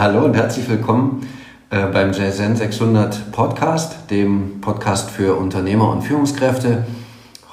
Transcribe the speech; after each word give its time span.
Hallo 0.00 0.24
und 0.24 0.36
herzlich 0.36 0.68
willkommen 0.68 1.26
äh, 1.70 1.86
beim 1.86 2.12
JSN 2.12 2.54
600 2.54 3.32
Podcast, 3.32 4.08
dem 4.12 4.60
Podcast 4.60 5.10
für 5.10 5.34
Unternehmer 5.34 5.90
und 5.90 6.02
Führungskräfte. 6.02 6.86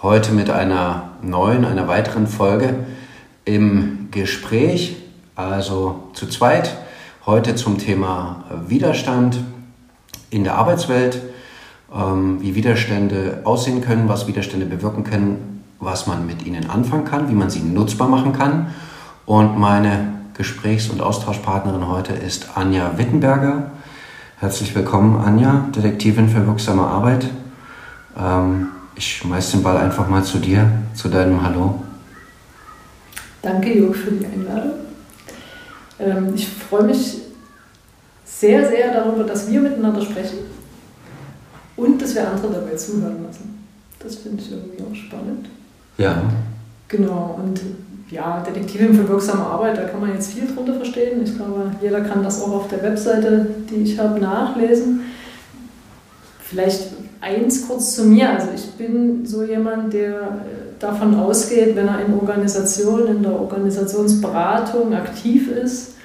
Heute 0.03 0.31
mit 0.31 0.51
einer 0.51 1.09
neuen, 1.23 1.65
einer 1.65 1.87
weiteren 1.87 2.27
Folge 2.27 2.85
im 3.45 4.09
Gespräch, 4.11 4.97
also 5.35 6.03
zu 6.13 6.27
zweit. 6.27 6.77
Heute 7.25 7.55
zum 7.55 7.79
Thema 7.79 8.43
Widerstand 8.67 9.39
in 10.29 10.43
der 10.43 10.53
Arbeitswelt, 10.53 11.23
ähm, 11.91 12.43
wie 12.43 12.53
Widerstände 12.53 13.41
aussehen 13.43 13.81
können, 13.81 14.07
was 14.07 14.27
Widerstände 14.27 14.67
bewirken 14.67 15.03
können, 15.03 15.63
was 15.79 16.05
man 16.05 16.27
mit 16.27 16.45
ihnen 16.45 16.69
anfangen 16.69 17.05
kann, 17.05 17.27
wie 17.27 17.33
man 17.33 17.49
sie 17.49 17.61
nutzbar 17.61 18.07
machen 18.07 18.33
kann. 18.33 18.67
Und 19.25 19.57
meine 19.57 20.13
Gesprächs- 20.37 20.89
und 20.89 21.01
Austauschpartnerin 21.01 21.87
heute 21.87 22.11
ist 22.13 22.57
Anja 22.57 22.97
Wittenberger. 22.97 23.71
Herzlich 24.37 24.75
willkommen, 24.75 25.15
Anja, 25.15 25.69
Detektivin 25.73 26.27
für 26.27 26.45
wirksame 26.45 26.81
Arbeit. 26.81 27.25
Ähm, 28.19 28.67
ich 28.95 29.17
schmeiß 29.17 29.51
den 29.51 29.63
Ball 29.63 29.77
einfach 29.77 30.09
mal 30.09 30.23
zu 30.25 30.39
dir, 30.39 30.69
zu 30.93 31.07
deinem 31.07 31.41
Hallo. 31.41 31.81
Danke, 33.41 33.77
Jörg, 33.77 33.95
für 33.95 34.11
die 34.11 34.25
Einladung. 34.25 34.73
Ähm, 35.99 36.33
ich 36.35 36.45
freue 36.49 36.83
mich 36.83 37.21
sehr, 38.25 38.67
sehr 38.67 38.93
darüber, 38.93 39.23
dass 39.23 39.49
wir 39.49 39.61
miteinander 39.61 40.01
sprechen 40.01 40.39
und 41.77 42.01
dass 42.01 42.13
wir 42.13 42.29
andere 42.29 42.51
dabei 42.51 42.75
zuhören 42.75 43.23
lassen. 43.25 43.65
Das 43.99 44.15
finde 44.17 44.43
ich 44.43 44.51
irgendwie 44.51 44.83
auch 44.83 44.95
spannend. 44.95 45.47
Ja. 45.97 46.23
Genau, 46.89 47.39
und 47.41 47.59
ja, 48.09 48.43
Detektivin 48.45 48.93
für 48.93 49.07
wirksame 49.07 49.43
Arbeit, 49.43 49.77
da 49.77 49.83
kann 49.83 49.99
man 49.99 50.13
jetzt 50.13 50.31
viel 50.31 50.47
drunter 50.47 50.75
verstehen. 50.75 51.23
Ich 51.23 51.35
glaube, 51.35 51.71
jeder 51.81 52.01
kann 52.01 52.23
das 52.23 52.41
auch 52.41 52.51
auf 52.51 52.67
der 52.67 52.83
Webseite, 52.83 53.47
die 53.69 53.81
ich 53.81 53.99
habe, 53.99 54.19
nachlesen. 54.19 55.01
Vielleicht 56.39 56.93
eins 57.21 57.67
kurz 57.67 57.95
zu 57.95 58.03
mir. 58.03 58.29
Also 58.29 58.49
ich 58.53 58.71
bin 58.73 59.25
so 59.25 59.43
jemand, 59.43 59.93
der 59.93 60.19
äh, 60.19 60.21
davon 60.79 61.15
ausgeht, 61.15 61.75
wenn 61.75 61.87
er 61.87 62.05
in 62.05 62.13
Organisationen, 62.13 63.17
in 63.17 63.23
der 63.23 63.39
Organisationsberatung 63.39 64.93
aktiv 64.93 65.49
ist, 65.51 65.95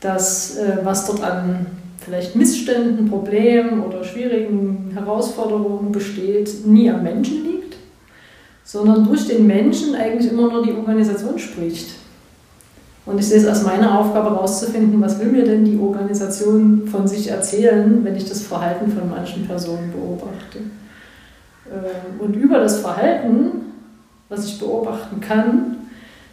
dass 0.00 0.56
äh, 0.56 0.78
was 0.82 1.06
dort 1.06 1.22
an 1.22 1.66
vielleicht 2.04 2.34
Missständen, 2.34 3.08
Problemen 3.08 3.84
oder 3.84 4.02
schwierigen 4.02 4.90
Herausforderungen 4.92 5.92
besteht, 5.92 6.66
nie 6.66 6.90
am 6.90 7.04
Menschen 7.04 7.44
liegt 7.44 7.61
sondern 8.72 9.04
durch 9.04 9.28
den 9.28 9.46
Menschen 9.46 9.94
eigentlich 9.94 10.32
immer 10.32 10.50
nur 10.50 10.62
die 10.64 10.72
Organisation 10.72 11.38
spricht. 11.38 11.90
Und 13.04 13.18
ich 13.18 13.28
sehe 13.28 13.36
es 13.36 13.46
als 13.46 13.64
meine 13.64 13.98
Aufgabe 13.98 14.30
herauszufinden, 14.30 14.98
was 15.02 15.20
will 15.20 15.26
mir 15.26 15.44
denn 15.44 15.62
die 15.66 15.78
Organisation 15.78 16.88
von 16.90 17.06
sich 17.06 17.28
erzählen, 17.28 18.02
wenn 18.02 18.16
ich 18.16 18.26
das 18.26 18.40
Verhalten 18.40 18.90
von 18.90 19.10
manchen 19.10 19.46
Personen 19.46 19.92
beobachte. 19.92 20.60
Ähm, 21.70 22.18
und 22.18 22.34
über 22.34 22.60
das 22.60 22.80
Verhalten, 22.80 23.74
was 24.30 24.46
ich 24.46 24.58
beobachten 24.58 25.20
kann, 25.20 25.76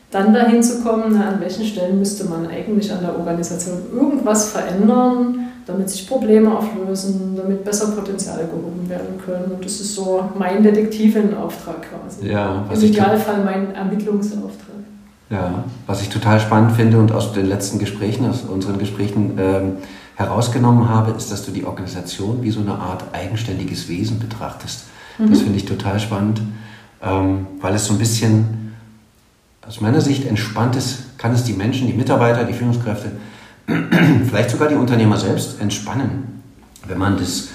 dann 0.09 0.33
dahin 0.33 0.63
zu 0.63 0.81
kommen, 0.81 1.15
na, 1.15 1.31
an 1.31 1.41
welchen 1.41 1.65
Stellen 1.65 1.99
müsste 1.99 2.23
man 2.23 2.47
eigentlich 2.47 2.89
an 2.93 3.01
der 3.01 3.17
Organisation 3.17 3.81
irgendwas 3.93 4.51
verändern, 4.51 5.48
damit 5.65 5.89
sich 5.89 6.07
Probleme 6.07 6.57
auflösen, 6.57 7.35
damit 7.35 7.63
besser 7.63 7.91
Potenziale 7.91 8.45
gehoben 8.45 8.87
werden 8.89 9.19
können. 9.23 9.51
Und 9.51 9.63
das 9.63 9.79
ist 9.79 9.95
so 9.95 10.29
mein 10.37 10.63
Detektivenauftrag 10.63 11.85
quasi. 11.89 12.27
Ja, 12.27 12.65
Im 12.73 12.81
Idealfall 12.81 13.43
mein 13.43 13.73
Ermittlungsauftrag. 13.75 14.69
Ja, 15.29 15.63
was 15.85 16.01
ich 16.01 16.09
total 16.09 16.39
spannend 16.39 16.71
finde 16.71 16.97
und 16.97 17.11
aus 17.11 17.33
den 17.33 17.45
letzten 17.45 17.77
Gesprächen, 17.77 18.27
aus 18.27 18.41
unseren 18.41 18.79
Gesprächen 18.79 19.37
ähm, 19.37 19.73
herausgenommen 20.15 20.89
habe, 20.89 21.11
ist, 21.11 21.31
dass 21.31 21.45
du 21.45 21.51
die 21.51 21.65
Organisation 21.65 22.41
wie 22.41 22.49
so 22.49 22.61
eine 22.61 22.73
Art 22.73 23.03
eigenständiges 23.13 23.87
Wesen 23.87 24.19
betrachtest. 24.19 24.85
Mhm. 25.19 25.29
Das 25.29 25.41
finde 25.41 25.57
ich 25.57 25.65
total 25.65 25.99
spannend, 25.99 26.41
ähm, 27.03 27.45
weil 27.61 27.75
es 27.75 27.85
so 27.85 27.93
ein 27.93 27.99
bisschen 27.99 28.73
aus 29.67 29.81
meiner 29.81 30.01
Sicht 30.01 30.25
entspannt 30.25 30.75
ist, 30.75 31.17
kann 31.19 31.31
es 31.31 31.43
die 31.43 31.53
Menschen, 31.53 31.85
die 31.85 31.93
Mitarbeiter, 31.93 32.43
die 32.43 32.53
Führungskräfte 32.53 33.11
vielleicht 34.27 34.49
sogar 34.49 34.67
die 34.67 34.75
Unternehmer 34.75 35.17
selbst 35.17 35.61
entspannen, 35.61 36.41
wenn 36.87 36.97
man 36.97 37.17
das, 37.17 37.49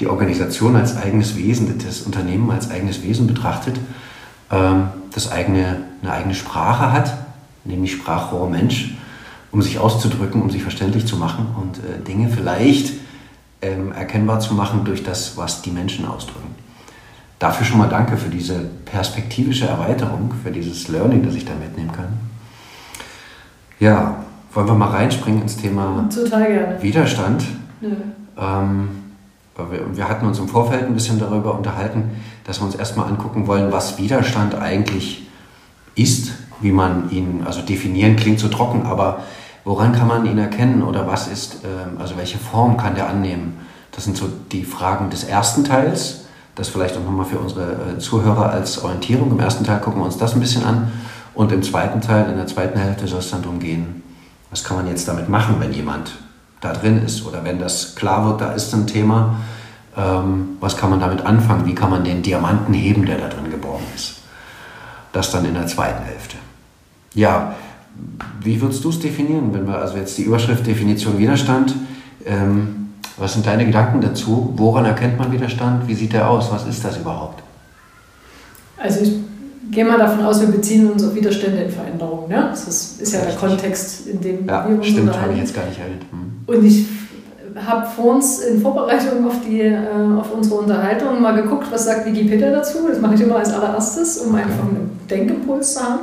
die 0.00 0.06
Organisation 0.06 0.76
als 0.76 0.96
eigenes 0.96 1.36
Wesen, 1.36 1.78
das 1.84 2.02
Unternehmen 2.02 2.50
als 2.50 2.70
eigenes 2.70 3.02
Wesen 3.02 3.26
betrachtet, 3.26 3.76
ähm, 4.50 4.88
das 5.12 5.30
eigene, 5.30 5.84
eine 6.02 6.12
eigene 6.12 6.34
Sprache 6.34 6.92
hat, 6.92 7.16
nämlich 7.64 7.92
Sprachrohr 7.92 8.48
Mensch, 8.48 8.94
um 9.50 9.62
sich 9.62 9.78
auszudrücken, 9.78 10.42
um 10.42 10.50
sich 10.50 10.62
verständlich 10.62 11.06
zu 11.06 11.16
machen 11.16 11.46
und 11.60 11.78
äh, 11.78 12.02
Dinge 12.06 12.28
vielleicht 12.28 12.92
ähm, 13.62 13.92
erkennbar 13.92 14.40
zu 14.40 14.54
machen 14.54 14.84
durch 14.84 15.02
das, 15.02 15.36
was 15.36 15.62
die 15.62 15.70
Menschen 15.70 16.06
ausdrücken. 16.06 16.54
Dafür 17.38 17.66
schon 17.66 17.78
mal 17.78 17.88
danke 17.88 18.16
für 18.16 18.30
diese 18.30 18.60
perspektivische 18.84 19.66
Erweiterung, 19.66 20.32
für 20.42 20.50
dieses 20.50 20.88
Learning, 20.88 21.24
das 21.24 21.34
ich 21.34 21.44
da 21.44 21.54
mitnehmen 21.54 21.92
kann. 21.92 22.18
Ja, 23.78 24.25
wollen 24.56 24.66
wir 24.66 24.74
mal 24.74 24.88
reinspringen 24.88 25.42
ins 25.42 25.56
Thema 25.56 26.08
Widerstand? 26.80 27.44
Ja. 27.82 28.58
Ähm, 28.64 28.88
wir, 29.54 29.96
wir, 29.96 30.08
hatten 30.08 30.26
uns 30.26 30.38
im 30.38 30.48
Vorfeld 30.48 30.84
ein 30.84 30.94
bisschen 30.94 31.18
darüber 31.18 31.54
unterhalten, 31.54 32.10
dass 32.44 32.60
wir 32.60 32.66
uns 32.66 32.74
erstmal 32.74 33.08
angucken 33.08 33.46
wollen, 33.46 33.70
was 33.70 33.98
Widerstand 33.98 34.54
eigentlich 34.54 35.28
ist, 35.94 36.32
wie 36.60 36.72
man 36.72 37.10
ihn, 37.10 37.42
also 37.44 37.60
definieren 37.60 38.16
klingt 38.16 38.40
so 38.40 38.48
trocken, 38.48 38.86
aber 38.86 39.20
woran 39.64 39.92
kann 39.92 40.08
man 40.08 40.24
ihn 40.26 40.38
erkennen 40.38 40.82
oder 40.82 41.06
was 41.06 41.28
ist, 41.28 41.58
ähm, 41.64 42.00
also 42.00 42.16
welche 42.16 42.38
Form 42.38 42.78
kann 42.78 42.94
der 42.94 43.08
annehmen? 43.10 43.58
Das 43.92 44.04
sind 44.04 44.16
so 44.16 44.28
die 44.52 44.64
Fragen 44.64 45.10
des 45.10 45.24
ersten 45.24 45.64
Teils. 45.64 46.24
Das 46.54 46.68
vielleicht 46.68 46.96
auch 46.96 47.04
nochmal 47.04 47.26
für 47.26 47.38
unsere 47.38 47.72
äh, 47.72 47.98
Zuhörer 47.98 48.50
als 48.50 48.82
Orientierung. 48.82 49.30
Im 49.30 49.40
ersten 49.40 49.64
Teil 49.64 49.80
gucken 49.80 50.00
wir 50.00 50.06
uns 50.06 50.16
das 50.16 50.34
ein 50.34 50.40
bisschen 50.40 50.64
an. 50.64 50.90
Und 51.34 51.52
im 51.52 51.62
zweiten 51.62 52.00
Teil, 52.00 52.30
in 52.30 52.36
der 52.36 52.46
zweiten 52.46 52.78
Hälfte, 52.78 53.06
soll 53.06 53.18
es 53.18 53.30
dann 53.30 53.42
darum 53.42 53.58
gehen, 53.58 54.02
was 54.50 54.64
kann 54.64 54.76
man 54.76 54.86
jetzt 54.86 55.08
damit 55.08 55.28
machen, 55.28 55.56
wenn 55.58 55.72
jemand 55.72 56.12
da 56.60 56.72
drin 56.72 57.02
ist 57.04 57.26
oder 57.26 57.44
wenn 57.44 57.58
das 57.58 57.94
klar 57.94 58.24
wird, 58.26 58.40
da 58.40 58.52
ist 58.52 58.72
ein 58.74 58.86
Thema, 58.86 59.36
ähm, 59.96 60.56
was 60.60 60.76
kann 60.76 60.90
man 60.90 61.00
damit 61.00 61.24
anfangen, 61.24 61.66
wie 61.66 61.74
kann 61.74 61.90
man 61.90 62.04
den 62.04 62.22
Diamanten 62.22 62.74
heben, 62.74 63.06
der 63.06 63.18
da 63.18 63.28
drin 63.28 63.50
geborgen 63.50 63.84
ist. 63.94 64.16
Das 65.12 65.30
dann 65.30 65.44
in 65.44 65.54
der 65.54 65.66
zweiten 65.66 66.04
Hälfte. 66.04 66.36
Ja, 67.14 67.54
wie 68.40 68.60
würdest 68.60 68.84
du 68.84 68.90
es 68.90 69.00
definieren, 69.00 69.54
wenn 69.54 69.66
wir 69.66 69.78
also 69.78 69.96
jetzt 69.96 70.18
die 70.18 70.22
Überschrift 70.22 70.66
Definition 70.66 71.18
Widerstand, 71.18 71.74
ähm, 72.24 72.92
was 73.16 73.32
sind 73.32 73.46
deine 73.46 73.64
Gedanken 73.64 74.02
dazu? 74.02 74.52
Woran 74.56 74.84
erkennt 74.84 75.18
man 75.18 75.32
Widerstand? 75.32 75.88
Wie 75.88 75.94
sieht 75.94 76.12
der 76.12 76.28
aus? 76.28 76.50
Was 76.52 76.66
ist 76.66 76.84
das 76.84 76.98
überhaupt? 76.98 77.42
Also 78.76 79.00
ich 79.00 79.12
Gehen 79.70 79.86
wir 79.86 79.98
davon 79.98 80.24
aus, 80.24 80.40
wir 80.40 80.48
beziehen 80.48 80.90
uns 80.90 81.04
auf 81.04 81.14
Widerstände 81.14 81.62
in 81.62 81.70
Veränderung. 81.70 82.28
Ne? 82.28 82.46
Das 82.50 82.68
ist, 82.68 83.00
ist 83.00 83.12
ja 83.12 83.20
Richtig. 83.20 83.40
der 83.40 83.48
Kontext, 83.48 84.06
in 84.06 84.20
dem 84.20 84.46
ja, 84.46 84.68
wir 84.68 84.76
uns 84.76 84.86
stimmt, 84.86 85.20
habe 85.20 85.32
ich 85.32 85.40
jetzt 85.40 85.54
gar 85.54 85.66
nicht 85.66 85.78
erwähnt. 85.78 86.02
Hm. 86.10 86.54
Und 86.54 86.64
ich 86.64 86.86
habe 87.64 87.86
vor 87.86 88.14
uns 88.16 88.40
in 88.40 88.60
Vorbereitung 88.60 89.26
auf, 89.26 89.36
die, 89.46 89.62
äh, 89.62 89.78
auf 90.18 90.32
unsere 90.32 90.56
Unterhaltung 90.56 91.20
mal 91.20 91.40
geguckt, 91.42 91.66
was 91.70 91.86
sagt 91.86 92.06
Wikipedia 92.06 92.50
dazu. 92.50 92.78
Das 92.88 93.00
mache 93.00 93.14
ich 93.14 93.20
immer 93.22 93.36
als 93.36 93.52
allererstes, 93.52 94.18
um 94.18 94.34
okay. 94.34 94.42
einfach 94.42 94.64
einen 94.64 95.00
Denkimpuls 95.10 95.74
zu 95.74 95.80
haben. 95.82 96.00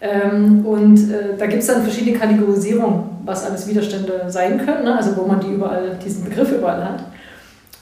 Ähm, 0.00 0.66
und 0.66 0.98
äh, 1.10 1.36
da 1.38 1.46
gibt 1.46 1.62
es 1.62 1.68
dann 1.68 1.82
verschiedene 1.82 2.18
Kategorisierungen, 2.18 3.04
was 3.24 3.44
alles 3.46 3.68
Widerstände 3.68 4.24
sein 4.28 4.58
können, 4.64 4.84
ne? 4.84 4.96
also 4.96 5.16
wo 5.16 5.26
man 5.26 5.40
die 5.40 5.52
überall, 5.52 5.98
diesen 6.04 6.24
Begriff 6.24 6.50
überall 6.52 6.84
hat. 6.84 7.04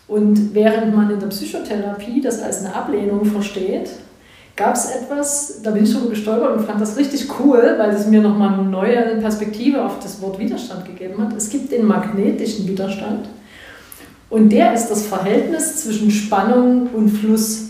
Und 0.07 0.55
während 0.55 0.95
man 0.95 1.11
in 1.11 1.19
der 1.19 1.29
Psychotherapie 1.29 2.21
das 2.21 2.43
als 2.43 2.65
eine 2.65 2.75
Ablehnung 2.75 3.25
versteht, 3.25 3.91
gab 4.61 4.75
es 4.75 4.91
etwas, 4.91 5.63
da 5.63 5.71
bin 5.71 5.85
ich 5.85 5.91
schon 5.91 6.11
gestolpert 6.11 6.55
und 6.55 6.67
fand 6.67 6.83
das 6.83 6.97
richtig 6.99 7.27
cool, 7.41 7.77
weil 7.79 7.91
es 7.91 8.07
mir 8.07 8.21
nochmal 8.21 8.53
eine 8.53 8.69
neue 8.69 9.17
Perspektive 9.17 9.83
auf 9.83 9.99
das 10.03 10.21
Wort 10.21 10.39
Widerstand 10.39 10.85
gegeben 10.85 11.23
hat. 11.23 11.35
Es 11.35 11.49
gibt 11.49 11.73
den 11.73 11.87
magnetischen 11.87 12.69
Widerstand 12.69 13.27
und 14.29 14.51
der 14.51 14.75
ist 14.75 14.89
das 14.89 15.07
Verhältnis 15.07 15.83
zwischen 15.83 16.11
Spannung 16.11 16.91
und 16.93 17.09
Fluss. 17.09 17.69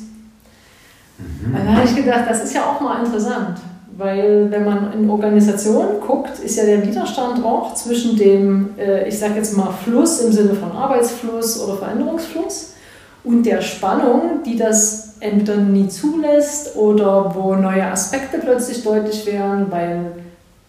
Mhm. 1.19 1.55
Da 1.65 1.75
habe 1.75 1.87
ich 1.87 1.95
gedacht, 1.95 2.25
das 2.29 2.43
ist 2.43 2.55
ja 2.55 2.63
auch 2.65 2.81
mal 2.81 3.05
interessant, 3.05 3.59
weil 3.97 4.51
wenn 4.51 4.65
man 4.65 4.93
in 4.93 5.09
Organisationen 5.09 6.01
guckt, 6.01 6.41
ist 6.41 6.57
ja 6.57 6.65
der 6.65 6.85
Widerstand 6.85 7.45
auch 7.45 7.73
zwischen 7.75 8.17
dem, 8.17 8.71
äh, 8.77 9.07
ich 9.07 9.17
sage 9.17 9.35
jetzt 9.37 9.57
mal 9.57 9.73
Fluss 9.85 10.23
im 10.23 10.33
Sinne 10.33 10.55
von 10.55 10.73
Arbeitsfluss 10.73 11.63
oder 11.63 11.77
Veränderungsfluss 11.77 12.75
und 13.23 13.47
der 13.47 13.61
Spannung, 13.61 14.43
die 14.45 14.57
das 14.57 15.10
entweder 15.21 15.57
nie 15.57 15.89
zulässt 15.89 16.77
oder 16.77 17.35
wo 17.35 17.55
neue 17.55 17.85
Aspekte 17.87 18.39
plötzlich 18.39 18.83
deutlich 18.83 19.27
werden, 19.27 19.67
weil 19.71 20.13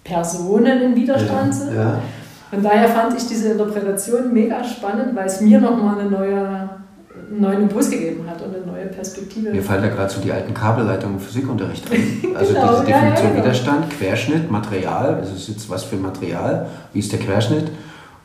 Personen 0.03 0.81
in 0.81 0.95
Widerstand 0.95 1.55
sind. 1.55 1.75
Ja. 1.75 2.01
Von 2.49 2.61
daher 2.61 2.89
fand 2.89 3.17
ich 3.17 3.27
diese 3.27 3.53
Interpretation 3.53 4.33
mega 4.33 4.61
spannend, 4.63 5.15
weil 5.15 5.25
es 5.25 5.39
mir 5.39 5.59
nochmal 5.61 5.99
eine 5.99 6.09
neue, 6.09 6.37
einen 6.37 7.39
neuen 7.39 7.61
Impuls 7.61 7.89
gegeben 7.89 8.25
hat 8.29 8.41
und 8.41 8.53
eine 8.53 8.65
neue 8.65 8.87
Perspektive. 8.87 9.51
Mir 9.51 9.63
fallen 9.63 9.83
da 9.83 9.87
gerade 9.87 10.11
so 10.11 10.19
die 10.19 10.33
alten 10.33 10.53
Kabelleitungen 10.53 11.15
im 11.15 11.21
Physikunterricht 11.21 11.89
ein. 11.91 12.21
Also 12.35 12.53
genau, 12.53 12.67
diese 12.67 12.85
Definition 12.85 12.89
ja, 12.89 13.09
ja, 13.09 13.15
genau. 13.15 13.43
Widerstand, 13.43 13.89
Querschnitt, 13.89 14.51
Material, 14.51 15.15
also 15.15 15.33
ist 15.33 15.47
jetzt 15.47 15.69
was 15.69 15.83
für 15.83 15.95
Material, 15.97 16.67
wie 16.93 16.99
ist 16.99 17.11
der 17.11 17.19
Querschnitt 17.19 17.71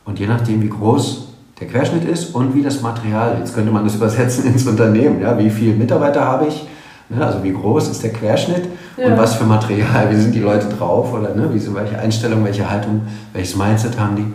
Und 0.05 0.19
je 0.19 0.27
nachdem, 0.27 0.61
wie 0.61 0.69
groß 0.69 1.26
der 1.59 1.67
Querschnitt 1.67 2.05
ist 2.05 2.35
und 2.35 2.53
wie 2.53 2.61
das 2.61 2.81
Material, 2.81 3.37
jetzt 3.39 3.55
könnte 3.55 3.71
man 3.71 3.83
das 3.83 3.95
übersetzen 3.95 4.45
ins 4.45 4.67
Unternehmen, 4.67 5.21
ja, 5.21 5.37
wie 5.37 5.49
viele 5.49 5.75
Mitarbeiter 5.75 6.23
habe 6.23 6.47
ich, 6.47 6.67
ne, 7.09 7.25
also 7.25 7.43
wie 7.43 7.51
groß 7.51 7.89
ist 7.89 8.03
der 8.03 8.13
Querschnitt 8.13 8.67
ja. 8.97 9.07
und 9.07 9.17
was 9.17 9.35
für 9.35 9.45
Material, 9.45 10.09
wie 10.11 10.15
sind 10.15 10.35
die 10.35 10.39
Leute 10.39 10.67
drauf 10.67 11.13
oder 11.13 11.33
ne, 11.33 11.49
wie 11.53 11.59
sind, 11.59 11.75
welche 11.75 11.97
Einstellung, 11.97 12.43
welche 12.43 12.69
Haltung, 12.69 13.01
welches 13.33 13.55
Mindset 13.55 13.99
haben 13.99 14.15
die. 14.15 14.33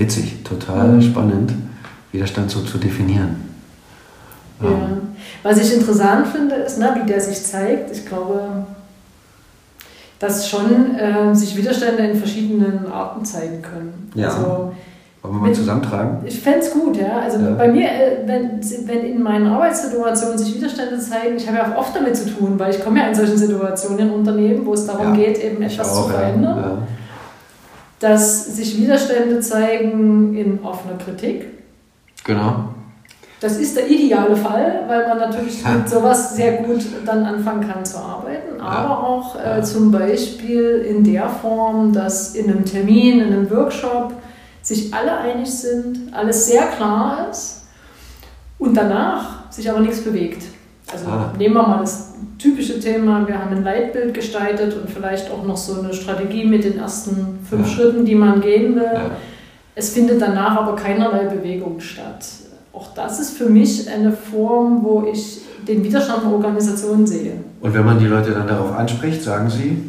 Witzig, 0.00 0.44
total 0.44 0.88
mhm. 0.88 1.02
spannend, 1.02 1.52
Widerstand 2.12 2.50
so 2.50 2.60
zu 2.60 2.78
definieren. 2.78 3.48
Ja. 4.62 4.68
Was 5.42 5.58
ich 5.58 5.72
interessant 5.72 6.26
finde, 6.28 6.54
ist, 6.56 6.78
ne, 6.78 6.96
wie 7.00 7.06
der 7.06 7.20
sich 7.20 7.44
zeigt. 7.44 7.90
Ich 7.90 8.06
glaube, 8.06 8.64
dass 10.18 10.48
schon 10.48 10.96
äh, 10.96 11.34
sich 11.34 11.56
Widerstände 11.56 12.02
in 12.04 12.18
verschiedenen 12.18 12.90
Arten 12.90 13.24
zeigen 13.24 13.62
können. 13.62 14.10
Ja. 14.14 14.28
Also, 14.28 14.72
wollen 15.28 15.42
wir 15.42 15.48
mal 15.48 15.54
zusammentragen? 15.54 16.18
Ich 16.24 16.40
fände 16.40 16.60
es 16.60 16.70
gut, 16.70 16.96
ja. 16.96 17.18
Also 17.18 17.38
ja. 17.38 17.50
bei 17.50 17.68
mir, 17.68 17.86
äh, 17.86 18.18
wenn, 18.26 18.60
wenn 18.86 19.04
in 19.04 19.22
meinen 19.22 19.46
Arbeitssituationen 19.46 20.38
sich 20.38 20.54
Widerstände 20.54 20.98
zeigen, 20.98 21.36
ich 21.36 21.46
habe 21.46 21.58
ja 21.58 21.72
auch 21.72 21.78
oft 21.78 21.94
damit 21.94 22.16
zu 22.16 22.30
tun, 22.30 22.58
weil 22.58 22.74
ich 22.74 22.82
komme 22.82 23.00
ja 23.00 23.08
in 23.08 23.14
solchen 23.14 23.36
Situationen 23.36 23.98
in 23.98 24.10
Unternehmen, 24.10 24.64
wo 24.64 24.72
es 24.72 24.86
darum 24.86 25.08
ja. 25.08 25.24
geht, 25.24 25.44
eben 25.44 25.62
etwas 25.62 25.90
auch, 25.90 26.06
zu 26.06 26.12
verändern. 26.12 26.58
Ja. 26.58 26.78
Dass 28.00 28.56
sich 28.56 28.78
Widerstände 28.78 29.40
zeigen 29.40 30.34
in 30.34 30.60
offener 30.62 30.96
Kritik. 30.96 31.46
Genau. 32.24 32.70
Das 33.40 33.56
ist 33.56 33.76
der 33.76 33.88
ideale 33.88 34.34
Fall, 34.34 34.84
weil 34.88 35.06
man 35.06 35.18
natürlich 35.18 35.62
mit 35.64 35.88
sowas 35.88 36.34
sehr 36.34 36.62
gut 36.62 36.80
dann 37.06 37.24
anfangen 37.24 37.68
kann 37.68 37.84
zu 37.84 37.98
arbeiten, 37.98 38.60
aber 38.60 38.88
ja. 38.88 38.98
auch 38.98 39.36
äh, 39.36 39.62
zum 39.62 39.92
Beispiel 39.92 40.84
in 40.88 41.04
der 41.04 41.28
Form, 41.28 41.92
dass 41.92 42.34
in 42.34 42.50
einem 42.50 42.64
Termin, 42.64 43.20
in 43.20 43.32
einem 43.32 43.48
Workshop 43.48 44.12
sich 44.68 44.92
alle 44.92 45.16
einig 45.16 45.50
sind, 45.50 46.12
alles 46.12 46.46
sehr 46.46 46.66
klar 46.66 47.28
ist 47.30 47.64
und 48.58 48.76
danach 48.76 49.50
sich 49.50 49.70
aber 49.70 49.80
nichts 49.80 50.00
bewegt. 50.00 50.42
Also 50.92 51.06
ah. 51.06 51.32
nehmen 51.38 51.54
wir 51.54 51.66
mal 51.66 51.80
das 51.80 52.12
typische 52.38 52.80
Thema, 52.80 53.26
wir 53.26 53.38
haben 53.38 53.56
ein 53.56 53.64
Leitbild 53.64 54.14
gestaltet 54.14 54.74
und 54.74 54.88
vielleicht 54.88 55.30
auch 55.30 55.44
noch 55.44 55.56
so 55.56 55.80
eine 55.80 55.92
Strategie 55.92 56.44
mit 56.44 56.64
den 56.64 56.78
ersten 56.78 57.38
fünf 57.48 57.68
ja. 57.68 57.74
Schritten, 57.74 58.04
die 58.04 58.14
man 58.14 58.40
gehen 58.40 58.74
will. 58.76 59.10
Es 59.74 59.90
findet 59.90 60.20
danach 60.20 60.56
aber 60.56 60.76
keinerlei 60.76 61.24
Bewegung 61.24 61.80
statt 61.80 62.24
auch 62.78 62.94
das 62.94 63.18
ist 63.18 63.36
für 63.36 63.48
mich 63.48 63.90
eine 63.90 64.12
Form, 64.12 64.84
wo 64.84 65.04
ich 65.12 65.40
den 65.66 65.82
Widerstand 65.82 66.22
der 66.22 66.30
Organisation 66.30 67.04
sehe. 67.04 67.32
Und 67.60 67.74
wenn 67.74 67.84
man 67.84 67.98
die 67.98 68.06
Leute 68.06 68.30
dann 68.30 68.46
darauf 68.46 68.72
anspricht, 68.72 69.20
sagen 69.20 69.50
sie, 69.50 69.82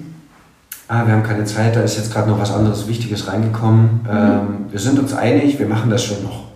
ah, 0.90 1.06
wir 1.06 1.14
haben 1.14 1.24
keine 1.24 1.46
Zeit, 1.46 1.76
da 1.76 1.82
ist 1.82 1.96
jetzt 1.96 2.12
gerade 2.12 2.30
noch 2.30 2.40
was 2.40 2.54
anderes 2.54 2.88
Wichtiges 2.88 3.28
reingekommen, 3.28 4.02
mhm. 4.04 4.10
ähm, 4.10 4.66
wir 4.70 4.80
sind 4.80 5.00
uns 5.00 5.14
einig, 5.14 5.58
wir 5.58 5.68
machen 5.68 5.90
das 5.90 6.04
schon 6.04 6.24
noch. 6.24 6.50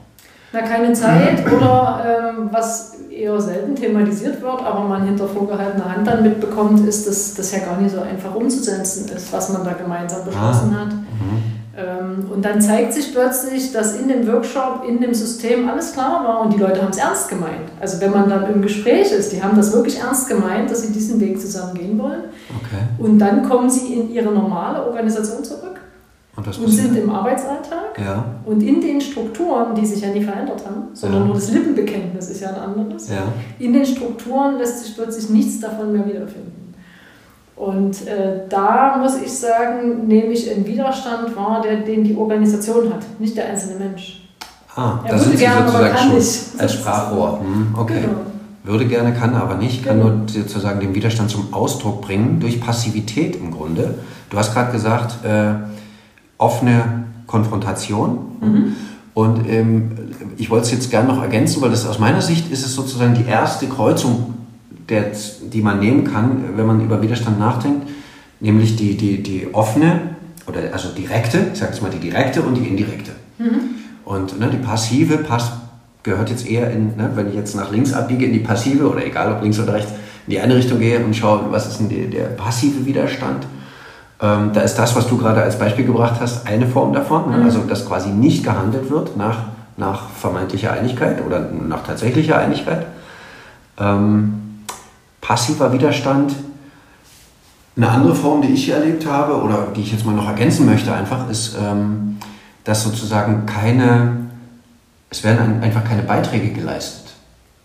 Na, 0.52 0.62
keine 0.62 0.94
Zeit 0.94 1.44
oder 1.52 2.04
ähm, 2.06 2.50
was 2.52 2.94
eher 3.10 3.40
selten 3.40 3.76
thematisiert 3.76 4.42
wird, 4.42 4.62
aber 4.64 4.82
man 4.82 5.04
hinter 5.04 5.28
vorgehaltener 5.28 5.96
Hand 5.96 6.06
dann 6.06 6.24
mitbekommt, 6.24 6.86
ist, 6.88 7.08
dass 7.08 7.34
das 7.34 7.52
ja 7.52 7.60
gar 7.60 7.80
nicht 7.80 7.94
so 7.94 8.02
einfach 8.02 8.36
umzusetzen 8.36 9.10
ist, 9.16 9.32
was 9.32 9.50
man 9.50 9.64
da 9.64 9.74
gemeinsam 9.74 10.26
beschlossen 10.26 10.76
ah. 10.76 10.82
hat. 10.82 10.94
Mhm. 10.94 11.53
Ähm, 11.76 12.30
und 12.32 12.46
dann 12.46 12.62
zeigt 12.62 12.94
sich 12.94 13.12
plötzlich, 13.12 13.72
dass 13.72 14.00
in 14.00 14.08
dem 14.08 14.28
Workshop, 14.28 14.84
in 14.88 15.02
dem 15.02 15.14
System 15.14 15.68
alles 15.68 15.94
klar 15.94 16.24
war 16.24 16.42
und 16.42 16.54
die 16.54 16.60
Leute 16.60 16.82
haben 16.82 16.92
es 16.92 16.98
ernst 16.98 17.30
gemeint. 17.30 17.72
Also 17.80 18.00
wenn 18.00 18.12
man 18.12 18.30
dann 18.30 18.54
im 18.54 18.62
Gespräch 18.62 19.12
ist, 19.12 19.32
die 19.32 19.42
haben 19.42 19.58
das 19.58 19.74
wirklich 19.74 20.00
ernst 20.00 20.30
gemeint, 20.30 20.70
dass 20.70 20.84
sie 20.84 20.94
diesen 20.94 21.20
Weg 21.20 21.42
zusammen 21.42 21.74
gehen 21.74 21.98
wollen. 21.98 22.26
Okay. 22.50 22.84
Und 23.00 23.18
dann 23.18 23.48
kommen 23.50 23.70
sie 23.72 23.92
in 23.94 24.14
ihre 24.14 24.32
normale 24.32 24.86
Organisation 24.86 25.44
zurück 25.44 25.80
und, 26.36 26.48
und 26.48 26.68
sind 26.68 26.96
im 26.96 27.10
Arbeitsalltag. 27.10 27.98
Ja. 28.00 28.24
Und 28.46 28.62
in 28.62 28.80
den 28.80 29.02
Strukturen, 29.02 29.74
die 29.74 29.86
sich 29.86 30.02
ja 30.02 30.10
nie 30.10 30.24
verändert 30.24 30.64
haben, 30.66 30.90
sondern 30.94 31.22
ja. 31.22 31.26
nur 31.26 31.36
das 31.36 31.52
Lippenbekenntnis 31.52 32.30
ist 32.30 32.42
ja 32.42 32.50
ein 32.50 32.56
anderes, 32.56 33.10
ja. 33.10 33.24
in 33.58 33.74
den 33.74 33.86
Strukturen 33.86 34.60
lässt 34.60 34.84
sich 34.84 34.96
plötzlich 34.96 35.30
nichts 35.32 35.60
davon 35.60 35.92
mehr 35.92 36.06
wiederfinden. 36.06 36.63
Und 37.56 38.08
äh, 38.08 38.48
da 38.50 38.98
muss 38.98 39.16
ich 39.22 39.32
sagen, 39.32 40.08
nehme 40.08 40.34
ich 40.34 40.50
einen 40.52 40.66
Widerstand 40.66 41.36
wahr, 41.36 41.62
der, 41.62 41.78
den 41.78 42.04
die 42.04 42.16
Organisation 42.16 42.92
hat, 42.92 43.04
nicht 43.20 43.38
der 43.38 43.50
einzelne 43.50 43.76
Mensch. 43.76 44.28
Ah, 44.76 45.00
er 45.04 45.12
das 45.12 45.26
Sie 45.26 45.38
sozusagen 45.38 45.98
schon 45.98 46.16
nicht. 46.16 46.42
als 46.58 46.74
Sprachrohr. 46.74 47.40
Hm, 47.40 47.76
okay. 47.78 48.02
Genau. 48.02 48.22
Würde 48.64 48.88
gerne, 48.88 49.14
kann 49.14 49.36
aber 49.36 49.56
nicht, 49.56 49.86
kann 49.86 50.00
genau. 50.00 50.16
nur 50.16 50.28
sozusagen 50.28 50.80
den 50.80 50.96
Widerstand 50.96 51.30
zum 51.30 51.54
Ausdruck 51.54 52.02
bringen, 52.02 52.40
durch 52.40 52.62
Passivität 52.62 53.36
im 53.36 53.52
Grunde. 53.52 53.96
Du 54.30 54.38
hast 54.38 54.54
gerade 54.54 54.72
gesagt, 54.72 55.24
äh, 55.26 55.54
offene 56.38 57.04
Konfrontation. 57.28 58.18
Mhm. 58.40 58.76
Und 59.14 59.48
ähm, 59.48 59.92
ich 60.38 60.50
wollte 60.50 60.66
es 60.66 60.72
jetzt 60.72 60.90
gerne 60.90 61.10
noch 61.10 61.22
ergänzen, 61.22 61.62
weil 61.62 61.70
das 61.70 61.86
aus 61.86 62.00
meiner 62.00 62.22
Sicht 62.22 62.52
ist 62.52 62.66
es 62.66 62.74
sozusagen 62.74 63.14
die 63.14 63.26
erste 63.26 63.68
Kreuzung 63.68 64.34
der, 64.90 65.12
die 65.52 65.62
man 65.62 65.80
nehmen 65.80 66.04
kann, 66.04 66.44
wenn 66.56 66.66
man 66.66 66.82
über 66.82 67.02
Widerstand 67.02 67.40
nachdenkt, 67.40 67.88
nämlich 68.40 68.76
die, 68.76 68.98
die, 68.98 69.24
die 69.24 69.54
offene 69.54 70.14
oder 70.48 70.60
also 70.74 70.90
direkte, 70.90 71.48
ich 71.54 71.60
sage 71.60 71.72
jetzt 71.72 71.82
mal 71.82 71.90
die 71.90 72.00
direkte 72.00 72.42
und 72.42 72.56
die 72.56 72.68
indirekte. 72.68 73.12
Mhm. 73.38 73.60
Und 74.06 74.40
ne, 74.40 74.50
die 74.52 74.58
passive 74.58 75.18
pass, 75.18 75.54
gehört 76.04 76.30
jetzt 76.30 76.46
eher 76.50 76.70
in, 76.72 76.98
ne, 76.98 77.12
wenn 77.16 77.30
ich 77.30 77.36
jetzt 77.36 77.56
nach 77.56 77.72
links 77.72 77.94
abbiege, 77.94 78.26
in 78.26 78.34
die 78.34 78.40
passive 78.40 78.90
oder 78.90 79.06
egal 79.06 79.32
ob 79.32 79.42
links 79.42 79.60
oder 79.60 79.74
rechts, 79.74 79.92
in 80.28 80.32
die 80.32 80.40
eine 80.40 80.56
Richtung 80.56 80.80
gehe 80.80 81.04
und 81.04 81.16
schaue, 81.16 81.46
was 81.50 81.68
ist 81.68 81.80
denn 81.80 81.90
die, 81.90 82.10
der 82.10 82.26
passive 82.26 82.86
Widerstand. 82.86 83.46
Ähm, 84.22 84.52
da 84.54 84.62
ist 84.62 84.76
das, 84.76 84.96
was 84.96 85.08
du 85.08 85.18
gerade 85.18 85.42
als 85.42 85.58
Beispiel 85.58 85.86
gebracht 85.86 86.20
hast, 86.20 86.46
eine 86.46 86.68
Form 86.68 86.94
davon. 86.94 87.32
Ne? 87.32 87.38
Mhm. 87.38 87.44
Also, 87.44 87.60
dass 87.62 87.88
quasi 87.88 88.10
nicht 88.10 88.44
gehandelt 88.44 88.90
wird 88.90 89.16
nach, 89.16 89.38
nach 89.78 90.10
vermeintlicher 90.10 90.74
Einigkeit 90.74 91.26
oder 91.26 91.40
nach 91.40 91.84
tatsächlicher 91.84 92.38
Einigkeit. 92.38 92.86
Ähm, 93.80 94.43
passiver 95.24 95.72
Widerstand. 95.72 96.34
Eine 97.76 97.90
andere 97.90 98.14
Form, 98.14 98.44
die 98.44 98.50
ich 98.50 98.66
hier 98.66 98.76
erlebt 98.76 99.08
habe 99.08 99.42
oder 99.42 99.70
die 99.76 99.82
ich 99.82 99.92
jetzt 99.92 100.06
mal 100.06 100.14
noch 100.14 100.28
ergänzen 100.28 100.68
möchte, 100.68 100.94
einfach 100.94 101.28
ist, 101.30 101.56
ähm, 101.60 102.18
dass 102.66 102.84
sozusagen 102.84 103.48
keine, 103.48 104.28
es 105.10 105.24
werden 105.24 105.64
einfach 105.64 105.84
keine 105.84 106.04
Beiträge 106.04 106.50
geleistet. 106.50 107.14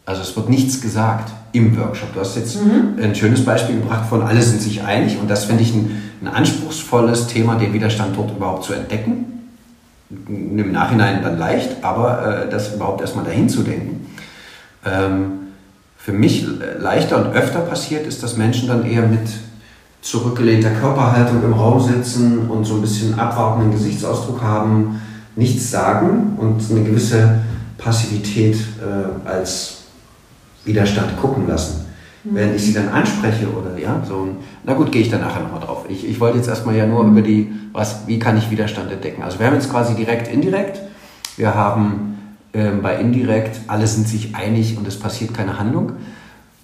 Also 0.06 0.22
es 0.22 0.34
wird 0.34 0.48
nichts 0.48 0.80
gesagt 0.80 1.30
im 1.52 1.76
Workshop. 1.76 2.14
Du 2.14 2.20
hast 2.20 2.36
jetzt 2.36 2.64
mhm. 2.64 2.96
ein 3.02 3.14
schönes 3.14 3.44
Beispiel 3.44 3.80
gebracht 3.80 4.08
von 4.08 4.22
alle 4.22 4.40
sind 4.40 4.62
sich 4.62 4.82
einig 4.82 5.18
und 5.20 5.28
das 5.28 5.44
finde 5.44 5.62
ich 5.62 5.74
ein, 5.74 6.02
ein 6.22 6.28
anspruchsvolles 6.28 7.26
Thema, 7.26 7.56
den 7.56 7.74
Widerstand 7.74 8.16
dort 8.16 8.30
überhaupt 8.30 8.64
zu 8.64 8.72
entdecken. 8.72 9.50
Im 10.08 10.72
Nachhinein 10.72 11.22
dann 11.22 11.38
leicht, 11.38 11.84
aber 11.84 12.44
äh, 12.44 12.48
das 12.48 12.74
überhaupt 12.74 13.02
erstmal 13.02 13.26
dahin 13.26 13.50
zu 13.50 13.62
denken. 13.62 14.06
Ähm, 14.86 15.37
für 16.08 16.14
mich 16.14 16.46
leichter 16.78 17.22
und 17.22 17.34
öfter 17.34 17.60
passiert, 17.60 18.06
ist, 18.06 18.22
dass 18.22 18.38
Menschen 18.38 18.66
dann 18.66 18.86
eher 18.86 19.02
mit 19.02 19.28
zurückgelehnter 20.00 20.70
Körperhaltung 20.70 21.44
im 21.44 21.52
Raum 21.52 21.82
sitzen 21.82 22.48
und 22.48 22.64
so 22.64 22.76
ein 22.76 22.80
bisschen 22.80 23.18
abwartenden 23.18 23.72
Gesichtsausdruck 23.72 24.40
haben, 24.40 25.02
nichts 25.36 25.70
sagen 25.70 26.38
und 26.38 26.62
eine 26.70 26.82
gewisse 26.82 27.40
Passivität 27.76 28.56
äh, 28.56 29.28
als 29.28 29.82
Widerstand 30.64 31.20
gucken 31.20 31.46
lassen. 31.46 31.84
Mhm. 32.24 32.34
Wenn 32.34 32.56
ich 32.56 32.64
sie 32.64 32.72
dann 32.72 32.88
anspreche 32.88 33.46
oder 33.48 33.78
ja, 33.78 34.02
so, 34.08 34.28
na 34.64 34.72
gut, 34.72 34.90
gehe 34.90 35.02
ich 35.02 35.10
dann 35.10 35.20
nachher 35.20 35.42
nochmal 35.42 35.60
drauf. 35.60 35.84
Ich, 35.90 36.08
ich 36.08 36.18
wollte 36.20 36.38
jetzt 36.38 36.48
erstmal 36.48 36.74
ja 36.74 36.86
nur 36.86 37.04
mhm. 37.04 37.18
über 37.18 37.20
die, 37.20 37.52
was, 37.74 38.06
wie 38.06 38.18
kann 38.18 38.38
ich 38.38 38.50
Widerstand 38.50 38.90
entdecken. 38.90 39.22
Also 39.22 39.38
wir 39.38 39.46
haben 39.46 39.54
jetzt 39.56 39.70
quasi 39.70 39.94
direkt, 39.94 40.32
indirekt, 40.32 40.80
wir 41.36 41.54
haben 41.54 42.17
ähm, 42.54 42.82
bei 42.82 42.96
indirekt, 42.96 43.60
alle 43.66 43.86
sind 43.86 44.08
sich 44.08 44.34
einig 44.34 44.76
und 44.78 44.86
es 44.88 44.98
passiert 44.98 45.34
keine 45.34 45.58
Handlung, 45.58 45.92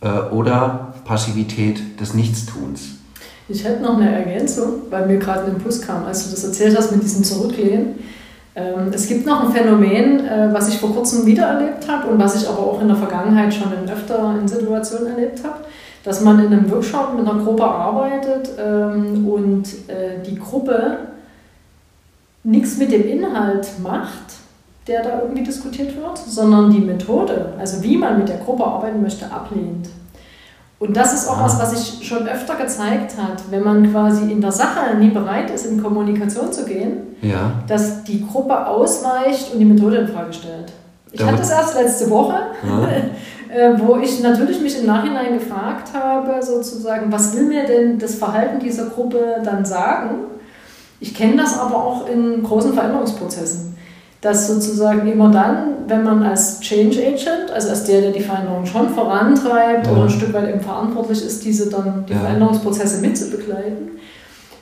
äh, 0.01 0.35
oder 0.35 0.95
Passivität 1.05 2.01
des 2.01 2.15
Nichtstuns. 2.15 2.97
Ich 3.49 3.65
hätte 3.65 3.83
noch 3.83 3.99
eine 3.99 4.11
Ergänzung, 4.11 4.83
weil 4.91 5.07
mir 5.07 5.19
gerade 5.19 5.45
ein 5.45 5.57
Impuls 5.57 5.83
kam, 5.83 6.05
als 6.05 6.25
du 6.25 6.31
das 6.31 6.45
erzählt 6.45 6.77
hast 6.77 6.93
mit 6.93 7.03
diesem 7.03 7.23
Zurücklehnen. 7.23 7.97
Ähm, 8.57 8.91
es 8.93 9.09
gibt 9.09 9.27
noch 9.27 9.45
ein 9.45 9.53
Phänomen, 9.53 10.27
äh, 10.27 10.49
was 10.53 10.69
ich 10.69 10.79
vor 10.79 10.95
kurzem 10.95 11.27
wiedererlebt 11.27 11.89
habe 11.89 12.09
und 12.09 12.19
was 12.19 12.41
ich 12.41 12.49
aber 12.49 12.61
auch 12.61 12.81
in 12.81 12.89
der 12.89 12.97
Vergangenheit 12.97 13.53
schon 13.53 13.73
in 13.73 13.91
öfter 13.91 14.37
in 14.41 14.49
Situationen 14.49 15.09
erlebt 15.09 15.43
habe, 15.45 15.65
dass 16.05 16.21
man 16.21 16.39
in 16.39 16.47
einem 16.47 16.71
Workshop 16.71 17.15
mit 17.17 17.29
einer 17.29 17.43
Gruppe 17.43 17.65
arbeitet 17.65 18.51
ähm, 18.59 19.27
und 19.29 19.67
äh, 19.89 20.23
die 20.25 20.37
Gruppe 20.37 20.99
nichts 22.45 22.79
mit 22.79 22.93
dem 22.93 23.09
Inhalt 23.09 23.67
macht, 23.83 24.35
der 24.87 25.03
da 25.03 25.23
irgendwie 25.23 25.43
diskutiert 25.43 25.97
wird, 25.97 26.19
sondern 26.19 26.71
die 26.71 26.81
Methode, 26.81 27.55
also 27.59 27.83
wie 27.83 27.97
man 27.97 28.19
mit 28.19 28.29
der 28.29 28.39
Gruppe 28.39 28.65
arbeiten 28.65 29.01
möchte, 29.01 29.31
ablehnt. 29.31 29.89
Und 30.79 30.97
das 30.97 31.15
ist 31.15 31.29
auch 31.29 31.43
was, 31.43 31.59
was 31.59 31.71
sich 31.71 32.07
schon 32.07 32.29
öfter 32.29 32.57
gezeigt 32.57 33.15
hat, 33.17 33.43
wenn 33.51 33.63
man 33.63 33.91
quasi 33.91 34.31
in 34.31 34.41
der 34.41 34.53
Sache 34.53 34.95
nie 34.99 35.09
bereit 35.09 35.51
ist, 35.51 35.65
in 35.65 35.83
Kommunikation 35.83 36.53
zu 36.53 36.67
gehen, 36.67 37.17
ja. 37.23 37.53
dass 37.67 38.05
die 38.05 38.27
Gruppe 38.27 38.67
ausweicht 38.67 39.53
und 39.53 39.61
die 39.61 39.65
Methode 39.65 39.99
in 39.99 40.09
Frage 40.09 40.33
stellt. 40.33 40.73
Ich 41.11 41.21
Damit 41.21 41.35
hatte 41.35 41.43
das 41.43 41.51
erst 41.51 41.75
letzte 41.77 42.11
Woche, 42.11 42.35
ja. 42.67 42.89
Äh, 43.55 43.79
wo 43.79 43.99
ich 43.99 44.21
natürlich 44.21 44.61
mich 44.61 44.77
im 44.81 44.87
Nachhinein 44.87 45.39
gefragt 45.39 45.91
habe, 45.95 46.43
sozusagen, 46.43 47.13
was 47.13 47.37
will 47.37 47.45
mir 47.45 47.65
denn 47.65 48.01
das 48.01 48.17
Verhalten 48.17 48.59
dieser 48.59 48.87
Gruppe 48.87 49.37
dann 49.45 49.65
sagen? 49.65 50.25
Ich 50.99 51.15
kenne 51.15 51.37
das 51.37 51.57
aber 51.61 51.77
auch 51.77 52.09
in 52.09 52.43
großen 52.43 52.73
Veränderungsprozessen 52.73 53.74
dass 54.25 54.47
sozusagen 54.47 55.07
immer 55.07 55.31
dann, 55.31 55.75
wenn 55.87 56.03
man 56.03 56.23
als 56.23 56.59
Change 56.61 56.99
Agent, 56.99 57.51
also 57.53 57.69
als 57.69 57.85
der, 57.85 58.01
der 58.01 58.11
die 58.11 58.23
Veränderung 58.23 58.65
schon 58.65 58.89
vorantreibt 58.89 59.87
ja. 59.87 59.93
oder 59.93 60.05
ein 60.05 60.11
Stück 60.11 60.33
weit 60.33 60.49
eben 60.49 60.61
verantwortlich 60.61 61.23
ist, 61.23 61.45
diese 61.45 61.69
dann 61.69 62.07
die 62.09 62.15
ja. 62.15 62.21
Veränderungsprozesse 62.21 63.03
mitzubegleiten, 63.03 63.91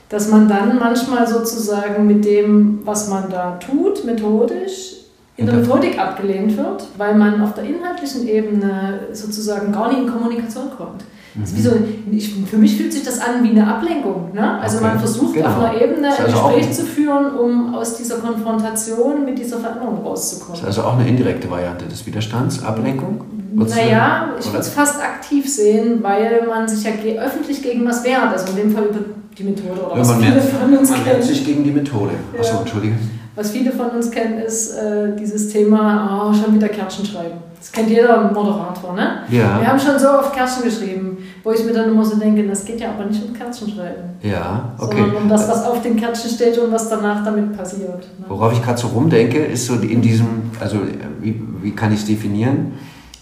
dass 0.09 0.29
man 0.29 0.49
dann 0.49 0.81
manchmal 0.81 1.29
sozusagen 1.29 2.09
mit 2.09 2.25
dem, 2.25 2.81
was 2.85 3.09
man 3.09 3.31
da 3.31 3.57
tut, 3.61 4.05
methodisch, 4.05 4.97
in 5.37 5.47
der 5.47 5.55
Methodik 5.55 5.97
abgelehnt 5.97 6.57
wird, 6.57 6.89
weil 6.99 7.15
man 7.15 7.41
auf 7.41 7.55
der 7.55 7.63
inhaltlichen 7.63 8.27
Ebene 8.27 8.99
sozusagen 9.13 9.73
gar 9.73 9.89
nicht 9.89 10.01
in 10.01 10.11
Kommunikation 10.11 10.71
kommt. 10.77 11.05
Mhm. 11.35 11.47
So, 11.47 11.71
ich, 12.11 12.35
für 12.51 12.59
mich 12.59 12.77
fühlt 12.77 12.93
sich 12.93 13.05
das 13.05 13.19
an 13.19 13.43
wie 13.43 13.51
eine 13.51 13.67
Ablenkung. 13.67 14.33
Ne? 14.35 14.61
Also 14.61 14.79
okay. 14.79 14.87
man 14.87 14.99
versucht 14.99 15.35
genau. 15.35 15.49
auf 15.49 15.59
einer 15.59 15.81
Ebene 15.81 16.09
ein 16.09 16.25
also 16.25 16.49
Gespräch 16.49 16.73
zu 16.73 16.85
führen, 16.85 17.35
um 17.37 17.75
aus 17.75 17.97
dieser 17.97 18.17
Konfrontation 18.17 19.25
mit 19.25 19.39
dieser 19.39 19.59
Veränderung 19.59 20.05
rauszukommen. 20.05 20.53
Das 20.53 20.61
ist 20.61 20.79
also 20.79 20.83
auch 20.83 20.99
eine 20.99 21.09
indirekte 21.09 21.51
Variante 21.51 21.87
des 21.87 22.05
Widerstands, 22.07 22.63
Ablenkung? 22.63 23.25
Naja, 23.55 24.31
ich 24.39 24.47
würde 24.47 24.59
es 24.59 24.69
fast 24.69 25.03
aktiv 25.03 25.49
sehen, 25.49 26.03
weil 26.03 26.47
man 26.47 26.69
sich 26.69 26.85
ja 26.85 26.93
öffentlich 27.23 27.63
gegen 27.63 27.87
was 27.87 28.05
wehrt. 28.05 28.33
Also 28.33 28.51
in 28.53 28.57
dem 28.57 28.75
Fall 28.75 28.85
über 28.85 29.01
die 29.37 29.45
Methode 29.45 29.81
oder 29.85 29.95
ja, 29.95 30.01
was 30.01 30.09
man 30.09 30.21
viele 30.21 30.35
merkt, 30.35 30.49
von 30.49 30.79
uns 30.79 30.91
Man 30.91 31.07
wehrt 31.07 31.25
sich 31.25 31.45
gegen 31.45 31.65
die 31.65 31.71
Methode. 31.71 32.13
Ja. 32.35 32.41
Achso, 32.41 32.59
entschuldige. 32.59 32.95
Was 33.35 33.51
viele 33.51 33.73
von 33.73 33.89
uns 33.91 34.11
kennen, 34.11 34.39
ist 34.39 34.73
äh, 34.73 35.17
dieses 35.19 35.49
Thema, 35.51 36.29
oh, 36.31 36.35
schon 36.35 36.55
wieder 36.55 36.69
Kärtchen 36.69 37.07
schreiben. 37.07 37.39
Das 37.59 37.73
kennt 37.73 37.89
jeder 37.89 38.31
Moderator, 38.31 38.95
ne? 38.95 39.23
Ja. 39.31 39.59
Wir 39.59 39.69
haben 39.69 39.79
schon 39.79 39.99
so 39.99 40.09
oft 40.11 40.35
Kärtchen 40.35 40.65
geschrieben, 40.65 41.12
wo 41.45 41.51
ich 41.51 41.65
mir 41.65 41.73
dann 41.73 41.91
immer 41.91 42.05
so 42.05 42.17
denke, 42.17 42.47
das 42.47 42.65
geht 42.65 42.81
ja 42.81 42.91
aber 42.91 43.05
nicht 43.05 43.23
um 43.25 43.35
Kärtchen 43.35 43.69
schreiben. 43.69 44.03
Ja, 44.23 44.75
okay. 44.79 45.01
Sondern 45.01 45.23
um 45.23 45.29
das, 45.29 45.49
was 45.49 45.65
auf 45.65 45.83
den 45.83 45.97
Kärtchen 45.97 46.31
steht 46.31 46.59
und 46.59 46.73
was 46.73 46.89
danach 46.89 47.25
damit 47.25 47.57
passiert. 47.57 48.07
Ne? 48.19 48.27
Worauf 48.29 48.53
ich 48.53 48.63
gerade 48.63 48.79
so 48.79 48.89
rumdenke, 48.89 49.39
ist 49.39 49.67
so 49.67 49.75
in 49.75 50.03
diesem, 50.03 50.27
also 50.61 50.79
wie, 51.21 51.43
wie 51.63 51.73
kann 51.73 51.93
ich 51.93 52.01
es 52.01 52.07
definieren? 52.07 52.73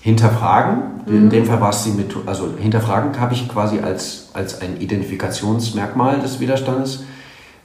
Hinterfragen, 0.03 0.83
mhm. 1.07 1.17
in 1.17 1.31
dem 1.31 1.45
Fall 1.45 1.61
war 1.61 1.71
es 1.71 1.85
die 1.85 1.91
Methode, 1.91 2.27
also 2.27 2.49
hinterfragen 2.59 3.19
habe 3.21 3.35
ich 3.35 3.49
quasi 3.49 3.81
als, 3.81 4.29
als 4.33 4.61
ein 4.63 4.79
Identifikationsmerkmal 4.81 6.21
des 6.21 6.41
Widerstandes 6.41 7.05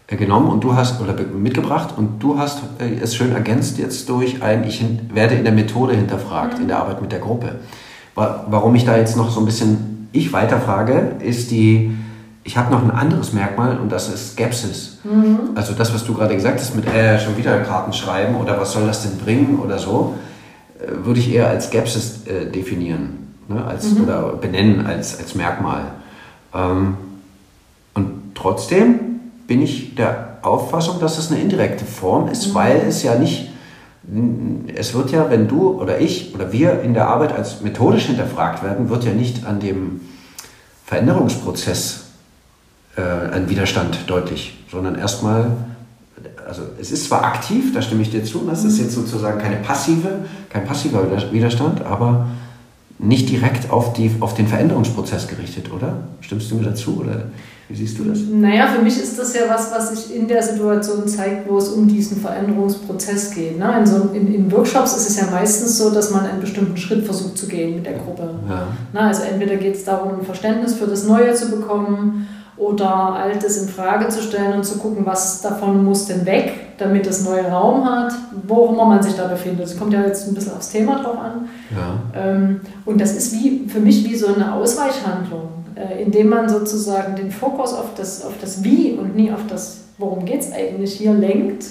äh, 0.08 0.18
genommen 0.18 0.50
und 0.50 0.64
du 0.64 0.76
hast, 0.76 1.02
oder 1.02 1.14
mitgebracht 1.14 1.94
und 1.98 2.22
du 2.22 2.38
hast 2.38 2.62
äh, 2.80 3.02
es 3.02 3.16
schön 3.16 3.32
ergänzt 3.32 3.78
jetzt 3.78 4.10
durch 4.10 4.44
ein, 4.44 4.66
ich 4.66 4.84
werde 5.14 5.36
in 5.36 5.44
der 5.44 5.54
Methode 5.54 5.96
hinterfragt, 5.96 6.56
mhm. 6.56 6.64
in 6.64 6.68
der 6.68 6.80
Arbeit 6.80 7.02
mit 7.02 7.12
der 7.12 7.20
Gruppe. 7.20 7.56
Warum 8.16 8.76
ich 8.76 8.86
da 8.86 8.96
jetzt 8.96 9.18
noch 9.18 9.30
so 9.30 9.42
ein 9.42 9.46
bisschen 9.46 9.95
ich 10.16 10.34
weiterfrage, 10.34 11.16
ist 11.20 11.52
die, 11.52 11.92
ich 12.44 12.58
habe 12.58 12.72
noch 12.72 12.84
ein 12.84 12.92
anderes 12.92 13.34
Merkmal 13.34 13.78
und 13.78 13.92
das 13.92 14.10
ist 14.10 14.34
Skepsis. 14.34 15.00
Mhm. 15.04 15.52
Also 15.56 15.74
das, 15.74 15.94
was 15.94 16.04
du 16.06 16.14
gerade 16.14 16.36
gesagt 16.36 16.60
hast 16.60 16.76
mit 16.76 16.88
äh, 16.88 17.20
schon 17.20 17.38
wieder 17.38 17.60
Karten 17.60 17.94
schreiben 17.94 18.36
oder 18.36 18.60
was 18.60 18.74
soll 18.74 18.86
das 18.86 19.04
denn 19.04 19.18
bringen 19.18 19.60
oder 19.64 19.78
so, 19.78 20.16
äh, 20.80 21.06
würde 21.06 21.20
ich 21.20 21.34
eher 21.34 21.50
als 21.50 21.68
Skepsis 21.68 22.26
äh, 22.28 22.46
definieren 22.46 23.26
ne? 23.48 23.64
als, 23.66 23.92
mhm. 23.92 24.04
oder 24.04 24.34
benennen 24.34 24.86
als, 24.86 25.20
als 25.20 25.36
Merkmal. 25.36 25.84
Ähm, 26.54 26.98
und 27.94 28.36
trotzdem 28.36 29.00
bin 29.48 29.62
ich 29.62 29.96
der 29.96 30.38
Auffassung, 30.42 31.00
dass 31.00 31.18
es 31.18 31.32
eine 31.32 31.42
indirekte 31.42 31.86
Form 31.86 32.28
ist, 32.28 32.50
mhm. 32.50 32.56
weil 32.56 32.82
es 32.88 33.04
ja 33.04 33.16
nicht, 33.16 33.52
es 34.76 34.94
wird 34.94 35.12
ja, 35.12 35.30
wenn 35.30 35.48
du 35.48 35.82
oder 35.82 36.00
ich 36.00 36.34
oder 36.36 36.52
wir 36.52 36.82
in 36.82 36.94
der 36.94 37.08
Arbeit 37.08 37.34
als 37.34 37.62
methodisch 37.62 38.06
hinterfragt 38.06 38.64
werden, 38.64 38.90
wird 38.90 39.04
ja 39.04 39.14
nicht 39.14 39.46
an 39.46 39.60
dem 39.60 40.02
Veränderungsprozess 40.86 42.06
äh, 42.96 43.02
ein 43.02 43.50
Widerstand 43.50 43.98
deutlich, 44.08 44.64
sondern 44.72 44.96
erstmal, 44.96 45.52
also 46.48 46.62
es 46.80 46.92
ist 46.92 47.06
zwar 47.06 47.24
aktiv, 47.24 47.74
da 47.74 47.82
stimme 47.82 48.04
ich 48.04 48.12
dir 48.12 48.24
zu, 48.24 48.46
das 48.48 48.64
ist 48.64 48.78
mhm. 48.78 48.84
jetzt 48.84 48.94
sozusagen 48.94 49.40
keine 49.40 49.58
passive, 49.58 50.26
kein 50.50 50.66
passiver 50.66 51.04
Widerstand, 51.32 51.84
aber 51.84 52.28
nicht 53.00 53.30
direkt 53.30 53.72
auf, 53.72 53.94
die, 53.94 54.12
auf 54.20 54.36
den 54.36 54.48
Veränderungsprozess 54.48 55.28
gerichtet, 55.28 55.72
oder? 55.72 56.04
Stimmst 56.22 56.50
du 56.52 56.56
mir 56.56 56.64
dazu? 56.64 57.02
Oder? 57.02 57.24
Wie 57.68 57.76
siehst 57.76 57.98
du 57.98 58.04
das? 58.04 58.20
Naja, 58.32 58.68
für 58.68 58.82
mich 58.84 59.02
ist 59.02 59.18
das 59.18 59.34
ja 59.34 59.42
was, 59.50 59.72
was 59.72 59.90
sich 59.90 60.16
in 60.16 60.28
der 60.28 60.44
Situation 60.44 61.08
zeigt, 61.08 61.50
wo 61.50 61.58
es 61.58 61.70
um 61.70 61.88
diesen 61.88 62.18
Veränderungsprozess 62.22 63.32
geht. 63.32 63.58
Ne? 63.58 63.80
In, 63.80 63.86
so, 63.88 64.10
in, 64.14 64.34
in, 64.34 64.52
Workshops 64.52 64.96
ist 64.96 65.10
es 65.10 65.20
ja 65.20 65.32
meistens 65.32 65.78
so, 65.78 65.90
dass 65.90 66.12
man 66.12 66.28
einen 66.28 66.42
bestimmten 66.42 66.78
Schritt 66.78 67.04
versucht 67.04 67.38
zu 67.38 67.48
gehen 67.48 67.76
mit 67.76 67.86
der 67.86 67.94
Gruppe. 67.94 68.36
Ja. 68.48 68.68
Ne? 68.94 69.00
Also 69.00 69.24
entweder 69.24 69.56
geht 69.56 69.76
es 69.76 69.84
darum, 69.84 70.20
ein 70.20 70.26
Verständnis 70.26 70.76
für 70.76 70.86
das 70.86 71.06
Neue 71.06 71.34
zu 71.34 71.50
bekommen 71.50 72.28
oder 72.58 72.88
Altes 72.88 73.58
in 73.58 73.68
Frage 73.68 74.10
zu 74.10 74.22
stellen 74.22 74.54
und 74.54 74.64
zu 74.64 74.78
gucken, 74.78 75.06
was 75.06 75.42
davon 75.42 75.84
muss 75.84 76.06
denn 76.06 76.26
weg, 76.26 76.78
damit 76.78 77.08
es 77.08 77.26
neue 77.26 77.50
Raum 77.50 77.84
hat, 77.84 78.14
wo 78.48 78.70
immer 78.70 78.86
man 78.86 79.02
sich 79.02 79.16
da 79.16 79.28
befindet. 79.28 79.66
Es 79.66 79.78
kommt 79.78 79.92
ja 79.92 80.04
jetzt 80.04 80.28
ein 80.28 80.36
bisschen 80.36 80.54
aufs 80.54 80.70
Thema 80.70 81.02
drauf 81.02 81.18
an. 81.18 81.50
Ja. 81.76 82.22
Ähm, 82.22 82.62
und 82.86 83.02
das 83.02 83.16
ist 83.16 83.34
wie, 83.34 83.68
für 83.68 83.80
mich 83.80 84.08
wie 84.08 84.16
so 84.16 84.34
eine 84.34 84.54
Ausweichhandlung. 84.54 85.55
Äh, 85.76 86.04
indem 86.04 86.30
man 86.30 86.48
sozusagen 86.48 87.18
den 87.18 87.32
Fokus 87.32 87.74
auf 87.74 87.96
das, 87.98 88.24
auf 88.24 88.34
das 88.40 88.64
Wie 88.64 88.94
und 88.94 89.14
nie 89.14 89.30
auf 89.30 89.42
das, 89.50 89.80
worum 89.98 90.24
geht 90.24 90.40
es 90.40 90.54
eigentlich 90.54 90.94
hier, 90.94 91.14
lenkt, 91.14 91.66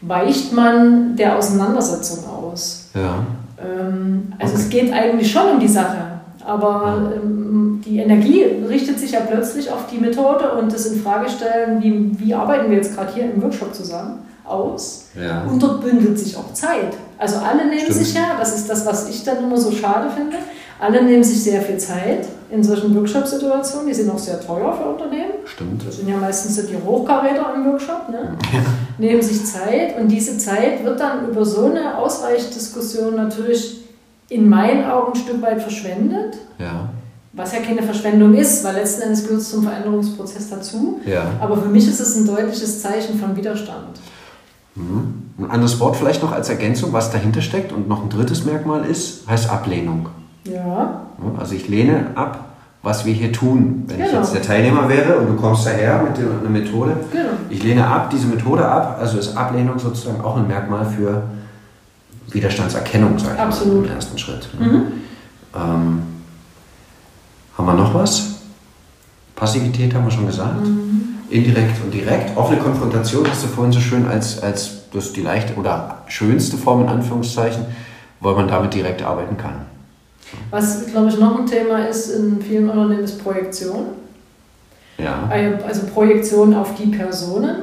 weicht 0.00 0.54
man 0.54 1.16
der 1.16 1.36
Auseinandersetzung 1.36 2.24
aus. 2.26 2.88
Ja. 2.94 3.26
Ähm, 3.62 4.32
also 4.38 4.54
okay. 4.54 4.62
es 4.62 4.70
geht 4.70 4.92
eigentlich 4.92 5.30
schon 5.30 5.50
um 5.50 5.60
die 5.60 5.68
Sache, 5.68 6.20
aber 6.46 7.12
ähm, 7.14 7.82
die 7.84 7.98
Energie 7.98 8.42
richtet 8.68 8.98
sich 8.98 9.12
ja 9.12 9.20
plötzlich 9.20 9.70
auf 9.70 9.86
die 9.92 9.98
Methode 9.98 10.52
und 10.52 10.72
das 10.72 10.86
in 10.86 11.02
Frage 11.02 11.28
stellen, 11.28 11.82
wie, 11.82 12.18
wie 12.18 12.34
arbeiten 12.34 12.70
wir 12.70 12.78
jetzt 12.78 12.96
gerade 12.96 13.12
hier 13.12 13.24
im 13.24 13.42
Workshop 13.42 13.74
zusammen 13.74 14.20
aus. 14.44 15.08
Ja. 15.14 15.42
Und 15.42 15.62
dort 15.62 15.82
bündelt 15.82 16.18
sich 16.18 16.38
auch 16.38 16.54
Zeit. 16.54 16.96
Also 17.18 17.36
alle 17.36 17.66
nehmen 17.66 17.80
Stimmt. 17.80 17.98
sich 17.98 18.14
ja, 18.14 18.36
das 18.38 18.56
ist 18.56 18.70
das, 18.70 18.86
was 18.86 19.10
ich 19.10 19.22
dann 19.24 19.44
immer 19.44 19.58
so 19.58 19.70
schade 19.70 20.08
finde, 20.10 20.38
alle 20.80 21.04
nehmen 21.04 21.22
sich 21.22 21.42
sehr 21.42 21.60
viel 21.60 21.76
Zeit 21.76 22.26
in 22.52 22.62
solchen 22.62 22.94
Workshop-Situationen. 22.94 23.88
Die 23.88 23.94
sind 23.94 24.10
auch 24.10 24.18
sehr 24.18 24.38
teuer 24.40 24.72
für 24.74 24.84
Unternehmen. 24.90 25.32
Stimmt. 25.46 25.86
Das 25.86 25.96
sind 25.96 26.08
ja 26.08 26.18
meistens 26.18 26.64
die 26.66 26.76
Hochkaräter 26.76 27.54
im 27.54 27.64
Workshop. 27.64 28.10
Ne? 28.10 28.36
Ja. 28.52 28.60
Nehmen 28.98 29.22
sich 29.22 29.44
Zeit 29.46 29.98
und 29.98 30.08
diese 30.08 30.36
Zeit 30.36 30.84
wird 30.84 31.00
dann 31.00 31.30
über 31.30 31.44
so 31.44 31.66
eine 31.66 31.96
Ausweichdiskussion 31.96 33.16
natürlich 33.16 33.80
in 34.28 34.48
meinen 34.48 34.84
Augen 34.84 35.12
ein 35.12 35.18
Stück 35.18 35.40
weit 35.40 35.62
verschwendet. 35.62 36.36
Ja. 36.58 36.90
Was 37.32 37.54
ja 37.54 37.60
keine 37.60 37.82
Verschwendung 37.82 38.34
ist, 38.34 38.62
weil 38.62 38.74
letzten 38.74 39.02
Endes 39.02 39.24
gehört 39.24 39.40
es 39.40 39.50
zum 39.50 39.62
Veränderungsprozess 39.62 40.50
dazu. 40.50 41.00
Ja. 41.06 41.24
Aber 41.40 41.56
für 41.56 41.68
mich 41.68 41.88
ist 41.88 42.00
es 42.00 42.16
ein 42.16 42.26
deutliches 42.26 42.82
Zeichen 42.82 43.18
von 43.18 43.34
Widerstand. 43.34 43.98
Mhm. 44.74 45.22
Ein 45.38 45.50
anderes 45.50 45.80
Wort 45.80 45.96
vielleicht 45.96 46.22
noch 46.22 46.32
als 46.32 46.50
Ergänzung, 46.50 46.92
was 46.92 47.10
dahinter 47.10 47.40
steckt 47.40 47.72
und 47.72 47.88
noch 47.88 48.02
ein 48.02 48.10
drittes 48.10 48.44
Merkmal 48.44 48.84
ist, 48.84 49.26
heißt 49.26 49.48
Ablehnung. 49.48 50.08
Ja. 50.44 51.02
Also 51.38 51.54
ich 51.54 51.68
lehne 51.68 52.06
ab, 52.14 52.52
was 52.82 53.04
wir 53.04 53.14
hier 53.14 53.32
tun. 53.32 53.84
Wenn 53.86 53.98
genau. 53.98 54.08
ich 54.08 54.14
jetzt 54.14 54.34
der 54.34 54.42
Teilnehmer 54.42 54.88
wäre 54.88 55.18
und 55.18 55.28
du 55.28 55.36
kommst 55.36 55.66
daher 55.66 56.02
mit 56.02 56.18
einer 56.18 56.50
Methode, 56.50 56.96
genau. 57.10 57.30
ich 57.48 57.62
lehne 57.62 57.86
ab, 57.86 58.10
diese 58.10 58.26
Methode 58.26 58.66
ab, 58.66 58.98
also 59.00 59.18
ist 59.18 59.36
Ablehnung 59.36 59.78
sozusagen 59.78 60.20
auch 60.20 60.36
ein 60.36 60.48
Merkmal 60.48 60.84
für 60.84 61.22
Widerstandserkennung, 62.30 63.18
sage 63.18 63.34
ich 63.36 63.40
Absolut. 63.40 63.82
mal, 63.82 63.88
im 63.88 63.94
ersten 63.94 64.18
Schritt. 64.18 64.48
Mhm. 64.58 64.82
Ähm, 65.54 66.02
haben 67.56 67.66
wir 67.66 67.74
noch 67.74 67.94
was? 67.94 68.40
Passivität 69.36 69.94
haben 69.94 70.04
wir 70.04 70.10
schon 70.10 70.26
gesagt. 70.26 70.64
Mhm. 70.64 71.02
Indirekt 71.30 71.82
und 71.84 71.92
direkt. 71.92 72.36
Offene 72.36 72.58
Konfrontation 72.60 73.26
hast 73.28 73.44
du 73.44 73.48
vorhin 73.48 73.72
so 73.72 73.80
schön 73.80 74.06
als, 74.06 74.42
als 74.42 74.90
das 74.92 75.12
die 75.12 75.22
leichte 75.22 75.54
oder 75.54 75.98
schönste 76.06 76.56
Form 76.56 76.82
in 76.82 76.88
Anführungszeichen, 76.88 77.64
weil 78.20 78.34
man 78.34 78.48
damit 78.48 78.74
direkt 78.74 79.02
arbeiten 79.02 79.36
kann. 79.36 79.71
Was, 80.50 80.86
glaube 80.86 81.08
ich, 81.08 81.18
noch 81.18 81.38
ein 81.38 81.46
Thema 81.46 81.86
ist 81.86 82.10
in 82.10 82.40
vielen 82.40 82.68
Unternehmen, 82.68 83.04
ist 83.04 83.22
Projektion. 83.22 83.86
Ja. 84.98 85.28
Also 85.66 85.86
Projektion 85.86 86.54
auf 86.54 86.74
die 86.74 86.86
Personen, 86.86 87.56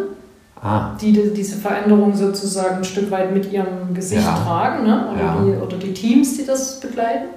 ah. 0.61 0.91
die 0.99 1.11
diese 1.33 1.57
Veränderung 1.57 2.15
sozusagen 2.15 2.77
ein 2.77 2.83
Stück 2.83 3.09
weit 3.11 3.33
mit 3.33 3.51
ihrem 3.51 3.93
Gesicht 3.93 4.23
ja. 4.23 4.35
tragen, 4.43 4.85
ne? 4.85 5.07
oder, 5.13 5.21
ja. 5.21 5.37
die, 5.43 5.57
oder 5.57 5.77
die 5.77 5.93
Teams, 5.93 6.37
die 6.37 6.45
das 6.45 6.79
begleiten. 6.79 7.29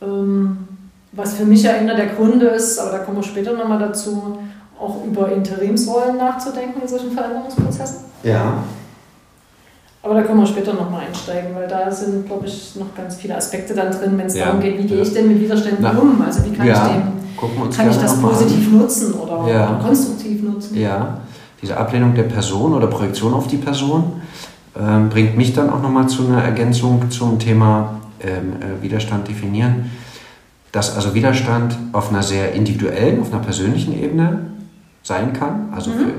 Ähm, 0.00 0.68
was 1.12 1.34
für 1.34 1.44
mich 1.44 1.62
ja 1.62 1.72
einer 1.72 1.94
der 1.94 2.06
Gründe 2.06 2.46
ist, 2.46 2.78
aber 2.78 2.92
da 2.92 2.98
kommen 2.98 3.18
wir 3.18 3.22
später 3.22 3.52
nochmal 3.52 3.78
dazu, 3.78 4.38
auch 4.78 5.04
über 5.04 5.32
Interimsrollen 5.32 6.18
nachzudenken 6.18 6.82
in 6.82 6.88
solchen 6.88 7.12
Veränderungsprozessen. 7.12 8.04
Ja. 8.22 8.62
Aber 10.06 10.14
da 10.14 10.22
können 10.22 10.38
wir 10.38 10.46
später 10.46 10.72
nochmal 10.72 11.06
einsteigen, 11.08 11.52
weil 11.52 11.66
da 11.66 11.90
sind, 11.90 12.26
glaube 12.26 12.46
ich, 12.46 12.76
noch 12.76 12.94
ganz 12.94 13.16
viele 13.16 13.36
Aspekte 13.36 13.74
dann 13.74 13.90
drin, 13.90 14.16
wenn 14.16 14.26
es 14.26 14.36
ja. 14.36 14.46
darum 14.46 14.60
geht, 14.60 14.78
wie 14.78 14.86
gehe 14.86 15.02
ich 15.02 15.12
denn 15.12 15.26
mit 15.26 15.40
Widerständen 15.40 15.82
Na, 15.82 15.98
um? 15.98 16.22
Also 16.24 16.44
wie 16.44 16.52
kann 16.52 16.64
ja. 16.64 16.86
ich 16.86 16.92
dem, 16.92 17.70
kann 17.76 17.90
ich 17.90 17.96
das 17.96 18.20
positiv 18.20 18.68
an. 18.68 18.78
nutzen 18.78 19.14
oder, 19.14 19.52
ja. 19.52 19.80
konstruktiv 19.84 20.44
nutzen? 20.44 20.76
Ja, 20.76 21.22
diese 21.60 21.76
Ablehnung 21.76 22.14
der 22.14 22.22
Person 22.22 22.74
oder 22.74 22.86
Projektion 22.86 23.34
auf 23.34 23.48
die 23.48 23.56
Person 23.56 24.20
ähm, 24.80 25.08
bringt 25.08 25.36
mich 25.36 25.52
dann 25.54 25.70
auch 25.70 25.82
nochmal 25.82 26.08
zu 26.08 26.24
einer 26.24 26.40
Ergänzung 26.40 27.10
zum 27.10 27.40
Thema 27.40 28.00
ähm, 28.20 28.52
äh, 28.60 28.80
Widerstand 28.84 29.26
definieren. 29.26 29.90
Dass 30.70 30.94
also 30.94 31.14
Widerstand 31.14 31.76
auf 31.90 32.10
einer 32.10 32.22
sehr 32.22 32.52
individuellen, 32.52 33.22
auf 33.22 33.32
einer 33.32 33.42
persönlichen 33.42 34.00
Ebene 34.00 34.38
sein 35.02 35.32
kann. 35.32 35.70
Also 35.74 35.90
mhm. 35.90 35.94
für 35.94 36.12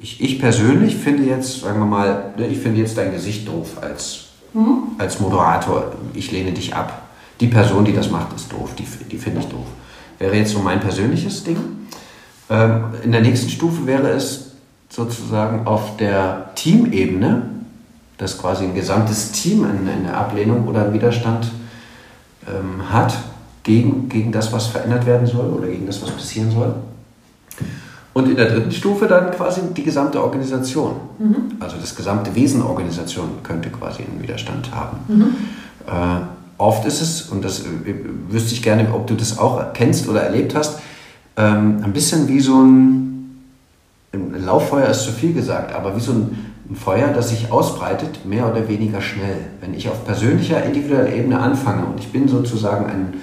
ich, 0.00 0.20
ich 0.20 0.38
persönlich 0.38 0.96
finde 0.96 1.24
jetzt, 1.24 1.60
sagen 1.60 1.80
wir 1.80 1.86
mal, 1.86 2.32
ne, 2.36 2.46
ich 2.46 2.58
finde 2.58 2.80
jetzt 2.80 2.96
dein 2.96 3.12
Gesicht 3.12 3.48
doof 3.48 3.78
als, 3.80 4.26
hm? 4.52 4.82
als 4.98 5.20
Moderator. 5.20 5.92
Ich 6.14 6.30
lehne 6.30 6.52
dich 6.52 6.74
ab. 6.74 7.02
Die 7.40 7.48
Person, 7.48 7.84
die 7.84 7.92
das 7.92 8.10
macht, 8.10 8.34
ist 8.34 8.52
doof. 8.52 8.70
Die, 8.78 8.84
die 9.10 9.18
finde 9.18 9.40
ich 9.40 9.46
doof. 9.46 9.66
Wäre 10.18 10.36
jetzt 10.36 10.52
so 10.52 10.60
mein 10.60 10.80
persönliches 10.80 11.44
Ding. 11.44 11.58
Ähm, 12.50 12.84
in 13.02 13.12
der 13.12 13.20
nächsten 13.20 13.50
Stufe 13.50 13.86
wäre 13.86 14.08
es 14.10 14.52
sozusagen 14.88 15.66
auf 15.66 15.96
der 15.96 16.50
Teamebene, 16.54 17.42
dass 18.16 18.38
quasi 18.38 18.64
ein 18.64 18.74
gesamtes 18.74 19.32
Team 19.32 19.64
eine 19.64 20.16
Ablehnung 20.16 20.66
oder 20.66 20.84
einen 20.84 20.94
Widerstand 20.94 21.50
ähm, 22.46 22.90
hat 22.90 23.16
gegen, 23.62 24.08
gegen 24.08 24.32
das, 24.32 24.52
was 24.52 24.68
verändert 24.68 25.06
werden 25.06 25.26
soll 25.26 25.50
oder 25.50 25.68
gegen 25.68 25.86
das, 25.86 26.00
was 26.02 26.10
passieren 26.10 26.50
soll. 26.50 26.74
Und 28.18 28.28
in 28.28 28.34
der 28.34 28.50
dritten 28.50 28.72
Stufe 28.72 29.06
dann 29.06 29.30
quasi 29.30 29.60
die 29.76 29.84
gesamte 29.84 30.20
Organisation. 30.20 30.96
Mhm. 31.20 31.52
Also 31.60 31.76
das 31.80 31.94
gesamte 31.94 32.34
Wesen 32.34 32.62
Organisation 32.62 33.28
könnte 33.44 33.70
quasi 33.70 34.02
einen 34.02 34.20
Widerstand 34.20 34.74
haben. 34.74 34.96
Mhm. 35.06 35.22
Äh, 35.86 36.20
oft 36.58 36.84
ist 36.84 37.00
es, 37.00 37.22
und 37.22 37.44
das 37.44 37.60
äh, 37.60 37.94
wüsste 38.28 38.54
ich 38.54 38.62
gerne, 38.62 38.88
ob 38.92 39.06
du 39.06 39.14
das 39.14 39.38
auch 39.38 39.72
kennst 39.72 40.08
oder 40.08 40.22
erlebt 40.22 40.56
hast, 40.56 40.80
ähm, 41.36 41.80
ein 41.84 41.92
bisschen 41.92 42.26
wie 42.26 42.40
so 42.40 42.60
ein, 42.60 43.44
ein 44.12 44.44
Lauffeuer 44.44 44.88
ist 44.88 45.04
zu 45.04 45.12
viel 45.12 45.32
gesagt, 45.32 45.72
aber 45.72 45.94
wie 45.94 46.00
so 46.00 46.10
ein, 46.10 46.50
ein 46.68 46.74
Feuer, 46.74 47.12
das 47.14 47.28
sich 47.28 47.52
ausbreitet, 47.52 48.26
mehr 48.26 48.50
oder 48.50 48.68
weniger 48.68 49.00
schnell. 49.00 49.38
Wenn 49.60 49.74
ich 49.74 49.88
auf 49.88 50.04
persönlicher, 50.04 50.64
individueller 50.64 51.12
Ebene 51.12 51.38
anfange 51.38 51.86
und 51.86 52.00
ich 52.00 52.10
bin 52.10 52.26
sozusagen 52.26 52.86
ein 52.86 53.14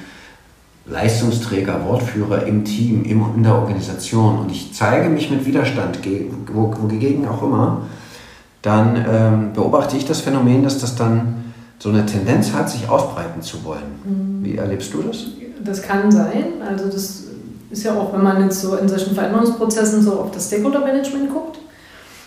Leistungsträger, 0.87 1.83
Wortführer 1.85 2.45
im 2.45 2.63
Team, 2.63 3.03
in 3.03 3.43
der 3.43 3.55
Organisation 3.55 4.39
und 4.39 4.51
ich 4.51 4.73
zeige 4.73 5.09
mich 5.09 5.31
mit 5.31 5.45
Widerstand, 5.45 5.99
wogegen 6.53 7.27
auch 7.27 7.41
immer, 7.41 7.81
dann 8.61 9.05
ähm, 9.07 9.53
beobachte 9.53 9.97
ich 9.97 10.05
das 10.05 10.21
Phänomen, 10.21 10.63
dass 10.63 10.79
das 10.79 10.95
dann 10.95 11.45
so 11.79 11.89
eine 11.89 12.05
Tendenz 12.05 12.53
hat, 12.53 12.69
sich 12.69 12.87
ausbreiten 12.87 13.41
zu 13.41 13.63
wollen. 13.63 13.83
Mhm. 14.03 14.43
Wie 14.43 14.57
erlebst 14.57 14.93
du 14.93 15.01
das? 15.01 15.25
Das 15.63 15.81
kann 15.81 16.11
sein. 16.11 16.61
Also 16.67 16.85
das 16.85 17.23
ist 17.69 17.83
ja 17.83 17.95
auch, 17.95 18.13
wenn 18.13 18.23
man 18.23 18.43
jetzt 18.43 18.61
so 18.61 18.75
in 18.75 18.87
solchen 18.87 19.13
Veränderungsprozessen 19.13 20.01
so 20.01 20.19
auf 20.19 20.31
das 20.31 20.47
Stakeholder-Management 20.47 21.29
guckt, 21.31 21.59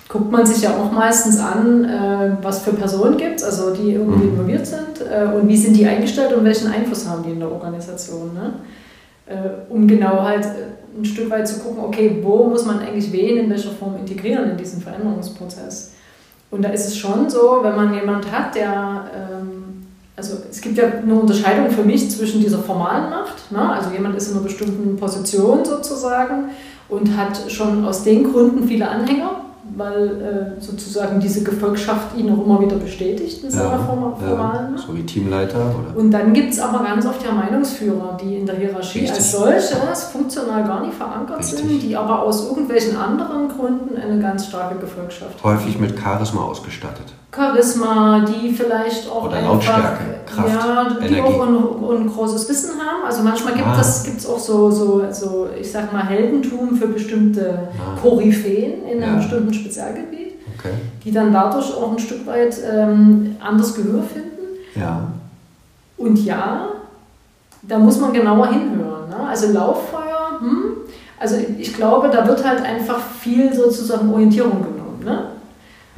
guckt 0.09 0.33
man 0.33 0.47
sich 0.47 0.63
ja 0.63 0.71
auch 0.77 0.91
meistens 0.91 1.39
an, 1.39 1.85
äh, 1.85 2.37
was 2.43 2.61
für 2.61 2.73
Personen 2.73 3.19
gibt 3.19 3.41
es, 3.41 3.45
also 3.45 3.75
die 3.75 3.93
irgendwie 3.93 4.27
mhm. 4.27 4.31
involviert 4.31 4.67
sind 4.67 5.01
äh, 5.01 5.27
und 5.27 5.47
wie 5.47 5.57
sind 5.57 5.77
die 5.77 5.87
eingestellt 5.87 6.33
und 6.33 6.45
welchen 6.45 6.69
Einfluss 6.69 7.07
haben 7.07 7.23
die 7.23 7.31
in 7.31 7.41
der 7.41 7.53
Organisation. 7.53 8.33
Ne? 8.33 8.55
Äh, 9.27 9.71
um 9.73 9.87
genau 9.87 10.23
halt 10.23 10.47
ein 10.99 11.05
Stück 11.05 11.29
weit 11.31 11.47
zu 11.47 11.61
gucken, 11.61 11.85
okay, 11.85 12.21
wo 12.23 12.45
muss 12.45 12.65
man 12.65 12.79
eigentlich 12.81 13.13
wen 13.13 13.37
in 13.37 13.51
welcher 13.51 13.71
Form 13.71 13.97
integrieren 13.97 14.51
in 14.51 14.57
diesen 14.57 14.81
Veränderungsprozess. 14.81 15.93
Und 16.51 16.65
da 16.65 16.71
ist 16.71 16.87
es 16.87 16.97
schon 16.97 17.29
so, 17.29 17.59
wenn 17.63 17.77
man 17.77 17.93
jemand 17.93 18.33
hat, 18.33 18.55
der, 18.55 19.05
ähm, 19.15 19.87
also 20.17 20.39
es 20.51 20.63
gibt 20.63 20.79
ja 20.79 20.85
eine 20.87 21.15
Unterscheidung 21.15 21.71
für 21.71 21.83
mich 21.83 22.11
zwischen 22.11 22.41
dieser 22.41 22.61
formalen 22.61 23.11
Macht, 23.11 23.53
ne? 23.53 23.71
also 23.71 23.91
jemand 23.91 24.17
ist 24.17 24.29
in 24.29 24.37
einer 24.37 24.45
bestimmten 24.45 24.97
Position 24.97 25.63
sozusagen 25.67 26.49
und 26.89 27.15
hat 27.15 27.39
schon 27.53 27.85
aus 27.85 28.03
den 28.03 28.33
Gründen 28.33 28.67
viele 28.67 28.89
Anhänger 28.89 29.43
weil 29.77 30.57
äh, 30.59 30.61
sozusagen 30.61 31.21
diese 31.21 31.43
Gefolgschaft 31.43 32.17
ihn 32.17 32.33
auch 32.33 32.45
immer 32.45 32.61
wieder 32.61 32.77
bestätigt 32.77 33.45
in 33.45 33.51
seiner 33.51 33.73
ja, 33.73 33.79
formalen. 33.79 34.77
Ja, 34.77 34.83
so 34.83 34.97
wie 34.97 35.05
Teamleiter. 35.05 35.59
Oder? 35.59 35.99
Und 35.99 36.11
dann 36.11 36.33
gibt 36.33 36.53
es 36.53 36.61
aber 36.61 36.85
ganz 36.85 37.07
oft 37.07 37.25
ja 37.25 37.33
Meinungsführer, 37.33 38.17
die 38.23 38.37
in 38.37 38.47
der 38.47 38.57
Hierarchie 38.57 39.01
Richtig. 39.01 39.17
als 39.17 39.33
solches 39.33 40.05
funktional 40.05 40.65
gar 40.65 40.85
nicht 40.85 40.95
verankert 40.95 41.39
Richtig. 41.39 41.59
sind, 41.59 41.83
die 41.83 41.97
aber 41.97 42.23
aus 42.23 42.49
irgendwelchen 42.49 42.97
anderen 42.97 43.49
Gründen 43.49 43.97
eine 43.97 44.21
ganz 44.21 44.47
starke 44.47 44.79
Gefolgschaft 44.79 45.43
haben. 45.43 45.57
Häufig 45.57 45.79
mit 45.79 45.99
Charisma 45.99 46.43
ausgestattet. 46.43 47.13
Charisma, 47.31 48.25
die 48.25 48.53
vielleicht 48.53 49.09
auch 49.11 49.25
Oder 49.25 49.37
einfach, 49.37 49.53
Lautstärke, 49.53 50.05
Kraft, 50.27 50.49
ja, 50.49 50.97
die 51.01 51.07
Energie. 51.07 51.21
auch 51.21 51.47
ein, 51.47 52.01
ein, 52.03 52.09
großes 52.09 52.49
Wissen 52.49 52.81
haben. 52.81 53.05
Also 53.05 53.23
manchmal 53.23 53.55
gibt 53.55 53.67
ah. 53.67 53.81
es 53.81 54.27
auch 54.27 54.39
so, 54.39 54.71
so, 54.71 55.03
so, 55.11 55.49
ich 55.61 55.71
sag 55.71 55.93
mal, 55.93 56.07
Heldentum 56.07 56.77
für 56.77 56.89
bestimmte 56.89 57.69
ah. 57.79 58.01
Koryphäen 58.01 58.87
in 58.87 59.03
einem 59.03 59.15
ja. 59.15 59.17
bestimmten 59.19 59.53
Spezialgebiet, 59.53 60.37
okay. 60.59 60.73
die 61.05 61.13
dann 61.13 61.33
dadurch 61.33 61.75
auch 61.75 61.93
ein 61.93 61.99
Stück 61.99 62.27
weit 62.27 62.57
ähm, 62.67 63.37
anders 63.41 63.75
Gehör 63.75 64.03
finden. 64.03 64.29
Ja. 64.75 65.09
Und 65.99 66.25
ja, 66.25 66.69
da 67.63 67.79
muss 67.79 68.01
man 68.01 68.13
genauer 68.15 68.49
hinhören. 68.49 69.11
Ne? 69.11 69.29
Also 69.29 69.53
Lauffeuer, 69.53 70.39
hm, 70.41 70.77
also 71.19 71.37
ich 71.59 71.75
glaube, 71.75 72.09
da 72.09 72.27
wird 72.27 72.47
halt 72.47 72.65
einfach 72.65 73.01
viel 73.21 73.53
sozusagen 73.53 74.11
Orientierung 74.13 74.63
genommen. 74.63 74.78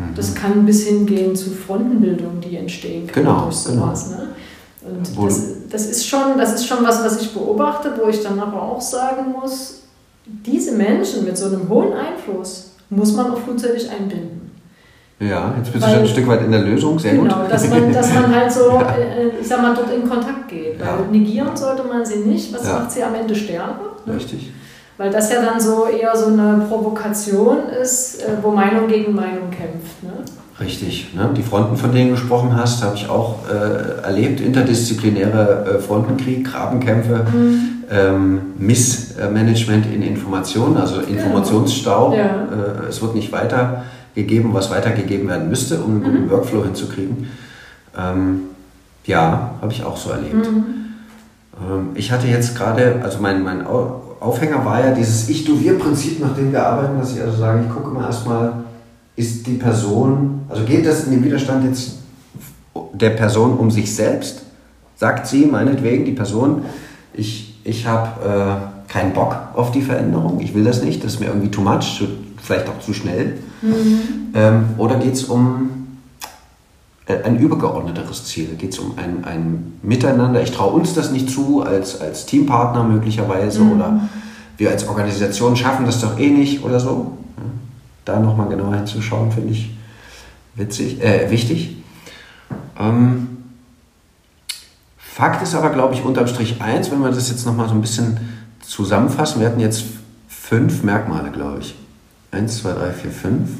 Mhm. 0.00 0.14
Das 0.14 0.34
kann 0.34 0.64
bis 0.64 0.86
hingehen 0.86 1.36
zu 1.36 1.50
Frontenbildungen, 1.50 2.40
die 2.40 2.56
entstehen 2.56 3.06
können 3.06 3.26
genau, 3.26 3.44
durch 3.44 3.56
sowas. 3.56 4.10
Genau. 4.10 4.22
Ne? 4.22 4.28
Und 4.82 5.26
das, 5.26 5.42
das, 5.68 5.86
ist 5.86 6.06
schon, 6.06 6.38
das 6.38 6.54
ist 6.54 6.66
schon 6.66 6.78
was, 6.82 7.04
was 7.04 7.20
ich 7.20 7.32
beobachte, 7.34 7.92
wo 8.02 8.08
ich 8.08 8.22
dann 8.22 8.38
aber 8.40 8.62
auch 8.62 8.80
sagen 8.80 9.34
muss, 9.38 9.82
diese 10.24 10.72
Menschen 10.72 11.24
mit 11.24 11.36
so 11.36 11.46
einem 11.46 11.68
hohen 11.68 11.92
Einfluss 11.92 12.72
muss 12.88 13.14
man 13.14 13.30
auch 13.30 13.38
frühzeitig 13.38 13.90
einbinden. 13.90 14.40
Ja, 15.20 15.54
jetzt 15.58 15.70
bist 15.70 15.84
Weil, 15.84 15.90
du 15.90 15.96
schon 15.96 16.04
ein 16.04 16.08
Stück 16.08 16.28
weit 16.28 16.44
in 16.44 16.50
der 16.50 16.62
Lösung, 16.62 16.98
sehr 16.98 17.12
genau, 17.12 17.24
gut. 17.24 17.34
Genau, 17.34 17.48
dass 17.50 17.68
man, 17.68 17.92
dass 17.92 18.14
man 18.14 18.34
halt 18.34 18.50
so, 18.50 18.60
ja. 18.70 18.94
Äh, 18.94 19.28
ich 19.38 19.46
sag 19.46 19.60
mal, 19.60 19.74
dort 19.74 19.92
in 19.92 20.08
Kontakt 20.08 20.48
geht. 20.48 20.80
Weil 20.80 20.86
ja. 20.86 20.98
negieren 21.10 21.54
sollte 21.54 21.82
man 21.82 22.04
sie 22.06 22.20
nicht, 22.20 22.54
was 22.54 22.66
ja. 22.66 22.78
macht 22.78 22.90
sie 22.90 23.02
am 23.02 23.14
Ende 23.14 23.34
stärker? 23.34 23.96
Ne? 24.06 24.14
Richtig. 24.14 24.50
Weil 25.00 25.10
das 25.10 25.32
ja 25.32 25.40
dann 25.40 25.58
so 25.58 25.86
eher 25.86 26.14
so 26.14 26.26
eine 26.26 26.62
Provokation 26.68 27.70
ist, 27.80 28.22
äh, 28.22 28.32
wo 28.42 28.50
Meinung 28.50 28.86
gegen 28.86 29.14
Meinung 29.14 29.50
kämpft. 29.50 30.02
Ne? 30.02 30.12
Richtig. 30.60 31.14
Ne? 31.14 31.30
Die 31.34 31.42
Fronten, 31.42 31.74
von 31.78 31.90
denen 31.90 32.10
du 32.10 32.16
gesprochen 32.16 32.54
hast, 32.54 32.84
habe 32.84 32.96
ich 32.96 33.08
auch 33.08 33.36
äh, 33.48 34.04
erlebt. 34.04 34.42
Interdisziplinäre 34.42 35.64
äh, 35.64 35.78
Frontenkrieg, 35.78 36.44
Grabenkämpfe, 36.44 37.24
mhm. 37.32 37.84
ähm, 37.90 38.40
Missmanagement 38.58 39.86
in 39.86 40.02
Informationen, 40.02 40.76
also. 40.76 41.00
Informationsstau. 41.00 42.12
Ja. 42.14 42.24
Äh, 42.26 42.88
es 42.90 43.00
wird 43.00 43.14
nicht 43.14 43.32
weitergegeben, 43.32 44.52
was 44.52 44.70
weitergegeben 44.70 45.30
werden 45.30 45.48
müsste, 45.48 45.80
um 45.80 45.92
einen 45.92 46.02
guten 46.02 46.24
mhm. 46.26 46.30
Workflow 46.30 46.62
hinzukriegen. 46.62 47.26
Ähm, 47.98 48.42
ja, 49.06 49.52
habe 49.62 49.72
ich 49.72 49.82
auch 49.82 49.96
so 49.96 50.10
erlebt. 50.10 50.34
Mhm. 50.34 50.64
Ähm, 51.58 51.88
ich 51.94 52.12
hatte 52.12 52.26
jetzt 52.26 52.54
gerade, 52.54 53.00
also 53.02 53.16
mein, 53.22 53.42
mein 53.42 53.66
Aufhänger 54.20 54.64
war 54.64 54.84
ja 54.84 54.92
dieses 54.92 55.28
Ich-Du-Wir-Prinzip, 55.28 56.20
nach 56.20 56.34
dem 56.34 56.52
wir 56.52 56.64
arbeiten, 56.64 56.98
dass 56.98 57.14
ich 57.14 57.22
also 57.22 57.38
sage, 57.38 57.64
ich 57.66 57.74
gucke 57.74 57.88
mal 57.90 58.04
erstmal, 58.04 58.52
ist 59.16 59.46
die 59.46 59.54
Person, 59.54 60.42
also 60.48 60.64
geht 60.64 60.86
das 60.86 61.04
in 61.04 61.12
den 61.12 61.24
Widerstand 61.24 61.64
jetzt 61.64 61.98
der 62.92 63.10
Person 63.10 63.58
um 63.58 63.70
sich 63.70 63.94
selbst? 63.94 64.42
Sagt 64.96 65.26
sie 65.26 65.46
meinetwegen, 65.46 66.04
die 66.04 66.12
Person, 66.12 66.62
ich, 67.14 67.58
ich 67.64 67.86
habe 67.86 68.68
äh, 68.88 68.92
keinen 68.92 69.14
Bock 69.14 69.36
auf 69.54 69.72
die 69.72 69.82
Veränderung, 69.82 70.40
ich 70.40 70.54
will 70.54 70.64
das 70.64 70.82
nicht, 70.82 71.02
das 71.02 71.14
ist 71.14 71.20
mir 71.20 71.26
irgendwie 71.26 71.50
too 71.50 71.62
much, 71.62 72.04
vielleicht 72.42 72.68
auch 72.68 72.78
zu 72.80 72.92
schnell. 72.92 73.38
Mhm. 73.62 74.32
Ähm, 74.34 74.64
oder 74.76 74.96
geht 74.96 75.14
es 75.14 75.24
um 75.24 75.79
ein 77.06 77.38
übergeordneteres 77.38 78.24
Ziel? 78.26 78.54
Geht 78.56 78.72
es 78.72 78.78
um 78.78 78.96
ein, 78.96 79.24
ein 79.24 79.78
Miteinander? 79.82 80.42
Ich 80.42 80.52
traue 80.52 80.72
uns 80.72 80.94
das 80.94 81.10
nicht 81.10 81.30
zu 81.30 81.62
als, 81.62 82.00
als 82.00 82.26
Teampartner 82.26 82.84
möglicherweise 82.84 83.60
mhm. 83.60 83.72
oder 83.72 84.00
wir 84.56 84.70
als 84.70 84.86
Organisation 84.86 85.56
schaffen 85.56 85.86
das 85.86 86.00
doch 86.00 86.18
eh 86.18 86.30
nicht 86.30 86.62
oder 86.64 86.78
so. 86.78 87.18
Da 88.04 88.20
nochmal 88.20 88.48
genauer 88.48 88.76
hinzuschauen, 88.76 89.32
finde 89.32 89.52
ich 89.52 89.74
witzig, 90.54 91.02
äh, 91.02 91.30
wichtig. 91.30 91.76
Ähm, 92.78 93.38
Fakt 94.96 95.42
ist 95.42 95.54
aber, 95.54 95.70
glaube 95.70 95.94
ich, 95.94 96.04
unterm 96.04 96.26
Strich 96.26 96.62
eins, 96.62 96.90
wenn 96.90 97.00
wir 97.00 97.10
das 97.10 97.28
jetzt 97.28 97.44
nochmal 97.44 97.68
so 97.68 97.74
ein 97.74 97.80
bisschen 97.80 98.18
zusammenfassen. 98.60 99.40
Wir 99.40 99.48
hatten 99.48 99.60
jetzt 99.60 99.84
fünf 100.28 100.82
Merkmale, 100.82 101.30
glaube 101.30 101.58
ich. 101.60 101.74
Eins, 102.30 102.58
zwei, 102.58 102.72
drei, 102.72 102.90
vier, 102.92 103.10
fünf 103.10 103.50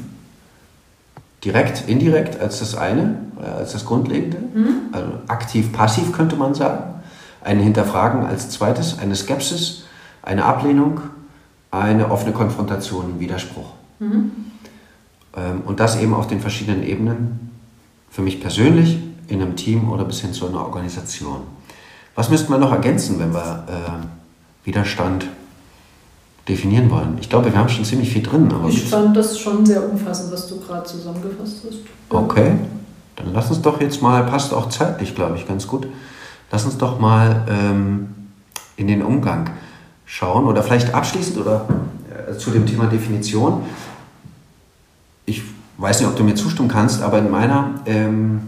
direkt, 1.43 1.87
indirekt 1.87 2.39
als 2.39 2.59
das 2.59 2.75
eine, 2.75 3.17
äh, 3.41 3.45
als 3.45 3.73
das 3.73 3.85
Grundlegende. 3.85 4.37
Mhm. 4.37 4.75
Also 4.91 5.07
aktiv, 5.27 5.71
passiv 5.71 6.11
könnte 6.11 6.35
man 6.35 6.53
sagen. 6.53 6.95
Ein 7.43 7.59
Hinterfragen 7.59 8.25
als 8.25 8.49
zweites, 8.49 8.99
eine 8.99 9.15
Skepsis, 9.15 9.85
eine 10.21 10.45
Ablehnung, 10.45 11.01
eine 11.71 12.11
offene 12.11 12.33
Konfrontation, 12.33 13.19
Widerspruch. 13.19 13.71
Mhm. 13.99 14.31
Ähm, 15.35 15.61
und 15.65 15.79
das 15.79 15.99
eben 15.99 16.13
auf 16.13 16.27
den 16.27 16.39
verschiedenen 16.39 16.83
Ebenen. 16.83 17.51
Für 18.09 18.21
mich 18.21 18.41
persönlich, 18.41 18.99
in 19.27 19.41
einem 19.41 19.55
Team 19.55 19.89
oder 19.89 20.03
bis 20.03 20.19
hin 20.19 20.33
zu 20.33 20.47
einer 20.47 20.59
Organisation. 20.59 21.43
Was 22.15 22.29
müssten 22.29 22.51
wir 22.51 22.57
noch 22.57 22.73
ergänzen, 22.73 23.19
wenn 23.19 23.33
wir 23.33 23.65
äh, 23.69 24.65
Widerstand 24.65 25.27
definieren 26.47 26.89
wollen. 26.89 27.17
Ich 27.19 27.29
glaube, 27.29 27.51
wir 27.51 27.57
haben 27.57 27.69
schon 27.69 27.85
ziemlich 27.85 28.11
viel 28.11 28.23
drin. 28.23 28.51
ich 28.67 28.83
fand 28.85 29.15
das 29.15 29.37
schon 29.37 29.65
sehr 29.65 29.87
umfassend, 29.87 30.31
was 30.31 30.47
du 30.47 30.59
gerade 30.59 30.83
zusammengefasst 30.83 31.61
hast. 31.65 31.79
Okay, 32.09 32.53
dann 33.15 33.33
lass 33.33 33.49
uns 33.49 33.61
doch 33.61 33.79
jetzt 33.79 34.01
mal, 34.01 34.23
passt 34.23 34.53
auch 34.53 34.69
zeitlich, 34.69 35.15
glaube 35.15 35.37
ich, 35.37 35.47
ganz 35.47 35.67
gut. 35.67 35.87
Lass 36.51 36.65
uns 36.65 36.77
doch 36.77 36.99
mal 36.99 37.45
ähm, 37.49 38.09
in 38.75 38.87
den 38.87 39.01
Umgang 39.03 39.51
schauen 40.05 40.45
oder 40.45 40.63
vielleicht 40.63 40.93
abschließend 40.93 41.37
oder 41.37 41.65
äh, 42.09 42.37
zu 42.37 42.51
dem 42.51 42.65
Thema 42.65 42.85
Definition. 42.85 43.63
weiß 45.77 45.99
nicht, 45.99 46.09
ob 46.09 46.15
du 46.15 46.23
mir 46.23 46.35
zustimmen 46.35 46.69
kannst, 46.69 47.01
aber 47.01 47.17
in 47.19 47.31
meiner, 47.31 47.71
ähm, 47.85 48.41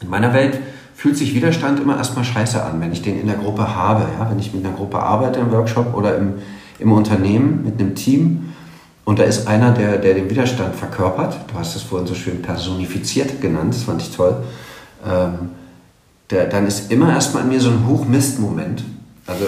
in 0.00 0.08
meiner 0.08 0.32
Welt 0.32 0.58
fühlt 0.94 1.16
sich 1.16 1.34
Widerstand 1.34 1.80
immer 1.80 1.96
erstmal 1.96 2.24
scheiße 2.24 2.62
an, 2.62 2.80
wenn 2.80 2.92
ich 2.92 3.02
den 3.02 3.20
in 3.20 3.26
der 3.26 3.36
Gruppe 3.36 3.74
habe. 3.74 4.06
Ja? 4.18 4.30
Wenn 4.30 4.38
ich 4.38 4.54
mit 4.54 4.64
einer 4.64 4.74
Gruppe 4.74 4.98
arbeite 4.98 5.40
im 5.40 5.50
Workshop 5.50 5.94
oder 5.94 6.16
im, 6.16 6.34
im 6.80 6.92
Unternehmen 6.92 7.62
mit 7.64 7.80
einem 7.80 7.94
Team 7.94 8.50
und 9.04 9.18
da 9.18 9.24
ist 9.24 9.48
einer, 9.48 9.72
der, 9.72 9.98
der 9.98 10.14
den 10.14 10.30
Widerstand 10.30 10.74
verkörpert. 10.76 11.36
Du 11.48 11.58
hast 11.58 11.74
es 11.74 11.82
vorhin 11.82 12.06
so 12.06 12.14
schön 12.14 12.42
personifiziert 12.42 13.40
genannt, 13.40 13.74
das 13.74 13.82
fand 13.82 14.02
ich 14.02 14.14
toll. 14.14 14.36
Ähm, 15.04 15.50
der, 16.30 16.46
dann 16.46 16.66
ist 16.66 16.92
immer 16.92 17.12
erstmal 17.12 17.42
in 17.42 17.48
mir 17.48 17.60
so 17.60 17.70
ein 17.70 17.88
Hochmist-Moment. 17.88 18.84
Also, 19.26 19.46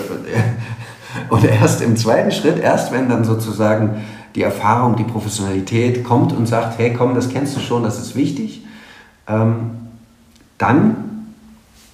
und 1.29 1.45
erst 1.45 1.81
im 1.81 1.97
zweiten 1.97 2.33
Schritt, 2.33 2.59
erst 2.59 2.93
wenn 2.93 3.09
dann 3.09 3.25
sozusagen 3.25 4.03
die 4.35 4.43
Erfahrung, 4.43 4.97
die 4.97 5.05
Professionalität 5.05 6.03
kommt 6.03 6.33
und 6.33 6.47
sagt, 6.47 6.79
hey 6.79 6.93
komm, 6.93 7.15
das 7.15 7.29
kennst 7.29 7.55
du 7.55 7.61
schon, 7.61 7.85
das 7.85 8.01
ist 8.01 8.17
wichtig, 8.17 8.65
ähm, 9.29 9.73
dann 10.59 10.97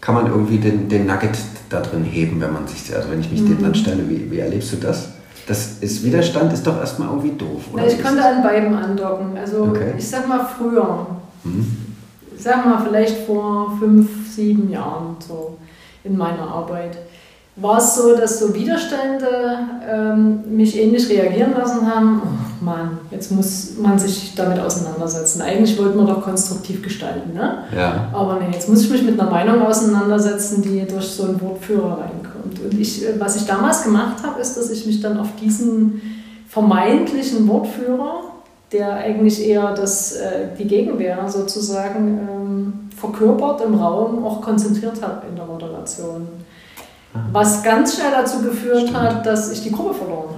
kann 0.01 0.14
man 0.14 0.27
irgendwie 0.27 0.59
den, 0.59 0.88
den 0.88 1.07
Nugget 1.07 1.37
da 1.68 1.81
drin 1.81 2.05
heben, 2.05 2.40
wenn 2.40 2.53
man 2.53 2.66
sich, 2.66 2.94
also 2.94 3.11
wenn 3.11 3.20
ich 3.20 3.31
mich 3.31 3.42
mhm. 3.42 3.48
dem 3.48 3.62
dann 3.62 3.74
stelle, 3.74 4.09
wie, 4.09 4.31
wie 4.31 4.38
erlebst 4.38 4.72
du 4.72 4.77
das? 4.77 5.11
Das 5.48 5.78
ist 5.80 6.04
Widerstand 6.04 6.52
ist 6.52 6.66
doch 6.66 6.78
erstmal 6.78 7.08
irgendwie 7.08 7.37
doof, 7.37 7.62
oder? 7.72 7.87
ich 7.87 8.02
konnte 8.02 8.22
an 8.22 8.42
beiden 8.42 8.74
andocken. 8.74 9.37
Also 9.38 9.62
okay. 9.64 9.94
ich 9.96 10.06
sag 10.06 10.28
mal 10.28 10.44
früher, 10.44 11.06
mhm. 11.42 11.66
ich 12.37 12.42
sag 12.42 12.66
mal 12.66 12.84
vielleicht 12.87 13.26
vor 13.26 13.76
fünf, 13.78 14.30
sieben 14.30 14.70
Jahren 14.70 15.16
so 15.26 15.56
in 16.04 16.16
meiner 16.16 16.42
Arbeit 16.42 16.98
war 17.61 17.78
es 17.78 17.96
so, 17.96 18.14
dass 18.14 18.38
so 18.38 18.54
Widerstände 18.54 19.26
ähm, 19.88 20.56
mich 20.56 20.78
ähnlich 20.78 21.08
reagieren 21.08 21.54
lassen 21.56 21.92
haben. 21.92 22.22
Oh 22.24 22.64
Mann, 22.64 22.98
jetzt 23.11 23.32
muss 23.32 23.72
man 23.80 23.98
sich 23.98 24.34
damit 24.37 24.61
auseinandersetzen. 24.61 25.42
Eigentlich 25.42 25.76
wollten 25.78 25.98
wir 25.98 26.06
doch 26.06 26.22
konstruktiv 26.22 26.82
gestalten, 26.82 27.34
ne? 27.34 27.64
Ja. 27.76 28.08
Aber 28.12 28.38
nee, 28.40 28.52
jetzt 28.52 28.68
muss 28.68 28.82
ich 28.84 28.90
mich 28.90 29.02
mit 29.02 29.18
einer 29.18 29.30
Meinung 29.30 29.62
auseinandersetzen, 29.62 30.62
die 30.62 30.87
durch 30.87 31.06
so 31.06 31.24
einen 31.24 31.40
Wortführer 31.40 31.98
reinkommt. 32.38 32.61
Und 32.61 32.81
ich, 32.81 33.05
was 33.18 33.37
ich 33.37 33.46
damals 33.46 33.85
gemacht 33.85 34.22
habe, 34.24 34.40
ist, 34.40 34.57
dass 34.57 34.70
ich 34.70 34.87
mich 34.87 35.01
dann 35.01 35.18
auf 35.18 35.29
diesen 35.40 36.01
vermeintlichen 36.48 37.46
Wortführer, 37.48 38.22
der 38.72 38.94
eigentlich 38.94 39.46
eher 39.46 39.74
das, 39.74 40.12
äh, 40.12 40.48
die 40.59 40.66
Gegenwehr 40.66 41.29
sozusagen 41.29 42.18
ähm, 42.18 42.72
verkörpert 42.96 43.62
im 43.62 43.74
Raum, 43.74 44.24
auch 44.24 44.40
konzentriert 44.40 45.01
habe 45.03 45.27
in 45.29 45.37
der 45.37 45.46
Moderation. 45.46 46.29
Was 47.33 47.62
ganz 47.62 47.96
schnell 47.96 48.11
dazu 48.11 48.42
geführt 48.42 48.83
Stimmt. 48.83 49.01
hat, 49.01 49.27
dass 49.27 49.51
ich 49.51 49.62
die 49.62 49.72
Gruppe 49.72 49.94
verloren 49.94 50.35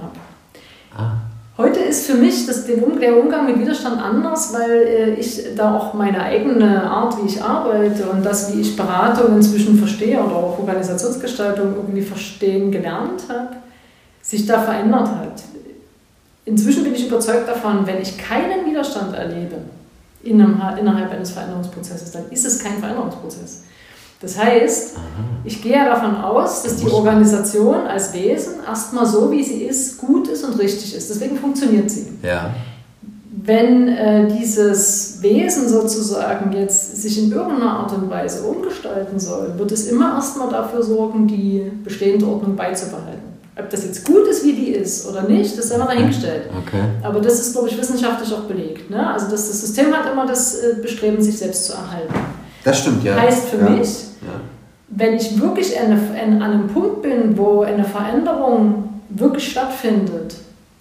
Heute 1.61 1.79
ist 1.79 2.07
für 2.07 2.15
mich 2.15 2.47
das, 2.47 2.65
der 2.65 3.19
Umgang 3.19 3.45
mit 3.45 3.59
Widerstand 3.59 4.01
anders, 4.01 4.51
weil 4.51 4.71
äh, 4.71 5.13
ich 5.13 5.55
da 5.55 5.75
auch 5.77 5.93
meine 5.93 6.19
eigene 6.23 6.89
Art, 6.89 7.21
wie 7.21 7.27
ich 7.27 7.39
arbeite 7.39 8.09
und 8.09 8.25
das, 8.25 8.51
wie 8.51 8.61
ich 8.61 8.75
Beratung 8.75 9.35
inzwischen 9.35 9.77
verstehe 9.77 10.19
oder 10.23 10.37
auch 10.37 10.57
Organisationsgestaltung 10.57 11.75
irgendwie 11.75 12.01
verstehen 12.01 12.71
gelernt 12.71 13.25
habe, 13.29 13.57
sich 14.23 14.47
da 14.47 14.59
verändert 14.59 15.07
hat. 15.07 15.43
Inzwischen 16.45 16.83
bin 16.83 16.95
ich 16.95 17.07
überzeugt 17.07 17.47
davon, 17.47 17.85
wenn 17.85 18.01
ich 18.01 18.17
keinen 18.17 18.65
Widerstand 18.65 19.13
erlebe 19.13 19.57
innerhalb 20.23 21.11
eines 21.11 21.29
Veränderungsprozesses, 21.29 22.11
dann 22.11 22.23
ist 22.31 22.43
es 22.43 22.57
kein 22.57 22.79
Veränderungsprozess. 22.79 23.65
Das 24.21 24.37
heißt, 24.37 24.97
ich 25.43 25.63
gehe 25.63 25.83
davon 25.83 26.15
aus, 26.15 26.61
dass 26.61 26.77
die 26.77 26.87
Organisation 26.87 27.87
als 27.87 28.13
Wesen 28.13 28.55
erstmal 28.65 29.05
so, 29.07 29.31
wie 29.31 29.43
sie 29.43 29.63
ist, 29.63 29.97
gut 29.97 30.27
ist 30.27 30.43
und 30.43 30.59
richtig 30.59 30.95
ist. 30.95 31.09
Deswegen 31.09 31.37
funktioniert 31.37 31.89
sie. 31.89 32.07
Ja. 32.21 32.51
Wenn 33.43 33.87
äh, 33.87 34.27
dieses 34.27 35.19
Wesen 35.23 35.67
sozusagen 35.67 36.53
jetzt 36.53 37.01
sich 37.01 37.23
in 37.23 37.31
irgendeiner 37.31 37.79
Art 37.79 37.93
und 37.93 38.07
Weise 38.11 38.43
umgestalten 38.43 39.19
soll, 39.19 39.53
wird 39.57 39.71
es 39.71 39.87
immer 39.87 40.13
erstmal 40.13 40.49
dafür 40.49 40.83
sorgen, 40.83 41.27
die 41.27 41.71
bestehende 41.83 42.27
Ordnung 42.27 42.55
beizubehalten. 42.55 43.31
Ob 43.57 43.69
das 43.71 43.83
jetzt 43.83 44.05
gut 44.05 44.27
ist, 44.27 44.45
wie 44.45 44.53
die 44.53 44.71
ist 44.71 45.09
oder 45.09 45.23
nicht, 45.23 45.57
das 45.57 45.65
ist 45.65 45.71
immer 45.71 45.85
dahingestellt. 45.85 46.43
Okay. 46.65 46.83
Aber 47.01 47.19
das 47.19 47.39
ist, 47.39 47.53
glaube 47.53 47.69
ich, 47.69 47.77
wissenschaftlich 47.77 48.31
auch 48.33 48.43
belegt. 48.43 48.91
Ne? 48.91 49.11
Also 49.11 49.25
das, 49.31 49.47
das 49.47 49.61
System 49.61 49.91
hat 49.91 50.11
immer 50.11 50.27
das 50.27 50.59
äh, 50.59 50.75
Bestreben, 50.79 51.21
sich 51.21 51.39
selbst 51.39 51.65
zu 51.65 51.73
erhalten. 51.73 52.13
Das 52.63 52.79
stimmt, 52.79 53.03
ja. 53.03 53.15
Heißt 53.15 53.49
für 53.49 53.57
ja. 53.57 53.69
mich, 53.69 53.87
wenn 54.89 55.15
ich 55.15 55.39
wirklich 55.39 55.73
eine, 55.79 55.95
an 55.95 56.41
einem 56.41 56.67
Punkt 56.67 57.01
bin, 57.01 57.37
wo 57.37 57.61
eine 57.61 57.83
Veränderung 57.83 58.89
wirklich 59.09 59.51
stattfindet, 59.51 60.35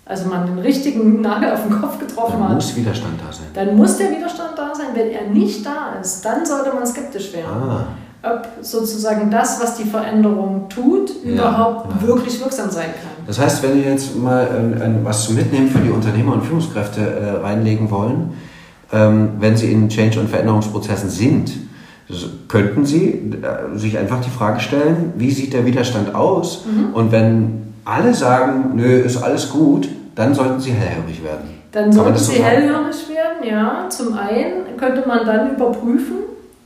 also 0.04 0.28
man 0.28 0.46
den 0.46 0.58
richtigen 0.58 1.20
Nagel 1.20 1.52
auf 1.52 1.62
den 1.62 1.80
Kopf 1.80 1.98
getroffen 1.98 2.40
dann 2.40 2.48
hat, 2.48 2.54
muss 2.56 2.74
Widerstand 2.74 3.14
da 3.24 3.32
sein. 3.32 3.46
Dann 3.54 3.76
muss 3.76 3.96
der 3.96 4.10
Widerstand 4.10 4.50
da 4.56 4.74
sein. 4.74 4.88
Wenn 4.94 5.10
er 5.10 5.28
nicht 5.28 5.64
da 5.64 6.00
ist, 6.00 6.24
dann 6.24 6.44
sollte 6.44 6.74
man 6.74 6.84
skeptisch 6.84 7.32
werden. 7.32 7.46
Ah. 7.52 7.86
Ob 8.22 8.48
sozusagen 8.60 9.30
das, 9.30 9.62
was 9.62 9.76
die 9.76 9.84
Veränderung 9.84 10.68
tut, 10.68 11.10
ja, 11.24 11.32
überhaupt 11.32 11.90
ja. 11.92 12.08
wirklich 12.08 12.40
wirksam 12.40 12.68
sein 12.70 12.86
kann. 12.86 13.24
Das 13.26 13.38
heißt, 13.38 13.62
wenn 13.62 13.76
wir 13.76 13.92
jetzt 13.92 14.16
mal 14.16 14.42
äh, 14.44 15.04
was 15.04 15.24
zum 15.24 15.36
Mitnehmen 15.36 15.68
für 15.68 15.78
die 15.78 15.90
Unternehmer 15.90 16.34
und 16.34 16.42
Führungskräfte 16.42 17.00
äh, 17.00 17.30
reinlegen 17.40 17.90
wollen, 17.90 18.34
ähm, 18.92 19.30
wenn 19.38 19.56
sie 19.56 19.72
in 19.72 19.88
Change- 19.88 20.18
und 20.20 20.28
Veränderungsprozessen 20.28 21.08
sind, 21.08 21.52
könnten 22.48 22.84
Sie 22.84 23.32
äh, 23.42 23.78
sich 23.78 23.98
einfach 23.98 24.20
die 24.20 24.30
Frage 24.30 24.60
stellen, 24.60 25.12
wie 25.16 25.30
sieht 25.30 25.52
der 25.52 25.64
Widerstand 25.64 26.14
aus? 26.14 26.64
Mhm. 26.66 26.94
Und 26.94 27.12
wenn 27.12 27.72
alle 27.84 28.14
sagen, 28.14 28.72
nö, 28.74 29.00
ist 29.00 29.22
alles 29.22 29.50
gut, 29.50 29.88
dann 30.14 30.34
sollten 30.34 30.60
Sie 30.60 30.72
hellhörig 30.72 31.22
werden. 31.22 31.60
Dann 31.72 31.92
sollten 31.92 32.18
Sie 32.18 32.36
so 32.36 32.42
hellhörig 32.42 33.08
werden, 33.08 33.48
ja. 33.48 33.88
Zum 33.88 34.14
einen 34.14 34.76
könnte 34.76 35.06
man 35.06 35.24
dann 35.24 35.54
überprüfen, 35.54 36.16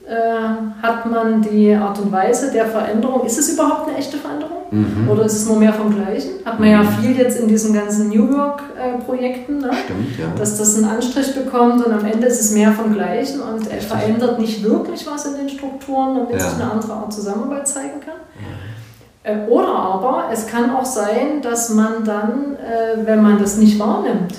äh, 0.07 0.83
hat 0.83 1.11
man 1.11 1.41
die 1.41 1.75
Art 1.75 1.99
und 1.99 2.13
Weise 2.13 2.53
der 2.53 2.67
Veränderung, 2.67 3.25
ist 3.25 3.39
es 3.39 3.55
überhaupt 3.55 3.89
eine 3.89 3.97
echte 3.97 4.19
Veränderung 4.19 4.59
mhm. 4.71 5.09
oder 5.09 5.25
ist 5.25 5.35
es 5.35 5.47
nur 5.47 5.59
mehr 5.59 5.73
vom 5.73 5.95
Gleichen? 5.95 6.45
Hat 6.45 6.61
man 6.61 6.69
mhm. 6.69 6.75
ja 6.75 6.85
viel 6.85 7.17
jetzt 7.17 7.41
in 7.41 7.49
diesen 7.49 7.73
ganzen 7.73 8.11
New 8.11 8.31
Work-Projekten, 8.31 9.59
ne? 9.59 9.71
ja. 10.19 10.27
dass 10.39 10.59
das 10.59 10.77
einen 10.77 10.85
Anstrich 10.87 11.35
bekommt 11.35 11.85
und 11.85 11.93
am 11.93 12.05
Ende 12.05 12.27
ist 12.27 12.41
es 12.41 12.53
mehr 12.53 12.73
vom 12.73 12.93
Gleichen 12.93 13.41
und 13.41 13.71
er 13.71 13.81
verändert 13.81 14.39
nicht 14.39 14.63
wirklich 14.63 15.07
was 15.07 15.25
in 15.25 15.37
den 15.37 15.49
Strukturen, 15.49 16.17
damit 16.17 16.33
ja. 16.33 16.41
sich 16.41 16.61
eine 16.61 16.71
andere 16.71 16.93
Art 16.93 17.13
Zusammenarbeit 17.13 17.67
zeigen 17.67 18.01
kann. 18.01 18.17
Mhm. 18.39 19.49
Oder 19.49 19.69
aber 19.69 20.25
es 20.31 20.47
kann 20.47 20.69
auch 20.77 20.85
sein, 20.85 21.41
dass 21.41 21.71
man 21.71 22.05
dann, 22.05 22.57
äh, 22.57 23.07
wenn 23.07 23.23
man 23.23 23.39
das 23.39 23.57
nicht 23.57 23.79
wahrnimmt, 23.79 24.35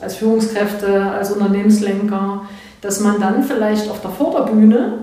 als 0.00 0.16
Führungskräfte, 0.16 1.02
als 1.02 1.32
Unternehmenslenker, 1.32 2.46
dass 2.80 3.00
man 3.00 3.20
dann 3.20 3.42
vielleicht 3.42 3.90
auf 3.90 4.00
der 4.00 4.10
Vorderbühne 4.10 5.01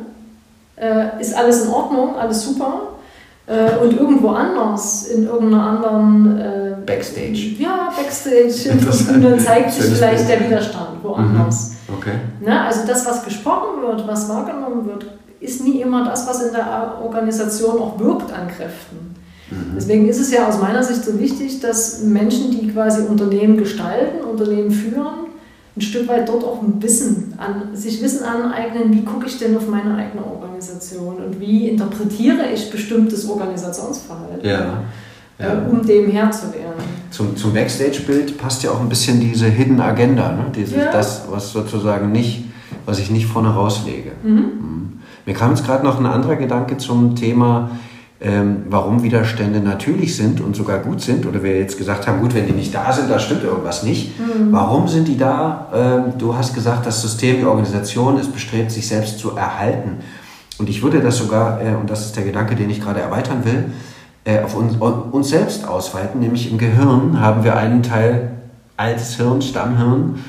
äh, 0.80 1.22
ist 1.22 1.36
alles 1.36 1.66
in 1.66 1.70
Ordnung, 1.70 2.16
alles 2.18 2.44
super 2.44 2.90
äh, 3.50 3.78
und 3.84 3.98
irgendwo 3.98 4.30
anders, 4.30 5.08
in 5.08 5.26
irgendeiner 5.26 5.64
anderen 5.64 6.40
äh, 6.40 6.76
Backstage. 6.86 7.56
Ja, 7.58 7.90
Backstage, 7.96 8.78
dann 9.22 9.40
zeigt 9.40 9.74
sich 9.74 9.86
vielleicht 9.86 10.30
der 10.30 10.40
Widerstand 10.46 11.04
woanders. 11.04 11.72
Mhm. 11.88 11.96
Okay. 11.98 12.14
Na, 12.42 12.68
also 12.68 12.82
das, 12.86 13.06
was 13.06 13.26
gesprochen 13.26 13.82
wird, 13.82 14.08
was 14.08 14.30
wahrgenommen 14.30 14.86
wird, 14.86 15.06
ist 15.40 15.64
nie 15.64 15.82
immer 15.82 16.06
das, 16.06 16.28
was 16.28 16.44
in 16.44 16.54
der 16.54 17.00
Organisation 17.02 17.80
auch 17.80 18.00
wirkt 18.00 18.32
an 18.32 18.48
Kräften. 18.48 19.16
Mhm. 19.50 19.74
Deswegen 19.76 20.08
ist 20.08 20.20
es 20.20 20.32
ja 20.32 20.48
aus 20.48 20.62
meiner 20.62 20.84
Sicht 20.84 21.04
so 21.04 21.20
wichtig, 21.20 21.60
dass 21.60 22.04
Menschen, 22.04 22.52
die 22.52 22.72
quasi 22.72 23.02
Unternehmen 23.02 23.58
gestalten, 23.58 24.24
Unternehmen 24.24 24.70
führen, 24.70 25.29
ein 25.76 25.82
Stück 25.82 26.08
weit 26.08 26.28
dort 26.28 26.44
auch 26.44 26.62
ein 26.62 26.82
Wissen 26.82 27.34
an, 27.38 27.76
sich 27.76 28.02
Wissen 28.02 28.24
aneignen, 28.24 28.94
wie 28.94 29.04
gucke 29.04 29.28
ich 29.28 29.38
denn 29.38 29.56
auf 29.56 29.68
meine 29.68 29.96
eigene 29.96 30.26
Organisation 30.26 31.18
und 31.18 31.40
wie 31.40 31.70
interpretiere 31.70 32.52
ich 32.54 32.70
bestimmtes 32.70 33.30
Organisationsverhalten, 33.30 34.48
ja, 34.48 34.84
ja. 35.40 35.54
Äh, 35.54 35.70
um 35.70 35.86
dem 35.86 36.10
Herr 36.10 36.32
zu 36.32 36.54
werden. 36.54 36.84
Zum, 37.12 37.36
zum 37.38 37.54
Backstage-Bild 37.54 38.38
passt 38.38 38.64
ja 38.64 38.72
auch 38.72 38.82
ein 38.82 38.90
bisschen 38.90 39.20
diese 39.22 39.46
Hidden 39.46 39.80
Agenda, 39.80 40.32
ne? 40.32 40.46
Diese, 40.54 40.78
ja. 40.78 40.92
das, 40.92 41.24
was 41.30 41.52
sozusagen 41.52 42.12
nicht, 42.12 42.46
was 42.86 43.00
ich 43.00 43.10
nicht 43.10 43.26
vorne 43.26 43.50
rauslege. 43.50 44.12
Mhm. 44.24 44.32
Mhm. 44.32 45.00
Mir 45.26 45.34
kam 45.34 45.52
jetzt 45.52 45.66
gerade 45.66 45.86
noch 45.86 46.00
ein 46.00 46.06
anderer 46.06 46.36
Gedanke 46.36 46.78
zum 46.78 47.16
Thema 47.16 47.72
ähm, 48.22 48.64
warum 48.70 49.02
Widerstände 49.02 49.62
natürlich 49.62 50.16
sind 50.16 50.42
und 50.42 50.56
sogar 50.56 50.80
gut 50.80 51.02
sind, 51.02 51.26
oder 51.26 51.42
wir 51.42 51.58
jetzt 51.58 51.78
gesagt 51.78 52.06
haben, 52.06 52.20
gut, 52.20 52.36
wenn 52.36 52.48
die 52.48 52.54
nicht 52.54 52.76
da 52.76 52.92
sind, 52.92 53.10
da 53.10 53.18
stimmt 53.18 53.44
irgendwas 53.44 53.84
nicht. 53.84 54.20
Mhm. 54.20 54.52
Warum 54.52 54.88
sind 54.90 55.08
die 55.08 55.18
da? 55.18 55.68
Ähm, 55.74 56.14
du 56.18 56.36
hast 56.36 56.54
gesagt, 56.54 56.86
das 56.86 57.02
System, 57.02 57.38
die 57.38 57.46
Organisation 57.46 58.20
ist 58.20 58.34
bestrebt, 58.34 58.72
sich 58.72 58.88
selbst 58.88 59.20
zu 59.20 59.38
erhalten. 59.38 60.00
Und 60.58 60.70
ich 60.70 60.84
würde 60.84 61.00
das 61.00 61.18
sogar, 61.18 61.62
äh, 61.62 61.76
und 61.76 61.90
das 61.90 62.06
ist 62.06 62.18
der 62.18 62.26
Gedanke, 62.26 62.56
den 62.56 62.70
ich 62.70 62.82
gerade 62.82 63.00
erweitern 63.00 63.46
will, 63.46 63.72
äh, 64.26 64.44
auf 64.44 64.54
uns, 64.54 64.76
uns 64.76 65.30
selbst 65.30 65.66
ausweiten, 65.66 66.20
nämlich 66.20 66.52
im 66.52 66.58
Gehirn 66.58 67.22
haben 67.22 67.46
wir 67.46 67.56
einen 67.56 67.84
Teil 67.84 68.32
altes 68.76 69.16
Hirn, 69.16 69.42
Stammhirn, 69.42 70.20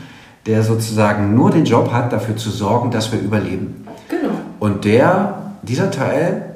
der 0.46 0.62
sozusagen 0.62 1.34
nur 1.34 1.50
den 1.50 1.64
Job 1.64 1.92
hat, 1.92 2.12
dafür 2.12 2.36
zu 2.36 2.50
sorgen, 2.50 2.92
dass 2.92 3.10
wir 3.10 3.20
überleben. 3.20 3.84
Genau. 4.08 4.34
Und 4.60 4.84
der, 4.84 5.54
dieser 5.62 5.90
Teil 5.90 6.49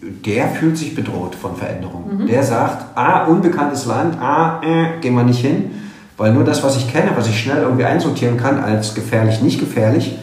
der 0.00 0.48
fühlt 0.48 0.76
sich 0.76 0.94
bedroht 0.94 1.34
von 1.34 1.56
Veränderungen. 1.56 2.22
Mhm. 2.22 2.26
Der 2.26 2.42
sagt, 2.42 2.96
ah, 2.96 3.24
unbekanntes 3.26 3.86
Land, 3.86 4.20
ah, 4.20 4.60
äh, 4.62 5.00
gehen 5.00 5.14
wir 5.14 5.24
nicht 5.24 5.40
hin. 5.40 5.70
Weil 6.16 6.32
nur 6.32 6.44
das, 6.44 6.62
was 6.62 6.76
ich 6.76 6.90
kenne, 6.90 7.12
was 7.14 7.28
ich 7.28 7.38
schnell 7.38 7.58
irgendwie 7.58 7.84
einsortieren 7.84 8.36
kann 8.36 8.58
als 8.58 8.94
gefährlich, 8.94 9.42
nicht 9.42 9.60
gefährlich, 9.60 10.16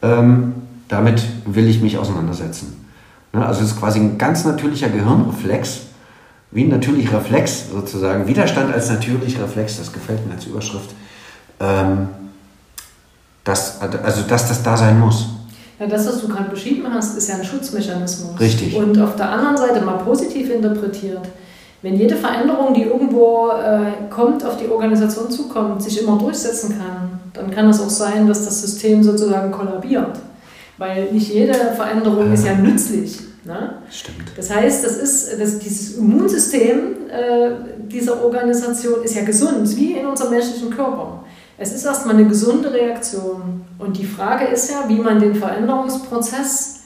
ähm, 0.00 0.54
damit 0.88 1.22
will 1.46 1.68
ich 1.68 1.80
mich 1.80 1.98
auseinandersetzen. 1.98 2.86
Ne? 3.32 3.44
Also 3.44 3.62
es 3.62 3.72
ist 3.72 3.78
quasi 3.78 3.98
ein 3.98 4.18
ganz 4.18 4.44
natürlicher 4.44 4.88
Gehirnreflex, 4.88 5.80
wie 6.52 6.64
ein 6.64 6.68
natürlicher 6.68 7.18
Reflex 7.18 7.70
sozusagen, 7.70 8.26
Widerstand 8.26 8.72
als 8.72 8.90
natürlicher 8.90 9.42
Reflex, 9.42 9.78
das 9.78 9.92
gefällt 9.92 10.26
mir 10.26 10.34
als 10.34 10.46
Überschrift, 10.46 10.90
ähm, 11.60 12.08
dass, 13.42 13.80
also 13.80 14.22
dass 14.22 14.48
das 14.48 14.62
da 14.62 14.76
sein 14.76 15.00
muss. 15.00 15.28
Ja, 15.82 15.88
das, 15.88 16.06
was 16.06 16.20
du 16.20 16.28
gerade 16.28 16.48
beschrieben 16.48 16.84
hast, 16.94 17.18
ist 17.18 17.28
ja 17.28 17.34
ein 17.34 17.44
Schutzmechanismus. 17.44 18.38
Richtig. 18.38 18.76
Und 18.76 18.96
auf 19.00 19.16
der 19.16 19.30
anderen 19.30 19.56
Seite 19.56 19.84
mal 19.84 19.98
positiv 19.98 20.48
interpretiert, 20.48 21.22
wenn 21.82 21.96
jede 21.96 22.14
Veränderung, 22.14 22.72
die 22.72 22.82
irgendwo 22.82 23.48
äh, 23.48 24.08
kommt, 24.08 24.44
auf 24.44 24.58
die 24.58 24.68
Organisation 24.68 25.28
zukommt, 25.28 25.82
sich 25.82 26.00
immer 26.00 26.16
durchsetzen 26.18 26.78
kann, 26.78 27.18
dann 27.32 27.50
kann 27.50 27.68
es 27.68 27.80
auch 27.80 27.90
sein, 27.90 28.28
dass 28.28 28.44
das 28.44 28.62
System 28.62 29.02
sozusagen 29.02 29.50
kollabiert. 29.50 30.20
Weil 30.78 31.10
nicht 31.10 31.32
jede 31.32 31.54
Veränderung 31.54 32.28
ja. 32.28 32.32
ist 32.32 32.46
ja 32.46 32.54
nützlich. 32.54 33.18
Ne? 33.44 33.74
Stimmt. 33.90 34.30
Das 34.36 34.54
heißt, 34.54 34.84
das 34.84 34.96
ist, 34.98 35.40
das, 35.40 35.58
dieses 35.58 35.96
Immunsystem 35.96 36.78
äh, 37.08 37.50
dieser 37.88 38.22
Organisation 38.22 39.02
ist 39.02 39.16
ja 39.16 39.24
gesund, 39.24 39.76
wie 39.76 39.94
in 39.94 40.06
unserem 40.06 40.30
menschlichen 40.30 40.70
Körper. 40.70 41.21
Es 41.62 41.72
ist 41.72 41.84
erstmal 41.84 42.16
eine 42.16 42.26
gesunde 42.26 42.72
Reaktion. 42.72 43.64
Und 43.78 43.96
die 43.96 44.04
Frage 44.04 44.46
ist 44.46 44.68
ja, 44.68 44.88
wie 44.88 44.98
man 44.98 45.20
den 45.20 45.36
Veränderungsprozess 45.36 46.80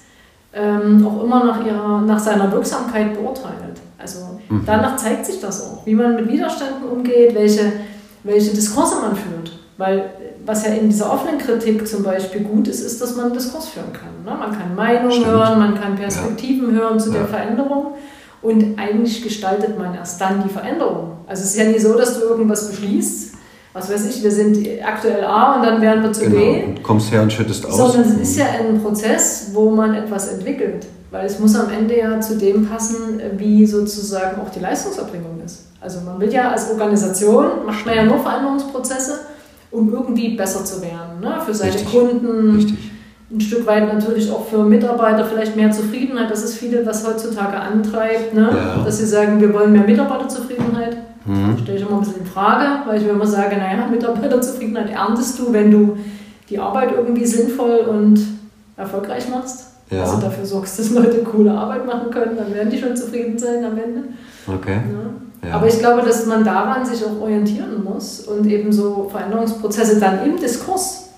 ähm, 0.53 1.07
auch 1.07 1.25
immer 1.25 1.45
nach, 1.45 1.65
ihrer, 1.65 2.03
nach 2.03 2.19
seiner 2.19 2.53
Wirksamkeit 2.53 3.15
beurteilt. 3.15 3.81
Also 3.97 4.39
mhm. 4.51 4.65
danach 4.67 4.97
zeigt 4.97 5.25
sich 5.25 5.41
das 5.41 5.62
auch, 5.62 5.87
wie 5.87 5.95
man 5.95 6.17
mit 6.17 6.29
Widerständen 6.29 6.91
umgeht, 6.91 7.35
welche, 7.35 7.73
welche 8.23 8.51
Diskurse 8.51 8.97
man 8.97 9.17
führt. 9.17 9.59
Weil 9.79 10.11
was 10.45 10.67
ja 10.67 10.75
in 10.75 10.91
dieser 10.91 11.11
offenen 11.11 11.39
Kritik 11.39 11.89
zum 11.89 12.03
Beispiel 12.03 12.43
gut 12.43 12.69
ist, 12.69 12.81
ist, 12.81 13.01
dass 13.01 13.17
man 13.17 13.33
Diskurs 13.33 13.69
führen 13.69 13.95
kann. 13.95 14.25
Ne? 14.27 14.39
Man 14.39 14.53
kann 14.53 14.75
Meinungen 14.75 15.25
hören, 15.25 15.59
man 15.59 15.75
kann 15.81 15.97
Perspektiven 15.97 16.75
ja. 16.75 16.83
hören 16.83 17.01
zu 17.01 17.11
ja. 17.11 17.21
der 17.21 17.29
Veränderung 17.29 17.95
und 18.43 18.79
eigentlich 18.79 19.23
gestaltet 19.23 19.79
man 19.79 19.95
erst 19.95 20.21
dann 20.21 20.43
die 20.43 20.51
Veränderung. 20.51 21.12
Also 21.27 21.43
es 21.43 21.51
ist 21.51 21.57
ja 21.57 21.65
nie 21.65 21.79
so, 21.79 21.97
dass 21.97 22.21
du 22.21 22.27
irgendwas 22.27 22.69
beschließt, 22.69 23.36
was 23.77 23.91
weiß 23.93 24.07
ich, 24.09 24.23
wir 24.23 24.31
sind 24.31 24.67
aktuell 24.83 25.23
A 25.23 25.57
und 25.57 25.67
dann 25.67 25.83
werden 25.83 26.03
wir 26.03 26.11
zu 26.11 26.25
genau. 26.25 26.37
B. 26.37 26.65
Und 26.65 26.83
kommst 26.83 27.12
her 27.12 27.21
und 27.23 27.31
schüttest 27.31 27.67
aus. 27.67 27.77
Sondern 27.77 28.11
es 28.11 28.31
ist 28.31 28.39
ja 28.39 28.47
ein 28.47 28.81
Prozess, 28.81 29.51
wo 29.53 29.71
man 29.71 29.95
etwas 29.95 30.29
entwickelt. 30.29 30.87
Weil 31.11 31.27
es 31.27 31.39
muss 31.39 31.55
am 31.55 31.71
Ende 31.71 31.99
ja 31.99 32.19
zu 32.21 32.37
dem 32.37 32.67
passen, 32.67 33.21
wie 33.37 33.67
sozusagen 33.67 34.41
auch 34.41 34.51
die 34.51 34.61
Leistungserbringung 34.61 35.41
ist. 35.45 35.67
Also 35.81 36.01
man 36.01 36.19
will 36.19 36.33
ja 36.33 36.51
als 36.51 36.71
Organisation, 36.71 37.67
macht 37.67 37.85
man 37.85 37.95
ja 37.95 38.05
nur 38.05 38.19
Veränderungsprozesse, 38.19 39.21
um 39.71 39.93
irgendwie 39.93 40.37
besser 40.37 40.65
zu 40.65 40.81
werden. 40.81 41.21
Ne? 41.21 41.35
Für 41.45 41.55
seine 41.55 41.75
Richtig. 41.75 41.93
Kunden, 41.93 42.57
Richtig. 42.57 42.79
ein 43.31 43.41
Stück 43.41 43.67
weit 43.67 43.93
natürlich 43.93 44.31
auch 44.31 44.47
für 44.47 44.65
Mitarbeiter 44.65 45.25
vielleicht 45.27 45.55
mehr 45.55 45.71
Zufriedenheit. 45.71 46.31
Das 46.31 46.43
ist 46.43 46.57
viele, 46.57 46.85
was 46.87 47.07
heutzutage 47.07 47.57
antreibt, 47.57 48.35
ne? 48.35 48.51
Ja. 48.53 48.83
dass 48.85 48.99
sie 48.99 49.07
sagen, 49.07 49.41
wir 49.41 49.53
wollen 49.53 49.73
mehr 49.73 49.85
Mitarbeiterzufriedenheit. 49.85 50.97
Mhm. 51.27 51.59
Stelle 51.59 51.79
ich 51.79 51.87
immer 51.87 51.97
ein 51.97 52.01
bisschen 52.01 52.21
in 52.21 52.27
Frage, 52.27 52.87
weil 52.87 52.99
ich 52.99 53.05
mir 53.05 53.11
immer 53.11 53.27
sage, 53.27 53.57
naja, 53.57 53.87
Mitarbeiterzufriedenheit 53.91 54.91
erntest 54.91 55.39
du, 55.39 55.53
wenn 55.53 55.71
du 55.71 55.97
die 56.49 56.59
Arbeit 56.59 56.93
irgendwie 56.93 57.27
sinnvoll 57.27 57.81
und 57.89 58.21
erfolgreich 58.77 59.29
machst. 59.29 59.67
Ja. 59.91 60.03
Also 60.03 60.21
dafür 60.21 60.45
sorgst, 60.45 60.79
dass 60.79 60.91
Leute 60.91 61.19
coole 61.23 61.53
Arbeit 61.53 61.87
machen 61.87 62.11
können, 62.11 62.37
dann 62.37 62.53
werden 62.53 62.71
die 62.71 62.79
schon 62.79 62.97
zufrieden 62.97 63.39
sein 63.39 63.65
am 63.65 63.79
Ende. 63.79 64.05
Okay. 64.47 64.75
Ja. 64.75 65.49
Ja. 65.49 65.55
Aber 65.55 65.69
ich 65.69 65.79
glaube, 65.79 66.03
dass 66.03 66.27
man 66.27 66.45
daran 66.45 66.85
sich 66.85 67.05
auch 67.05 67.21
orientieren 67.21 67.85
muss 67.85 68.21
und 68.21 68.47
eben 68.47 68.73
so 68.73 69.09
Veränderungsprozesse 69.11 70.01
dann 70.01 70.25
im 70.25 70.39
Diskurs 70.39 71.11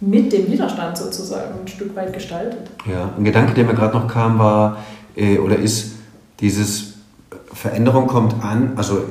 mit 0.00 0.32
dem 0.32 0.50
Widerstand 0.50 0.96
sozusagen 0.96 1.60
ein 1.60 1.68
Stück 1.68 1.94
weit 1.96 2.12
gestaltet. 2.12 2.70
Ja, 2.86 3.10
ein 3.16 3.24
Gedanke, 3.24 3.54
der 3.54 3.64
mir 3.64 3.74
gerade 3.74 3.96
noch 3.96 4.08
kam, 4.08 4.38
war 4.38 4.78
äh, 5.16 5.38
oder 5.38 5.58
ist 5.58 5.92
dieses 6.40 6.94
Veränderung 7.52 8.06
kommt 8.06 8.42
an, 8.42 8.72
also 8.76 9.04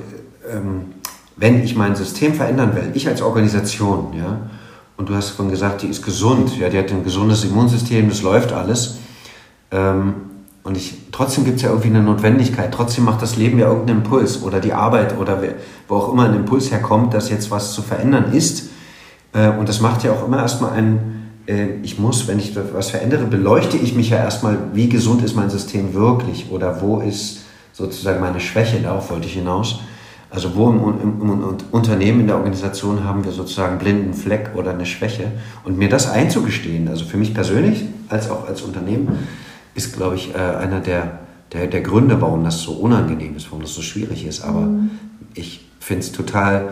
ähm, 0.54 0.94
wenn 1.36 1.64
ich 1.64 1.76
mein 1.76 1.96
System 1.96 2.34
verändern 2.34 2.76
will, 2.76 2.92
ich 2.94 3.08
als 3.08 3.22
Organisation, 3.22 4.14
ja, 4.18 4.50
und 4.96 5.10
du 5.10 5.16
hast 5.16 5.32
von 5.32 5.50
gesagt, 5.50 5.82
die 5.82 5.88
ist 5.88 6.04
gesund, 6.04 6.58
ja, 6.58 6.70
die 6.70 6.78
hat 6.78 6.92
ein 6.92 7.04
gesundes 7.04 7.44
Immunsystem, 7.44 8.10
das 8.10 8.22
läuft 8.22 8.54
alles. 8.54 8.98
Ähm, 9.72 10.14
und 10.64 10.78
ich, 10.78 10.94
trotzdem 11.12 11.44
gibt 11.44 11.58
es 11.58 11.64
ja 11.64 11.70
irgendwie 11.70 11.90
eine 11.90 12.02
Notwendigkeit, 12.02 12.74
trotzdem 12.74 13.04
macht 13.04 13.22
das 13.22 13.36
Leben 13.36 13.60
ja 13.60 13.68
irgendeinen 13.68 14.00
Impuls 14.00 14.44
oder 14.44 14.62
die 14.62 14.72
Arbeit 14.72 15.18
oder 15.18 15.42
wo 15.88 15.96
auch 15.96 16.14
immer 16.14 16.26
ein 16.26 16.36
Impuls 16.36 16.72
herkommt, 16.72 17.14
dass 17.14 17.30
jetzt 17.30 17.52
was 17.52 17.74
zu 17.74 17.82
verändern 17.82 18.32
ist. 18.32 18.70
Äh, 19.34 19.50
und 19.50 19.68
das 19.68 19.82
macht 19.82 20.04
ja 20.04 20.12
auch 20.14 20.26
immer 20.26 20.38
erstmal 20.38 20.72
ein, 20.72 21.32
äh, 21.48 21.68
ich 21.82 22.00
muss, 22.00 22.28
wenn 22.28 22.40
ich 22.40 22.56
was 22.74 22.92
verändere, 22.92 23.26
beleuchte 23.26 23.78
ich 23.78 23.96
mich 23.96 24.12
ja 24.12 24.18
erstmal, 24.18 24.58
wie 24.74 24.88
gesund 24.88 25.24
ist 25.24 25.36
mein 25.36 25.50
System 25.50 25.94
wirklich 25.94 26.52
oder 26.52 26.82
wo 26.82 27.02
ist 27.02 27.40
sozusagen 27.74 28.22
meine 28.22 28.40
Schwäche, 28.40 28.80
darauf 28.80 29.10
wollte 29.10 29.26
ich 29.26 29.34
hinaus. 29.34 29.80
Also 30.34 30.56
wo 30.56 30.68
im, 30.68 30.80
im, 30.80 31.22
im, 31.22 31.58
Unternehmen, 31.70 32.22
in 32.22 32.28
der 32.28 32.38
Organisation 32.38 33.04
haben 33.04 33.24
wir 33.24 33.32
sozusagen 33.32 33.78
blinden 33.78 34.16
Fleck 34.16 34.50
oder 34.56 34.72
eine 34.72 34.88
Schwäche. 34.88 35.32
Und 35.64 35.78
mir 35.78 35.90
das 35.90 36.10
einzugestehen, 36.10 36.88
also 36.88 37.06
für 37.06 37.18
mich 37.18 37.36
persönlich 37.36 37.86
als 38.10 38.32
auch 38.32 38.48
als 38.48 38.64
Unternehmen, 38.64 39.28
ist, 39.76 39.96
glaube 39.96 40.16
ich, 40.16 40.34
äh, 40.34 40.38
einer 40.40 40.80
der, 40.80 41.20
der, 41.54 41.68
der 41.68 41.82
Gründe, 41.82 42.20
warum 42.20 42.44
das 42.44 42.62
so 42.62 42.72
unangenehm 42.72 43.36
ist, 43.36 43.52
warum 43.52 43.62
das 43.62 43.76
so 43.76 43.84
schwierig 43.84 44.26
ist. 44.26 44.44
Aber 44.44 44.62
mhm. 44.62 44.90
ich 45.36 45.70
finde 45.80 46.02
es 46.02 46.12
total 46.12 46.70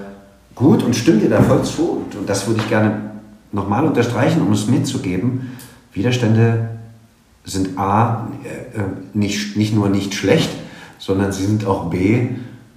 gut 0.55 0.81
und 0.81 0.95
stimme 0.95 1.19
dir 1.19 1.29
da 1.29 1.43
voll 1.43 1.61
zu. 1.61 2.03
Und, 2.03 2.15
und 2.15 2.27
das 2.27 2.47
würde 2.47 2.61
ich 2.61 2.69
gerne 2.69 3.11
nochmal 3.51 3.85
unterstreichen, 3.85 4.41
um 4.41 4.53
es 4.53 4.65
mitzugeben. 4.65 5.51
Widerstände 5.93 6.69
sind 7.43 7.77
A, 7.77 8.27
äh, 8.43 8.81
nicht, 9.13 9.55
nicht 9.55 9.75
nur 9.75 9.87
nicht 9.87 10.15
schlecht, 10.15 10.49
sondern 10.97 11.31
sie 11.31 11.45
sind 11.45 11.67
auch 11.67 11.91
B, 11.91 12.29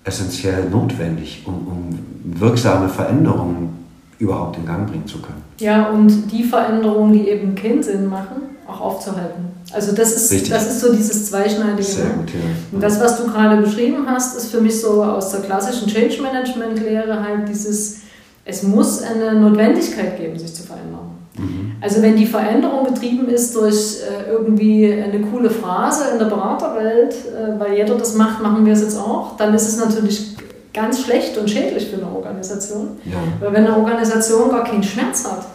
essentiell 0.05 0.69
notwendig, 0.71 1.43
um, 1.47 1.55
um 1.55 2.41
wirksame 2.41 2.89
Veränderungen 2.89 3.71
überhaupt 4.19 4.57
in 4.59 4.67
Gang 4.67 4.89
bringen 4.89 5.07
zu 5.07 5.19
können. 5.19 5.43
Ja, 5.59 5.89
und 5.91 6.31
die 6.31 6.45
Veränderungen, 6.45 7.13
die 7.13 7.29
eben 7.29 7.55
keinen 7.55 7.83
Sinn 7.83 8.07
machen, 8.07 8.43
auch 8.67 8.81
aufzuhalten. 8.81 9.45
Also 9.73 9.93
das 9.93 10.13
ist, 10.13 10.51
das 10.51 10.67
ist 10.69 10.81
so 10.81 10.93
dieses 10.93 11.27
Zweischneidige. 11.27 11.83
Sehr 11.83 12.07
gut, 12.07 12.31
ja. 12.31 12.41
Und 12.73 12.83
das, 12.83 13.01
was 13.01 13.19
du 13.19 13.27
gerade 13.31 13.61
beschrieben 13.61 14.07
hast, 14.07 14.37
ist 14.37 14.51
für 14.51 14.61
mich 14.61 14.81
so 14.81 15.03
aus 15.03 15.31
der 15.31 15.41
klassischen 15.41 15.89
Change 15.89 16.23
Management-Lehre 16.23 17.23
halt 17.23 17.49
dieses, 17.49 18.01
es 18.45 18.63
muss 18.63 19.03
eine 19.03 19.35
Notwendigkeit 19.35 20.17
geben, 20.19 20.39
sich 20.39 20.55
zu 20.55 20.63
verändern. 20.63 21.14
Mhm. 21.39 21.73
Also 21.81 22.03
wenn 22.03 22.17
die 22.17 22.27
Veränderung 22.27 22.85
getrieben 22.87 23.29
ist 23.29 23.55
durch 23.57 23.99
äh, 24.03 24.31
irgendwie 24.31 24.93
eine 24.93 25.21
coole 25.21 25.51
Phrase 25.51 26.13
in 26.13 26.19
der 26.19 26.27
Beraterwelt, 26.27 27.15
äh, 27.15 27.59
weil 27.59 27.77
jeder 27.77 27.97
das 27.97 28.15
macht, 28.15 28.43
machen 28.43 28.65
wir 28.65 28.73
es 28.73 28.83
jetzt 28.83 28.99
auch, 28.99 29.37
dann 29.37 29.53
ist 29.55 29.67
es 29.67 29.79
natürlich 29.79 30.37
ganz 30.73 31.03
schlecht 31.03 31.37
und 31.39 31.49
schädlich 31.49 31.89
für 31.89 31.97
eine 31.97 32.07
Organisation. 32.07 32.99
Ja. 33.05 33.17
Weil 33.41 33.53
wenn 33.53 33.67
eine 33.67 33.77
Organisation 33.77 34.51
gar 34.51 34.65
keinen 34.65 34.83
Schmerz 34.83 35.25
hat, 35.25 35.47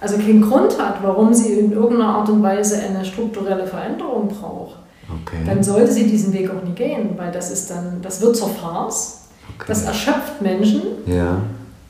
also 0.00 0.16
keinen 0.16 0.42
Grund 0.42 0.78
hat, 0.78 1.02
warum 1.02 1.32
sie 1.32 1.54
in 1.54 1.72
irgendeiner 1.72 2.16
Art 2.16 2.28
und 2.28 2.42
Weise 2.42 2.78
eine 2.78 3.04
strukturelle 3.04 3.66
Veränderung 3.66 4.28
braucht, 4.28 4.76
okay. 5.08 5.38
dann 5.46 5.62
sollte 5.62 5.92
sie 5.92 6.06
diesen 6.06 6.32
Weg 6.32 6.50
auch 6.50 6.62
nie 6.62 6.74
gehen, 6.74 7.10
weil 7.16 7.32
das 7.32 7.50
ist 7.50 7.70
dann, 7.70 7.98
das 8.02 8.20
wird 8.20 8.36
zur 8.36 8.48
Farce, 8.48 9.28
okay. 9.54 9.64
das 9.68 9.84
erschöpft 9.84 10.40
Menschen. 10.42 10.82
Ja. 11.06 11.38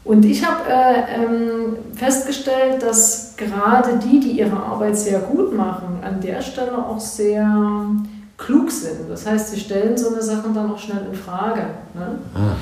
Und 0.06 0.24
ich 0.24 0.46
habe 0.46 0.70
äh, 0.70 1.16
ähm, 1.16 1.76
festgestellt, 1.92 2.80
dass 2.80 3.34
gerade 3.36 3.98
die, 3.98 4.20
die 4.20 4.38
ihre 4.38 4.56
Arbeit 4.56 4.96
sehr 4.96 5.18
gut 5.18 5.52
machen, 5.52 5.98
an 6.00 6.20
der 6.20 6.40
Stelle 6.40 6.78
auch 6.78 7.00
sehr 7.00 7.84
klug 8.38 8.70
sind. 8.70 9.10
Das 9.10 9.26
heißt, 9.26 9.50
sie 9.50 9.58
stellen 9.58 9.98
so 9.98 10.12
eine 10.12 10.22
Sache 10.22 10.48
dann 10.54 10.70
auch 10.70 10.78
schnell 10.78 11.06
in 11.10 11.18
Frage. 11.18 11.62
Ne? 11.94 12.18
Ah. 12.34 12.54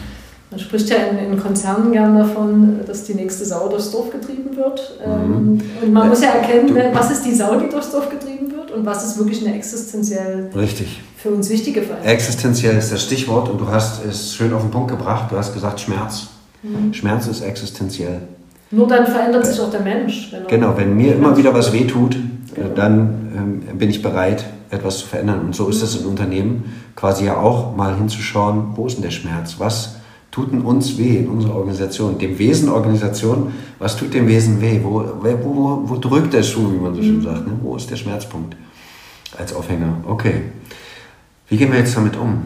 Man 0.50 0.60
spricht 0.60 0.88
ja 0.88 0.96
in, 0.96 1.18
in, 1.18 1.38
Konzernen 1.38 1.92
gern 1.92 2.16
davon, 2.16 2.80
dass 2.86 3.04
die 3.04 3.14
nächste 3.14 3.44
Sau 3.44 3.68
durchs 3.68 3.90
Dorf 3.90 4.10
getrieben 4.10 4.56
wird. 4.56 4.98
Ähm, 5.04 5.28
mhm. 5.28 5.62
Und 5.82 5.92
man 5.92 6.04
ja, 6.04 6.08
muss 6.08 6.22
ja 6.22 6.28
erkennen, 6.30 6.68
du, 6.68 6.94
was 6.94 7.10
ist 7.10 7.26
die 7.26 7.34
Sau, 7.34 7.58
die 7.58 7.68
durchs 7.68 7.90
Dorf 7.90 8.08
getrieben 8.08 8.52
wird 8.52 8.70
und 8.70 8.86
was 8.86 9.04
ist 9.04 9.18
wirklich 9.18 9.44
eine 9.44 9.54
existenziell 9.54 10.50
richtig. 10.56 11.02
für 11.18 11.30
uns 11.30 11.50
wichtige 11.50 11.82
Veränderung. 11.82 12.10
Existenziell 12.10 12.78
ist 12.78 12.90
das 12.90 13.02
Stichwort 13.02 13.50
und 13.50 13.60
du 13.60 13.68
hast 13.68 14.02
es 14.06 14.34
schön 14.34 14.54
auf 14.54 14.62
den 14.62 14.70
Punkt 14.70 14.90
gebracht. 14.90 15.30
Du 15.30 15.36
hast 15.36 15.52
gesagt 15.52 15.80
Schmerz. 15.80 16.28
Mhm. 16.64 16.94
Schmerz 16.94 17.26
ist 17.26 17.42
existenziell. 17.42 18.22
Nur 18.70 18.88
dann 18.88 19.06
verändert 19.06 19.46
sich 19.46 19.60
auch 19.60 19.70
der 19.70 19.80
Mensch. 19.80 20.32
Wenn 20.32 20.46
genau, 20.46 20.76
wenn 20.76 20.96
mir 20.96 21.14
immer 21.14 21.36
wieder 21.36 21.54
was 21.54 21.72
wehtut, 21.72 22.16
genau. 22.54 22.68
dann 22.74 23.62
ähm, 23.70 23.78
bin 23.78 23.90
ich 23.90 24.02
bereit, 24.02 24.44
etwas 24.70 24.98
zu 24.98 25.06
verändern. 25.06 25.40
Und 25.40 25.54
so 25.54 25.68
ist 25.68 25.82
es 25.82 25.96
in 25.96 26.06
Unternehmen 26.06 26.72
quasi 26.96 27.26
ja 27.26 27.36
auch 27.36 27.76
mal 27.76 27.96
hinzuschauen, 27.96 28.72
wo 28.74 28.86
ist 28.86 28.96
denn 28.96 29.02
der 29.02 29.10
Schmerz? 29.10 29.56
Was 29.58 29.96
tut 30.30 30.52
denn 30.52 30.62
uns 30.62 30.98
weh 30.98 31.18
in 31.18 31.28
unserer 31.28 31.54
Organisation? 31.54 32.18
Dem 32.18 32.38
Wesen 32.38 32.68
Organisation, 32.68 33.52
was 33.78 33.96
tut 33.96 34.14
dem 34.14 34.26
Wesen 34.26 34.60
weh? 34.60 34.80
Wo, 34.82 35.04
wo, 35.20 35.38
wo, 35.44 35.82
wo 35.84 35.96
drückt 35.96 36.32
der 36.32 36.42
Schuh, 36.42 36.72
wie 36.72 36.78
man 36.78 36.94
so 36.94 37.02
schön 37.02 37.18
mhm. 37.18 37.22
sagt? 37.22 37.46
Ne? 37.46 37.52
Wo 37.62 37.76
ist 37.76 37.90
der 37.90 37.96
Schmerzpunkt 37.96 38.56
als 39.38 39.54
Aufhänger? 39.54 39.98
Okay. 40.08 40.42
Wie 41.48 41.56
gehen 41.56 41.70
wir 41.70 41.78
jetzt 41.78 41.96
damit 41.96 42.16
um? 42.16 42.42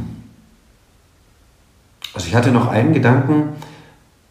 Also 2.12 2.26
ich 2.26 2.34
hatte 2.34 2.50
noch 2.50 2.66
einen 2.66 2.92
Gedanken, 2.92 3.50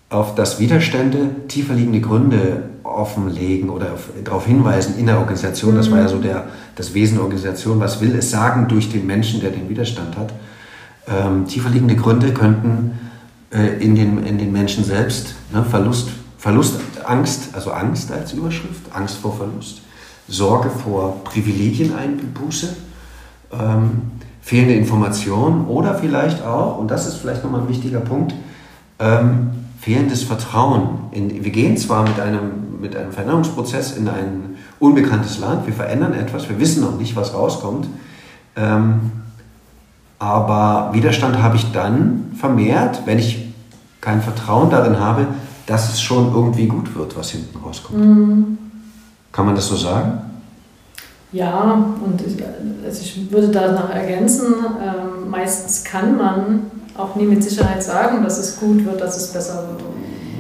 auf 0.10 0.36
das 0.36 0.60
Widerstände 0.60 1.48
tiefer 1.48 1.74
liegende 1.74 2.00
Gründe 2.00 2.64
offenlegen 2.84 3.70
oder 3.70 3.94
auf, 3.94 4.10
darauf 4.24 4.46
hinweisen 4.46 4.98
in 4.98 5.08
der 5.08 5.20
Organisation. 5.20 5.76
Das 5.76 5.92
war 5.92 6.00
ja 6.00 6.08
so 6.08 6.20
der, 6.20 6.46
das 6.76 6.94
Wesen 6.94 7.16
der 7.16 7.24
Organisation. 7.24 7.80
Was 7.80 8.00
will 8.00 8.16
es 8.16 8.32
sagen 8.32 8.68
durch 8.68 8.90
den 8.90 9.06
Menschen, 9.06 9.42
der 9.42 9.52
den 9.52 9.70
Widerstand 9.70 10.18
hat? 10.18 10.34
Ähm, 11.08 11.46
tiefer 11.48 11.70
liegende 11.70 11.96
Gründe 11.96 12.34
könnten 12.34 13.00
äh, 13.52 13.84
in, 13.84 13.96
den, 13.96 14.26
in 14.26 14.38
den 14.38 14.52
Menschen 14.52 14.84
selbst 14.84 15.36
ne, 15.52 15.64
Verlust, 15.64 16.10
Verlust, 16.38 16.80
Angst, 17.06 17.50
also 17.54 17.72
Angst 17.72 18.12
als 18.12 18.34
Überschrift, 18.34 18.84
Angst 18.94 19.18
vor 19.18 19.36
Verlust, 19.36 19.82
Sorge 20.28 20.70
vor 20.70 21.24
Privilegieneinbuße, 21.26 22.76
ähm, 23.52 24.02
fehlende 24.42 24.76
Informationen 24.76 25.66
oder 25.68 25.96
vielleicht 25.96 26.44
auch, 26.46 26.78
und 26.78 26.90
das 26.92 27.08
ist 27.08 27.16
vielleicht 27.16 27.44
nochmal 27.44 27.62
ein 27.62 27.70
wichtiger 27.70 28.00
Punkt, 28.00 28.34
ähm, 29.00 29.67
fehlendes 29.88 30.24
Vertrauen. 30.24 31.00
In, 31.12 31.46
wir 31.46 31.52
gehen 31.52 31.78
zwar 31.78 32.04
mit 32.04 32.20
einem, 32.20 32.82
mit 32.82 32.94
einem 32.94 33.14
Veränderungsprozess 33.14 33.96
in 33.96 34.10
ein 34.10 34.58
unbekanntes 34.80 35.40
Land, 35.40 35.66
wir 35.66 35.74
verändern 35.74 36.14
etwas, 36.14 36.50
wir 36.50 36.60
wissen 36.60 36.84
noch 36.84 36.98
nicht, 36.98 37.16
was 37.16 37.34
rauskommt, 37.34 37.88
ähm, 38.58 39.12
aber 40.20 40.90
Widerstand 40.92 41.42
habe 41.42 41.56
ich 41.56 41.72
dann 41.72 42.34
vermehrt, 42.36 43.04
wenn 43.06 43.18
ich 43.18 43.54
kein 44.02 44.22
Vertrauen 44.22 44.70
darin 44.70 45.00
habe, 45.00 45.28
dass 45.68 45.94
es 45.94 46.02
schon 46.02 46.34
irgendwie 46.34 46.68
gut 46.68 46.94
wird, 46.94 47.16
was 47.18 47.30
hinten 47.32 47.58
rauskommt. 47.58 48.06
Mhm. 48.06 48.58
Kann 49.32 49.46
man 49.46 49.56
das 49.56 49.70
so 49.70 49.78
sagen? 49.78 50.20
Ja, 51.32 51.86
und 52.04 52.22
ich, 52.22 52.42
also 52.86 53.02
ich 53.02 53.32
würde 53.32 53.50
danach 53.50 53.90
ergänzen, 53.90 54.56
ähm, 54.82 55.30
meistens 55.30 55.84
kann 55.84 56.18
man 56.18 56.72
auch 56.98 57.16
nie 57.16 57.26
mit 57.26 57.44
Sicherheit 57.44 57.84
sagen, 57.84 58.24
dass 58.24 58.38
es 58.38 58.60
gut 58.60 58.86
wird, 58.86 59.02
dass 59.02 59.18
es 59.18 59.34
besser 59.34 59.68
wird. 59.68 59.84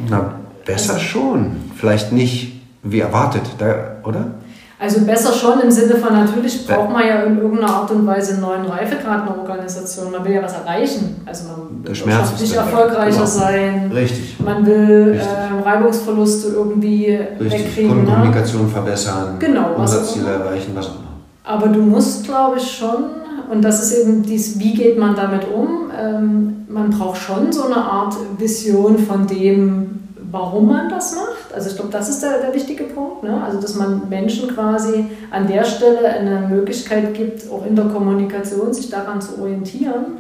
Na, 0.09 0.35
besser 0.65 0.93
also, 0.93 1.05
schon. 1.05 1.55
Vielleicht 1.75 2.11
nicht 2.11 2.61
wie 2.83 3.01
erwartet, 3.01 3.43
da, 3.57 3.97
oder? 4.03 4.31
Also 4.79 5.01
besser 5.01 5.33
schon 5.33 5.59
im 5.61 5.71
Sinne 5.71 5.95
von, 5.95 6.13
natürlich 6.13 6.67
braucht 6.67 6.91
man 6.91 7.07
ja 7.07 7.23
in 7.23 7.39
irgendeiner 7.39 7.73
Art 7.73 7.89
und 7.89 8.05
Weise 8.05 8.33
einen 8.33 8.41
neuen 8.41 8.65
Reifegrad 8.65 9.23
einer 9.23 9.35
Organisation. 9.39 10.11
Man 10.11 10.23
will 10.23 10.33
ja 10.33 10.43
was 10.43 10.53
erreichen. 10.53 11.19
Also 11.25 11.45
man 11.47 11.83
will 11.83 11.89
wirtschaftlich 11.89 12.53
erfolgreicher 12.53 13.15
genau. 13.15 13.25
sein. 13.25 13.91
Richtig. 13.91 14.39
Man 14.39 14.63
will 14.67 15.13
Richtig. 15.13 15.27
Äh, 15.27 15.67
Reibungsverluste 15.67 16.49
irgendwie 16.49 17.05
Richtig. 17.39 17.51
wegkriegen. 17.51 18.05
Ne? 18.05 18.11
Kommunikation 18.11 18.63
ne? 18.63 18.69
verbessern. 18.69 19.35
Genau. 19.39 19.73
Umsatzziele 19.77 20.29
erreichen, 20.29 20.71
was 20.75 20.85
auch 20.85 20.95
immer. 20.95 21.07
Aber 21.43 21.69
du 21.69 21.81
musst, 21.81 22.25
glaube 22.25 22.57
ich, 22.57 22.71
schon, 22.71 23.05
und 23.49 23.63
das 23.63 23.81
ist 23.81 23.99
eben 23.99 24.21
dies, 24.21 24.59
wie 24.59 24.75
geht 24.75 24.99
man 24.99 25.15
damit 25.15 25.47
um? 25.51 25.89
Ähm, 25.99 26.65
man 26.69 26.91
braucht 26.91 27.17
schon 27.19 27.51
so 27.51 27.65
eine 27.65 27.77
Art 27.77 28.13
Vision 28.37 28.99
von 28.99 29.25
dem, 29.25 30.01
warum 30.29 30.67
man 30.67 30.87
das 30.87 31.15
macht. 31.15 31.36
Also 31.57 31.71
ich 31.71 31.75
glaube, 31.75 31.89
das 31.91 32.07
ist 32.07 32.21
der, 32.21 32.39
der 32.39 32.53
wichtige 32.53 32.83
Punkt. 32.83 33.23
Ne? 33.23 33.43
Also 33.43 33.59
dass 33.59 33.73
man 33.73 34.07
Menschen 34.09 34.47
quasi 34.53 35.05
an 35.31 35.47
der 35.47 35.63
Stelle 35.63 36.07
eine 36.07 36.47
Möglichkeit 36.47 37.15
gibt, 37.15 37.49
auch 37.51 37.65
in 37.65 37.75
der 37.75 37.85
Kommunikation 37.85 38.71
sich 38.71 38.91
daran 38.91 39.19
zu 39.19 39.41
orientieren. 39.41 40.19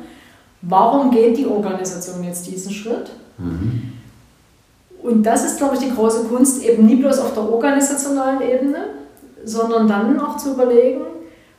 Warum 0.63 1.11
geht 1.11 1.37
die 1.37 1.45
Organisation 1.45 2.23
jetzt 2.23 2.47
diesen 2.47 2.71
Schritt? 2.71 3.11
Mhm. 3.37 3.93
Und 5.03 5.21
das 5.21 5.45
ist, 5.45 5.57
glaube 5.57 5.75
ich, 5.75 5.81
die 5.81 5.93
große 5.93 6.23
Kunst, 6.23 6.63
eben 6.65 6.87
nie 6.87 6.95
bloß 6.95 7.19
auf 7.19 7.35
der 7.35 7.43
organisationalen 7.43 8.41
Ebene, 8.41 8.85
sondern 9.45 9.87
dann 9.87 10.19
auch 10.19 10.37
zu 10.37 10.53
überlegen, 10.53 11.01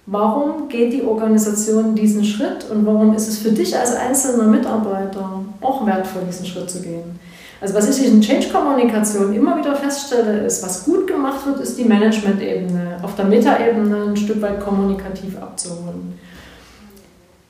warum 0.06 0.68
geht 0.68 0.92
die 0.92 1.04
Organisation 1.04 1.94
diesen 1.94 2.24
Schritt 2.24 2.68
und 2.68 2.84
warum 2.84 3.14
ist 3.14 3.28
es 3.28 3.38
für 3.38 3.52
dich 3.52 3.78
als 3.78 3.94
einzelner 3.94 4.48
Mitarbeiter 4.48 5.44
auch 5.60 5.86
wertvoll, 5.86 6.22
diesen 6.26 6.46
Schritt 6.46 6.68
zu 6.68 6.82
gehen. 6.82 7.20
Also 7.60 7.74
was 7.74 7.98
ich 7.98 8.06
in 8.06 8.20
Change-Kommunikation 8.20 9.34
immer 9.34 9.58
wieder 9.58 9.74
feststelle, 9.74 10.44
ist, 10.44 10.62
was 10.64 10.84
gut 10.84 11.06
gemacht 11.08 11.44
wird, 11.44 11.60
ist 11.60 11.76
die 11.76 11.84
Management-Ebene, 11.84 12.98
auf 13.02 13.16
der 13.16 13.24
Meta-Ebene 13.24 14.10
ein 14.10 14.16
Stück 14.16 14.40
weit 14.40 14.60
kommunikativ 14.60 15.36
abzuholen. 15.40 16.18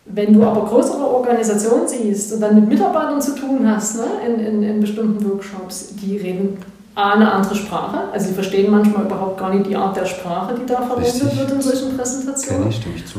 Wenn 0.07 0.33
du 0.33 0.43
aber 0.43 0.65
größere 0.65 1.07
Organisationen 1.07 1.87
siehst 1.87 2.33
und 2.33 2.41
dann 2.41 2.55
mit 2.55 2.69
Mitarbeitern 2.69 3.21
zu 3.21 3.35
tun 3.35 3.61
hast, 3.71 3.97
ne, 3.99 4.07
in, 4.27 4.41
in, 4.41 4.63
in 4.63 4.81
bestimmten 4.81 5.23
Workshops, 5.29 5.95
die 5.97 6.17
reden 6.17 6.57
A, 6.95 7.13
eine 7.13 7.31
andere 7.31 7.55
Sprache, 7.55 8.05
also 8.11 8.29
sie 8.29 8.35
verstehen 8.35 8.71
manchmal 8.71 9.05
überhaupt 9.05 9.39
gar 9.39 9.55
nicht 9.55 9.67
die 9.69 9.77
Art 9.77 9.95
der 9.95 10.07
Sprache, 10.07 10.55
die 10.55 10.65
da 10.65 10.81
verwendet 10.81 11.15
Richtig. 11.15 11.39
wird 11.39 11.51
in 11.51 11.61
solchen 11.61 11.97
Präsentationen. 11.97 12.63
Kenne 12.63 12.71
ich, 12.71 12.77
stimme 12.77 12.95
ich 12.97 13.07
zu. 13.07 13.19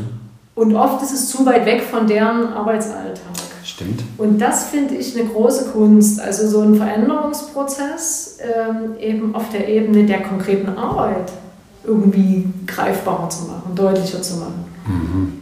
Und 0.56 0.76
oft 0.76 1.02
ist 1.04 1.14
es 1.14 1.30
zu 1.30 1.46
weit 1.46 1.66
weg 1.66 1.84
von 1.84 2.08
deren 2.08 2.52
Arbeitsalltag. 2.52 3.49
Stimmt. 3.80 4.04
Und 4.18 4.40
das 4.40 4.66
finde 4.66 4.96
ich 4.96 5.18
eine 5.18 5.30
große 5.30 5.70
Kunst. 5.70 6.20
Also 6.20 6.50
so 6.50 6.62
ein 6.62 6.76
Veränderungsprozess 6.76 8.40
ähm, 8.42 9.00
eben 9.00 9.34
auf 9.34 9.50
der 9.52 9.70
Ebene 9.70 10.06
der 10.06 10.22
konkreten 10.22 10.68
Arbeit 10.78 11.32
irgendwie 11.86 12.46
greifbarer 12.68 13.30
zu 13.30 13.44
machen, 13.46 13.74
deutlicher 13.76 14.22
zu 14.22 14.36
machen. 14.36 14.66
Mhm. 14.86 15.42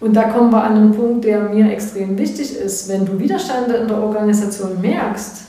Und 0.00 0.12
da 0.12 0.24
kommen 0.24 0.52
wir 0.52 0.62
an 0.62 0.74
einen 0.74 0.92
Punkt, 0.92 1.24
der 1.24 1.48
mir 1.48 1.72
extrem 1.72 2.18
wichtig 2.18 2.58
ist. 2.58 2.90
Wenn 2.90 3.06
du 3.06 3.18
Widerstände 3.18 3.76
in 3.76 3.88
der 3.88 4.02
Organisation 4.02 4.78
merkst, 4.82 5.44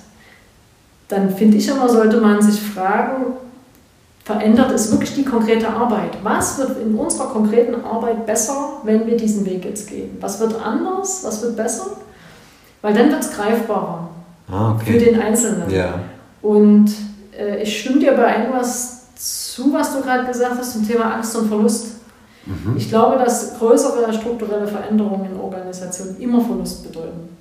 dann 1.10 1.30
finde 1.36 1.58
ich 1.58 1.68
immer, 1.68 1.90
sollte 1.90 2.22
man 2.22 2.42
sich 2.42 2.62
fragen, 2.62 3.34
verändert 4.28 4.72
es 4.72 4.92
wirklich 4.92 5.16
die 5.16 5.24
konkrete 5.24 5.70
Arbeit? 5.70 6.18
Was 6.22 6.58
wird 6.58 6.82
in 6.82 6.96
unserer 6.96 7.28
konkreten 7.28 7.76
Arbeit 7.86 8.26
besser, 8.26 8.82
wenn 8.84 9.08
wir 9.08 9.16
diesen 9.16 9.46
Weg 9.46 9.64
jetzt 9.64 9.90
gehen? 9.90 10.18
Was 10.20 10.42
wird 10.42 10.54
anders? 10.62 11.22
Was 11.24 11.42
wird 11.42 11.56
besser? 11.56 11.92
Weil 12.82 12.94
dann 12.94 13.10
wird 13.10 13.22
es 13.22 13.32
greifbarer 13.32 14.10
ah, 14.52 14.74
okay. 14.74 14.92
für 14.92 15.00
den 15.00 15.22
Einzelnen. 15.22 15.70
Ja. 15.70 16.00
Und 16.42 16.92
äh, 17.40 17.64
ich 17.64 17.80
stimme 17.80 18.00
dir 18.00 18.12
bei 18.12 18.40
irgendwas 18.40 19.14
zu, 19.16 19.72
was 19.72 19.96
du 19.96 20.02
gerade 20.02 20.28
gesagt 20.28 20.58
hast 20.58 20.74
zum 20.74 20.86
Thema 20.86 21.16
Angst 21.16 21.34
und 21.38 21.48
Verlust. 21.48 21.96
Mhm. 22.46 22.76
Ich 22.76 22.90
glaube, 22.90 23.18
dass 23.24 23.58
größere 23.58 24.12
strukturelle 24.12 24.68
Veränderungen 24.68 25.32
in 25.32 25.40
Organisationen 25.40 26.20
immer 26.20 26.42
Verlust 26.42 26.84
bedeuten. 26.84 27.37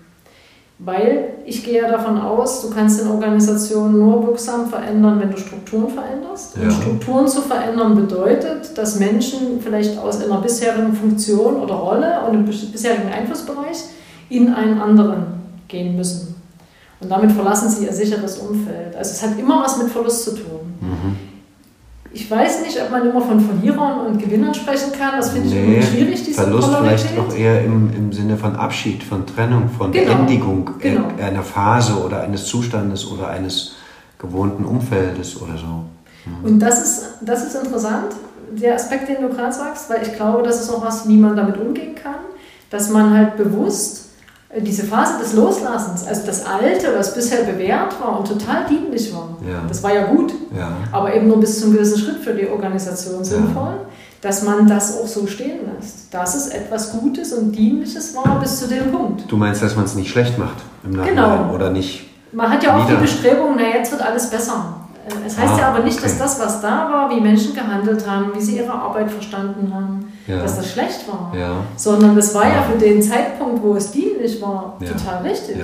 Weil 0.78 1.30
ich 1.46 1.64
gehe 1.64 1.80
ja 1.80 1.90
davon 1.90 2.20
aus, 2.20 2.60
du 2.60 2.70
kannst 2.70 3.00
in 3.00 3.08
Organisationen 3.08 3.98
nur 3.98 4.26
wirksam 4.26 4.68
verändern, 4.68 5.18
wenn 5.20 5.30
du 5.30 5.38
Strukturen 5.38 5.88
veränderst. 5.88 6.56
Ja. 6.56 6.64
Und 6.64 6.72
Strukturen 6.72 7.28
zu 7.28 7.40
verändern 7.40 7.94
bedeutet, 7.94 8.76
dass 8.76 8.98
Menschen 8.98 9.60
vielleicht 9.62 9.98
aus 9.98 10.22
einer 10.22 10.38
bisherigen 10.42 10.92
Funktion 10.92 11.56
oder 11.56 11.74
Rolle 11.74 12.20
und 12.26 12.34
einem 12.34 12.44
bisherigen 12.44 13.08
Einflussbereich 13.08 13.84
in 14.28 14.52
einen 14.52 14.78
anderen 14.78 15.26
gehen 15.66 15.96
müssen. 15.96 16.34
Und 17.00 17.10
damit 17.10 17.32
verlassen 17.32 17.70
sie 17.70 17.86
ihr 17.86 17.92
sicheres 17.92 18.38
Umfeld. 18.38 18.96
Also 18.96 19.12
es 19.12 19.22
hat 19.22 19.38
immer 19.38 19.62
was 19.62 19.78
mit 19.78 19.88
Verlust 19.88 20.24
zu 20.24 20.32
tun. 20.32 20.74
Ich 22.16 22.30
weiß 22.30 22.62
nicht, 22.62 22.80
ob 22.80 22.90
man 22.90 23.10
immer 23.10 23.20
von 23.20 23.38
Verlierern 23.38 24.06
und 24.06 24.18
Gewinnern 24.18 24.54
sprechen 24.54 24.90
kann. 24.98 25.18
Das 25.18 25.32
finde 25.32 25.48
ich 25.48 25.54
nee, 25.54 25.82
schwierig, 25.82 26.24
diese 26.24 26.40
Verlust 26.40 26.68
Polarität. 26.68 27.00
vielleicht 27.00 27.16
noch 27.18 27.36
eher 27.36 27.62
im, 27.62 27.90
im 27.94 28.10
Sinne 28.10 28.38
von 28.38 28.56
Abschied, 28.56 29.02
von 29.02 29.26
Trennung, 29.26 29.68
von 29.68 29.92
genau. 29.92 30.14
Beendigung 30.14 30.70
genau. 30.78 31.08
einer 31.22 31.42
Phase 31.42 31.92
oder 32.02 32.22
eines 32.22 32.46
Zustandes 32.46 33.06
oder 33.06 33.28
eines 33.28 33.74
gewohnten 34.18 34.64
Umfeldes 34.64 35.42
oder 35.42 35.58
so. 35.58 35.84
Mhm. 36.24 36.44
Und 36.44 36.58
das 36.58 36.82
ist, 36.82 37.04
das 37.20 37.44
ist 37.44 37.54
interessant, 37.54 38.14
der 38.50 38.76
Aspekt, 38.76 39.10
den 39.10 39.20
du 39.20 39.28
gerade 39.28 39.52
sagst, 39.52 39.90
weil 39.90 40.00
ich 40.00 40.14
glaube, 40.14 40.42
das 40.42 40.62
ist 40.62 40.70
auch 40.70 40.82
was, 40.82 41.06
wie 41.06 41.18
man 41.18 41.36
damit 41.36 41.58
umgehen 41.58 41.94
kann, 41.94 42.20
dass 42.70 42.88
man 42.88 43.12
halt 43.12 43.36
bewusst 43.36 44.05
diese 44.60 44.84
Phase 44.84 45.18
des 45.18 45.34
Loslassens, 45.34 46.06
also 46.06 46.22
das 46.26 46.44
Alte, 46.46 46.88
was 46.96 47.14
bisher 47.14 47.44
bewährt 47.44 48.00
war 48.00 48.18
und 48.18 48.28
total 48.28 48.66
dienlich 48.66 49.12
war, 49.14 49.36
ja. 49.46 49.62
das 49.68 49.82
war 49.82 49.94
ja 49.94 50.06
gut, 50.06 50.32
ja. 50.56 50.70
aber 50.92 51.14
eben 51.14 51.28
nur 51.28 51.40
bis 51.40 51.60
zum 51.60 51.72
gewissen 51.72 51.98
Schritt 51.98 52.18
für 52.18 52.32
die 52.32 52.48
Organisation 52.48 53.24
sinnvoll, 53.24 53.72
ja. 53.72 53.86
dass 54.22 54.42
man 54.42 54.66
das 54.66 54.98
auch 54.98 55.06
so 55.06 55.26
stehen 55.26 55.60
lässt, 55.74 56.12
dass 56.12 56.34
es 56.34 56.48
etwas 56.48 56.92
Gutes 56.92 57.32
und 57.32 57.52
Dienliches 57.52 58.14
war 58.14 58.40
bis 58.40 58.60
zu 58.60 58.68
dem 58.68 58.90
Punkt. 58.90 59.30
Du 59.30 59.36
meinst, 59.36 59.62
dass 59.62 59.76
man 59.76 59.84
es 59.84 59.94
nicht 59.94 60.10
schlecht 60.10 60.38
macht 60.38 60.56
im 60.84 60.92
Nachhinein 60.92 61.38
genau. 61.38 61.54
oder 61.54 61.70
nicht? 61.70 62.08
Man 62.32 62.50
hat 62.50 62.62
ja 62.62 62.76
auch 62.76 62.86
die 62.86 62.96
Bestrebung, 62.96 63.54
na 63.56 63.76
jetzt 63.76 63.92
wird 63.92 64.02
alles 64.02 64.30
besser. 64.30 64.74
Es 65.24 65.38
heißt 65.38 65.54
ah, 65.54 65.58
ja 65.58 65.68
aber 65.68 65.84
nicht, 65.84 65.98
okay. 65.98 66.08
dass 66.08 66.18
das, 66.18 66.40
was 66.40 66.60
da 66.60 66.90
war, 66.90 67.10
wie 67.10 67.20
Menschen 67.20 67.54
gehandelt 67.54 68.08
haben, 68.08 68.32
wie 68.34 68.40
sie 68.40 68.56
ihre 68.56 68.72
Arbeit 68.72 69.10
verstanden 69.10 69.72
haben, 69.72 70.05
ja. 70.26 70.38
dass 70.38 70.56
das 70.56 70.72
schlecht 70.72 71.06
war. 71.08 71.32
Ja. 71.38 71.56
Sondern 71.76 72.16
das 72.16 72.34
war 72.34 72.44
ja. 72.44 72.62
für 72.62 72.78
den 72.78 73.02
Zeitpunkt, 73.02 73.62
wo 73.62 73.74
es 73.74 73.90
dienlich 73.90 74.40
war, 74.40 74.76
total 74.80 75.22
richtig. 75.22 75.56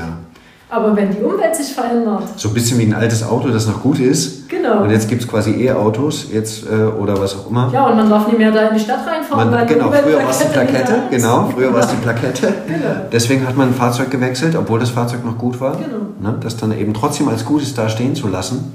Aber 0.72 0.96
wenn 0.96 1.10
die 1.10 1.20
Umwelt 1.20 1.54
sich 1.54 1.74
verändert. 1.74 2.22
So 2.36 2.48
ein 2.48 2.54
bisschen 2.54 2.78
wie 2.78 2.84
ein 2.84 2.94
altes 2.94 3.22
Auto, 3.22 3.48
das 3.50 3.66
noch 3.66 3.82
gut 3.82 3.98
ist. 3.98 4.48
Genau. 4.48 4.82
Und 4.82 4.90
jetzt 4.90 5.06
gibt 5.06 5.20
es 5.20 5.28
quasi 5.28 5.50
E-Autos 5.66 6.28
jetzt 6.32 6.64
äh, 6.64 6.84
oder 6.84 7.20
was 7.20 7.36
auch 7.36 7.50
immer. 7.50 7.70
Ja, 7.74 7.88
und 7.88 7.96
man 7.96 8.08
darf 8.08 8.26
nicht 8.26 8.38
mehr 8.38 8.50
da 8.50 8.68
in 8.68 8.74
die 8.74 8.80
Stadt 8.80 9.06
reinfahren. 9.06 9.50
Man, 9.50 9.66
genau, 9.66 9.92
früher 9.92 10.22
war 10.22 10.30
es 10.30 10.38
die 10.38 10.46
Plakette. 10.46 10.94
Genau, 11.10 11.50
früher 11.54 11.74
war 11.74 11.80
es 11.80 11.88
die 11.88 11.96
Plakette. 11.96 12.54
Genau. 12.66 12.88
Deswegen 13.12 13.46
hat 13.46 13.54
man 13.54 13.68
ein 13.68 13.74
Fahrzeug 13.74 14.10
gewechselt, 14.10 14.56
obwohl 14.56 14.80
das 14.80 14.88
Fahrzeug 14.88 15.26
noch 15.26 15.36
gut 15.36 15.60
war. 15.60 15.72
Genau. 15.72 16.06
Ne, 16.20 16.38
das 16.40 16.56
dann 16.56 16.72
eben 16.72 16.94
trotzdem 16.94 17.28
als 17.28 17.44
Gutes 17.44 17.74
da 17.74 17.90
stehen 17.90 18.14
zu 18.14 18.28
lassen. 18.28 18.72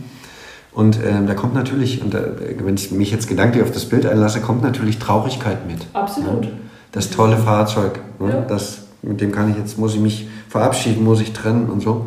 Und 0.78 0.99
ähm, 1.03 1.25
da 1.25 1.34
kommt 1.34 1.55
natürlich, 1.55 2.03
und 2.03 2.13
da, 2.13 2.19
wenn 2.59 2.75
ich 2.75 2.91
mich 2.91 3.09
jetzt 3.09 3.28
gedanklich 3.28 3.63
auf 3.63 3.71
das 3.71 3.86
Bild 3.86 4.05
einlasse, 4.05 4.41
kommt 4.41 4.61
natürlich 4.61 4.99
Traurigkeit 4.99 5.65
mit. 5.65 5.88
Absolut. 5.93 6.45
Ja? 6.45 6.51
Das 6.91 7.09
tolle 7.09 7.36
Fahrzeug, 7.36 7.99
ne? 8.19 8.30
ja. 8.30 8.41
das, 8.41 8.84
mit 9.01 9.19
dem 9.19 9.32
kann 9.32 9.49
ich 9.49 9.57
jetzt, 9.57 9.80
muss 9.80 9.95
ich 9.95 9.99
mich 9.99 10.28
verabschieden, 10.47 11.03
muss 11.03 11.19
ich 11.19 11.34
trennen 11.34 11.67
und 11.71 11.82
so. 11.82 12.05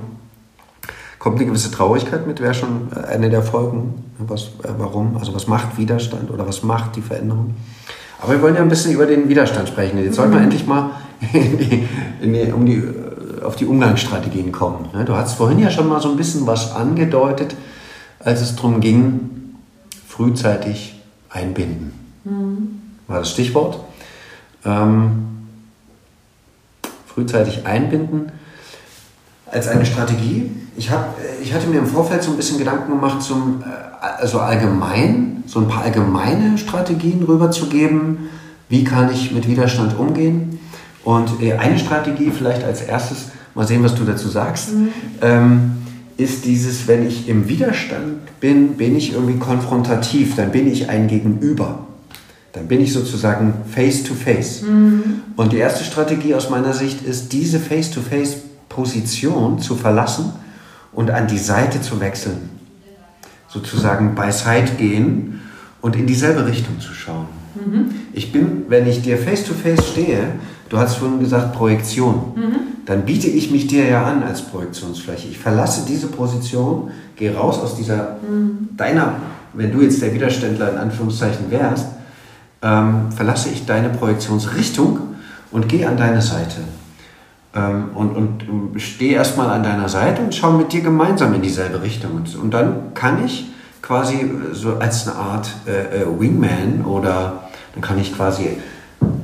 kommt 1.19 1.39
eine 1.39 1.47
gewisse 1.47 1.73
Traurigkeit 1.73 2.29
mit, 2.29 2.41
wäre 2.41 2.55
schon 2.55 2.93
eine 2.93 3.29
der 3.29 3.43
Folgen. 3.43 4.05
Was, 4.19 4.43
äh, 4.63 4.69
warum? 4.79 5.17
Also 5.17 5.35
was 5.35 5.49
macht 5.49 5.77
Widerstand 5.77 6.31
oder 6.31 6.47
was 6.47 6.63
macht 6.63 6.95
die 6.95 7.03
Veränderung? 7.03 7.57
Aber 8.21 8.35
wir 8.35 8.43
wollen 8.43 8.55
ja 8.55 8.63
ein 8.63 8.69
bisschen 8.69 8.93
über 8.93 9.07
den 9.07 9.29
Widerstand 9.29 9.67
sprechen. 9.67 9.99
Jetzt 9.99 10.15
sollten 10.15 10.31
wir 10.31 10.39
mhm. 10.39 10.45
endlich 10.45 10.65
mal 10.69 10.91
in 11.33 11.59
die, 11.59 11.89
in 12.21 12.33
die, 12.35 12.53
um 12.53 12.65
die, 12.65 12.85
auf 13.45 13.57
die 13.57 13.67
Umgangsstrategien 13.67 14.53
kommen. 14.53 14.91
Ne? 14.95 15.05
Du 15.05 15.17
hast 15.17 15.35
vorhin 15.35 15.59
ja 15.59 15.71
schon 15.73 15.89
mal 15.89 16.01
so 16.01 16.09
ein 16.09 16.17
bisschen 16.17 16.47
was 16.47 16.73
angedeutet, 16.77 17.57
als 18.21 18.41
es 18.41 18.57
darum 18.57 18.81
ging, 18.81 19.31
frühzeitig 20.07 21.01
einbinden. 21.31 21.93
Mhm. 22.25 22.81
War 23.07 23.21
das 23.21 23.31
Stichwort. 23.31 23.81
Ähm, 24.65 25.27
frühzeitig 27.07 27.67
einbinden 27.67 28.31
als 29.51 29.67
eine 29.69 29.85
Strategie. 29.85 30.51
Ich, 30.77 30.91
hab, 30.91 31.17
ich 31.43 31.53
hatte 31.53 31.67
mir 31.67 31.79
im 31.79 31.87
Vorfeld 31.87 32.23
so 32.23 32.31
ein 32.31 32.37
bisschen 32.37 32.59
Gedanken 32.59 32.93
gemacht, 32.93 33.23
zum, 33.23 33.63
äh, 33.63 34.05
also 34.23 34.39
allgemein, 34.41 35.43
so 35.47 35.61
ein 35.61 35.69
paar 35.69 35.83
allgemeine 35.83 36.57
Strategien 36.59 37.23
rüberzugeben. 37.23 38.29
Wie 38.69 38.85
kann 38.85 39.11
ich 39.11 39.33
mit 39.33 39.49
Widerstand 39.49 39.99
umgehen? 39.99 40.61
Und 41.03 41.43
äh, 41.43 41.55
eine 41.55 41.79
Strategie 41.79 42.31
vielleicht 42.31 42.63
als 42.63 42.83
erstes, 42.83 43.31
mal 43.55 43.67
sehen, 43.67 43.83
was 43.83 43.95
du 43.95 44.05
dazu 44.05 44.29
sagst, 44.29 44.73
mhm. 44.75 44.89
ähm, 45.23 45.73
ist 46.21 46.45
dieses, 46.45 46.87
wenn 46.87 47.07
ich 47.07 47.29
im 47.29 47.49
Widerstand 47.49 48.41
bin, 48.41 48.77
bin 48.77 48.95
ich 48.95 49.15
irgendwie 49.15 49.39
konfrontativ, 49.39 50.37
dann 50.37 50.53
bin 50.53 50.71
ich 50.71 50.91
ein 50.91 51.09
Gegenüber. 51.09 51.87
Dann 52.53 52.67
bin 52.69 52.81
ich 52.81 52.93
sozusagen 52.93 53.55
face 53.75 54.03
to 54.03 54.15
face. 54.15 54.63
Mhm. 54.63 55.23
Und 55.37 55.53
die 55.53 55.59
erste 55.59 55.85
Strategie 55.85 56.35
aus 56.35 56.51
meiner 56.51 56.75
Sicht 56.75 57.03
ist, 57.03 57.33
diese 57.33 57.59
face 57.59 57.91
to 57.91 58.01
face 58.01 58.37
Position 58.69 59.61
zu 59.61 59.77
verlassen 59.77 60.33
und 60.93 61.11
an 61.11 61.27
die 61.27 61.39
Seite 61.39 61.81
zu 61.81 62.01
wechseln. 62.01 62.51
Sozusagen 63.49 64.15
bei 64.15 64.31
Side 64.31 64.73
gehen 64.79 65.41
und 65.81 65.97
in 65.97 66.07
dieselbe 66.07 66.47
Richtung 66.47 66.81
zu 66.81 66.93
schauen. 66.93 67.27
Mhm. 67.55 67.91
Ich 68.13 68.31
bin, 68.31 68.65
wenn 68.69 68.87
ich 68.87 69.01
dir 69.03 69.17
face 69.17 69.45
to 69.45 69.55
face 69.55 69.89
stehe, 69.89 70.33
du 70.69 70.77
hast 70.77 70.97
vorhin 70.97 71.21
gesagt 71.21 71.55
Projektion, 71.55 72.33
mhm. 72.37 72.70
Dann 72.87 73.05
biete 73.05 73.29
ich 73.29 73.51
mich 73.51 73.67
dir 73.67 73.87
ja 73.87 74.05
an 74.05 74.23
als 74.23 74.43
Projektionsfläche. 74.43 75.29
Ich 75.29 75.39
verlasse 75.39 75.83
diese 75.87 76.09
Position, 76.09 76.91
gehe 77.17 77.35
raus 77.35 77.59
aus 77.59 77.77
dieser, 77.77 78.17
mhm. 78.29 78.71
deiner, 78.77 79.15
wenn 79.53 79.73
du 79.73 79.81
jetzt 79.81 80.03
der 80.03 80.15
Widerständler 80.15 80.73
in 80.73 80.79
Anführungszeichen 80.79 81.51
wärst, 81.51 81.87
ähm, 82.63 83.13
verlasse 83.13 83.51
ich 83.51 83.67
deine 83.67 83.89
Projektionsrichtung 83.91 84.99
und 85.51 85.69
gehe 85.69 85.89
an 85.89 85.97
deine 85.97 86.23
Seite. 86.23 86.61
Ähm, 87.55 87.91
und, 87.95 88.17
und 88.17 88.81
stehe 88.81 89.15
erstmal 89.15 89.51
an 89.51 89.63
deiner 89.63 89.89
Seite 89.89 90.23
und 90.23 90.35
schaue 90.35 90.57
mit 90.57 90.73
dir 90.73 90.83
gemeinsam 90.83 91.35
in 91.35 91.43
dieselbe 91.43 91.83
Richtung. 91.83 92.13
Und, 92.13 92.37
und 92.37 92.53
dann 92.53 92.95
kann 92.95 93.25
ich 93.25 93.51
quasi 93.83 94.31
so 94.53 94.77
als 94.77 95.09
eine 95.09 95.17
Art 95.17 95.51
äh, 95.67 96.03
äh, 96.03 96.21
Wingman 96.21 96.85
oder 96.85 97.45
dann 97.75 97.83
kann 97.83 97.99
ich 97.99 98.15
quasi 98.15 98.59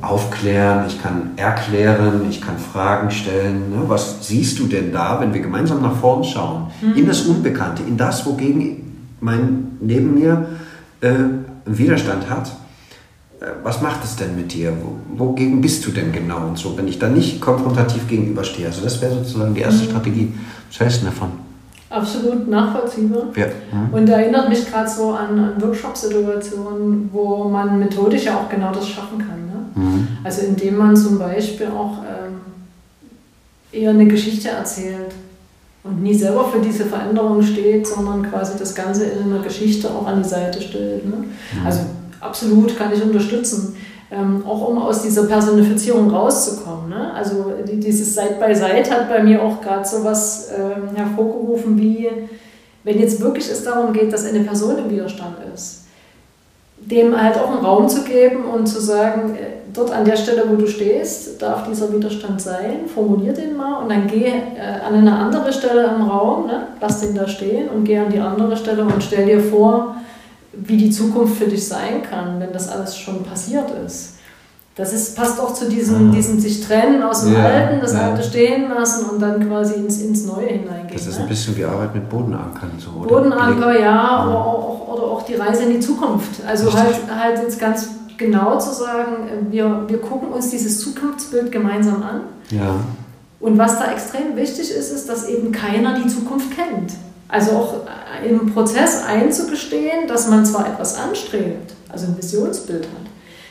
aufklären, 0.01 0.85
ich 0.87 1.01
kann 1.01 1.31
erklären, 1.35 2.25
ich 2.29 2.41
kann 2.41 2.57
Fragen 2.57 3.11
stellen. 3.11 3.69
Ne? 3.71 3.83
Was 3.87 4.27
siehst 4.27 4.59
du 4.59 4.67
denn 4.67 4.91
da, 4.91 5.19
wenn 5.19 5.33
wir 5.33 5.41
gemeinsam 5.41 5.81
nach 5.81 5.95
vorn 5.95 6.23
schauen? 6.23 6.67
Mhm. 6.81 6.95
In 6.95 7.07
das 7.07 7.21
Unbekannte, 7.23 7.83
in 7.83 7.97
das, 7.97 8.25
wogegen 8.25 8.87
mein 9.19 9.77
neben 9.81 10.13
mir 10.13 10.47
äh, 11.01 11.13
Widerstand 11.65 12.29
hat. 12.29 12.51
Äh, 13.39 13.45
was 13.63 13.81
macht 13.81 14.03
es 14.03 14.15
denn 14.15 14.35
mit 14.35 14.53
dir? 14.53 14.73
Wogegen 15.15 15.61
bist 15.61 15.85
du 15.85 15.91
denn 15.91 16.11
genau 16.11 16.47
und 16.47 16.57
so, 16.57 16.77
wenn 16.77 16.87
ich 16.87 16.99
da 16.99 17.09
nicht 17.09 17.41
konfrontativ 17.41 18.07
gegenüberstehe? 18.07 18.67
Also 18.67 18.83
das 18.83 19.01
wäre 19.01 19.13
sozusagen 19.13 19.53
die 19.53 19.61
erste 19.61 19.83
mhm. 19.83 19.89
Strategie. 19.89 20.33
Was 20.69 20.79
hältst 20.79 21.01
du 21.01 21.05
davon? 21.05 21.31
Absolut 21.89 22.49
nachvollziehbar. 22.49 23.23
Ja. 23.35 23.45
Mhm. 23.45 23.93
Und 23.93 24.09
erinnert 24.09 24.49
mich 24.49 24.69
gerade 24.69 24.89
so 24.89 25.11
an, 25.11 25.39
an 25.39 25.61
Workshop-Situationen, 25.61 27.09
wo 27.13 27.45
man 27.45 27.79
methodisch 27.79 28.25
ja 28.25 28.37
auch 28.37 28.49
genau 28.49 28.71
das 28.73 28.87
schaffen 28.87 29.19
kann. 29.19 29.45
Ne? 29.45 29.56
Mhm. 29.77 30.07
Also 30.23 30.41
indem 30.41 30.77
man 30.77 30.95
zum 30.95 31.19
Beispiel 31.19 31.67
auch 31.67 31.99
ähm, 31.99 32.41
eher 33.71 33.91
eine 33.91 34.07
Geschichte 34.07 34.49
erzählt 34.49 35.13
und 35.83 36.01
nie 36.01 36.13
selber 36.13 36.45
für 36.45 36.59
diese 36.59 36.85
Veränderung 36.85 37.41
steht, 37.41 37.87
sondern 37.87 38.29
quasi 38.29 38.57
das 38.57 38.75
Ganze 38.75 39.05
in 39.05 39.31
einer 39.31 39.43
Geschichte 39.43 39.89
auch 39.89 40.05
an 40.05 40.21
die 40.21 40.29
Seite 40.29 40.61
stellt. 40.61 41.05
Ne? 41.05 41.15
Mhm. 41.17 41.65
Also 41.65 41.81
absolut 42.19 42.77
kann 42.77 42.91
ich 42.93 43.01
unterstützen. 43.01 43.75
Ähm, 44.09 44.43
auch 44.47 44.69
um 44.69 44.77
aus 44.77 45.01
dieser 45.01 45.25
Personifizierung 45.25 46.09
rauszukommen. 46.09 46.89
Ne? 46.89 47.13
Also 47.13 47.53
dieses 47.65 48.15
Seit 48.15 48.39
bei 48.39 48.53
Seit 48.53 48.89
hat 48.89 49.09
bei 49.09 49.21
mir 49.21 49.41
auch 49.41 49.59
gerade 49.59 49.85
so 49.85 50.01
was 50.05 50.49
ähm, 50.57 50.95
hervorgerufen, 50.95 51.77
wie 51.77 52.07
wenn 52.85 52.99
jetzt 53.01 53.19
wirklich 53.19 53.51
es 53.51 53.65
darum 53.65 53.91
geht, 53.91 54.13
dass 54.13 54.25
eine 54.25 54.39
Person 54.39 54.77
im 54.77 54.89
Widerstand 54.89 55.35
ist, 55.53 55.87
dem 56.77 57.21
halt 57.21 57.35
auch 57.37 57.51
einen 57.51 57.65
Raum 57.65 57.89
zu 57.89 58.03
geben 58.03 58.45
und 58.45 58.65
zu 58.65 58.79
sagen, 58.79 59.35
äh, 59.35 59.66
dort 59.77 59.91
an 59.91 60.05
der 60.05 60.17
Stelle, 60.17 60.43
wo 60.49 60.55
du 60.55 60.67
stehst, 60.67 61.41
darf 61.41 61.67
dieser 61.67 61.93
Widerstand 61.93 62.41
sein, 62.41 62.87
formulier 62.93 63.33
den 63.33 63.55
mal 63.55 63.81
und 63.81 63.89
dann 63.89 64.07
geh 64.07 64.25
äh, 64.25 64.81
an 64.85 64.95
eine 64.95 65.15
andere 65.15 65.53
Stelle 65.53 65.85
im 65.95 66.01
Raum, 66.01 66.47
ne? 66.47 66.67
lass 66.81 67.01
den 67.01 67.15
da 67.15 67.27
stehen 67.27 67.69
und 67.69 67.83
geh 67.83 67.97
an 67.99 68.09
die 68.09 68.19
andere 68.19 68.57
Stelle 68.57 68.83
und 68.83 69.03
stell 69.03 69.25
dir 69.25 69.39
vor, 69.39 69.95
wie 70.53 70.77
die 70.77 70.89
Zukunft 70.89 71.37
für 71.37 71.45
dich 71.45 71.67
sein 71.67 72.01
kann, 72.09 72.39
wenn 72.39 72.51
das 72.51 72.69
alles 72.69 72.97
schon 72.97 73.23
passiert 73.23 73.69
ist. 73.85 74.15
Das 74.75 74.93
ist, 74.93 75.15
passt 75.15 75.39
auch 75.39 75.53
zu 75.53 75.67
diesem, 75.67 76.09
mhm. 76.09 76.11
diesem 76.11 76.39
sich 76.39 76.65
trennen 76.65 77.01
aus 77.01 77.23
dem 77.23 77.33
ja, 77.33 77.45
Alten, 77.45 77.81
das 77.81 77.93
ja. 77.93 78.11
Alte 78.11 78.21
stehen 78.21 78.69
lassen 78.69 79.09
und 79.09 79.19
dann 79.19 79.47
quasi 79.47 79.73
ins, 79.73 80.01
ins 80.01 80.25
Neue 80.25 80.47
hineingehen. 80.47 80.93
Das 80.93 81.07
ist 81.07 81.17
ein 81.17 81.23
ne? 81.23 81.29
bisschen 81.29 81.57
wie 81.57 81.65
Arbeit 81.65 81.95
mit 81.95 82.07
Bodenankern. 82.07 82.71
So? 82.77 82.91
Bodenanker, 82.91 83.73
ja, 83.73 83.79
ja. 83.79 84.27
Oder, 84.27 84.35
auch, 84.35 84.87
oder 84.87 85.03
auch 85.03 85.23
die 85.23 85.33
Reise 85.33 85.63
in 85.63 85.71
die 85.71 85.79
Zukunft. 85.79 86.41
Also 86.45 86.71
halt, 86.71 86.95
halt 87.09 87.41
jetzt 87.41 87.59
ganz 87.59 87.89
genau 88.17 88.59
zu 88.59 88.73
sagen, 88.73 89.47
wir, 89.49 89.85
wir 89.87 89.99
gucken 89.99 90.29
uns 90.29 90.49
dieses 90.49 90.79
Zukunftsbild 90.79 91.51
gemeinsam 91.51 92.03
an. 92.03 92.21
Ja. 92.49 92.75
Und 93.39 93.57
was 93.57 93.77
da 93.77 93.91
extrem 93.91 94.35
wichtig 94.35 94.71
ist, 94.71 94.91
ist, 94.91 95.07
dass 95.07 95.29
eben 95.29 95.51
keiner 95.51 95.99
die 95.99 96.07
Zukunft 96.07 96.47
kennt. 96.55 96.93
Also 97.29 97.51
auch 97.51 97.73
im 98.27 98.53
Prozess 98.53 99.03
einzugestehen, 99.05 100.07
dass 100.07 100.29
man 100.29 100.45
zwar 100.45 100.67
etwas 100.67 100.97
anstrebt, 100.97 101.75
also 101.89 102.07
ein 102.07 102.17
Visionsbild 102.17 102.85
hat, 102.85 103.07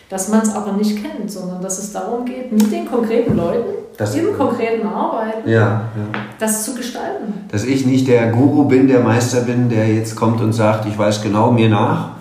dass 0.09 0.29
man 0.29 0.41
es 0.41 0.55
aber 0.55 0.73
nicht 0.73 1.03
kennt, 1.03 1.31
sondern 1.31 1.61
dass 1.61 1.79
es 1.79 1.93
darum 1.93 2.25
geht, 2.25 2.51
mit 2.51 2.73
den 2.73 2.87
konkreten 2.87 3.37
Leuten, 3.37 3.75
das, 3.97 4.15
im 4.15 4.37
konkreten 4.37 4.87
Arbeiten, 4.87 5.49
ja, 5.49 5.61
ja. 5.61 6.21
das 6.39 6.65
zu 6.65 6.75
gestalten. 6.75 7.33
Dass 7.51 7.65
ich 7.65 7.87
nicht 7.87 8.09
der 8.09 8.31
Guru 8.33 8.65
bin, 8.65 8.89
der 8.89 9.01
Meister 9.01 9.43
bin, 9.43 9.69
der 9.69 9.89
jetzt 9.89 10.17
kommt 10.17 10.41
und 10.41 10.53
sagt, 10.53 10.87
ich 10.87 10.99
weiß 10.99 11.23
genau 11.23 11.51
mir 11.51 11.69
nach, 11.69 12.16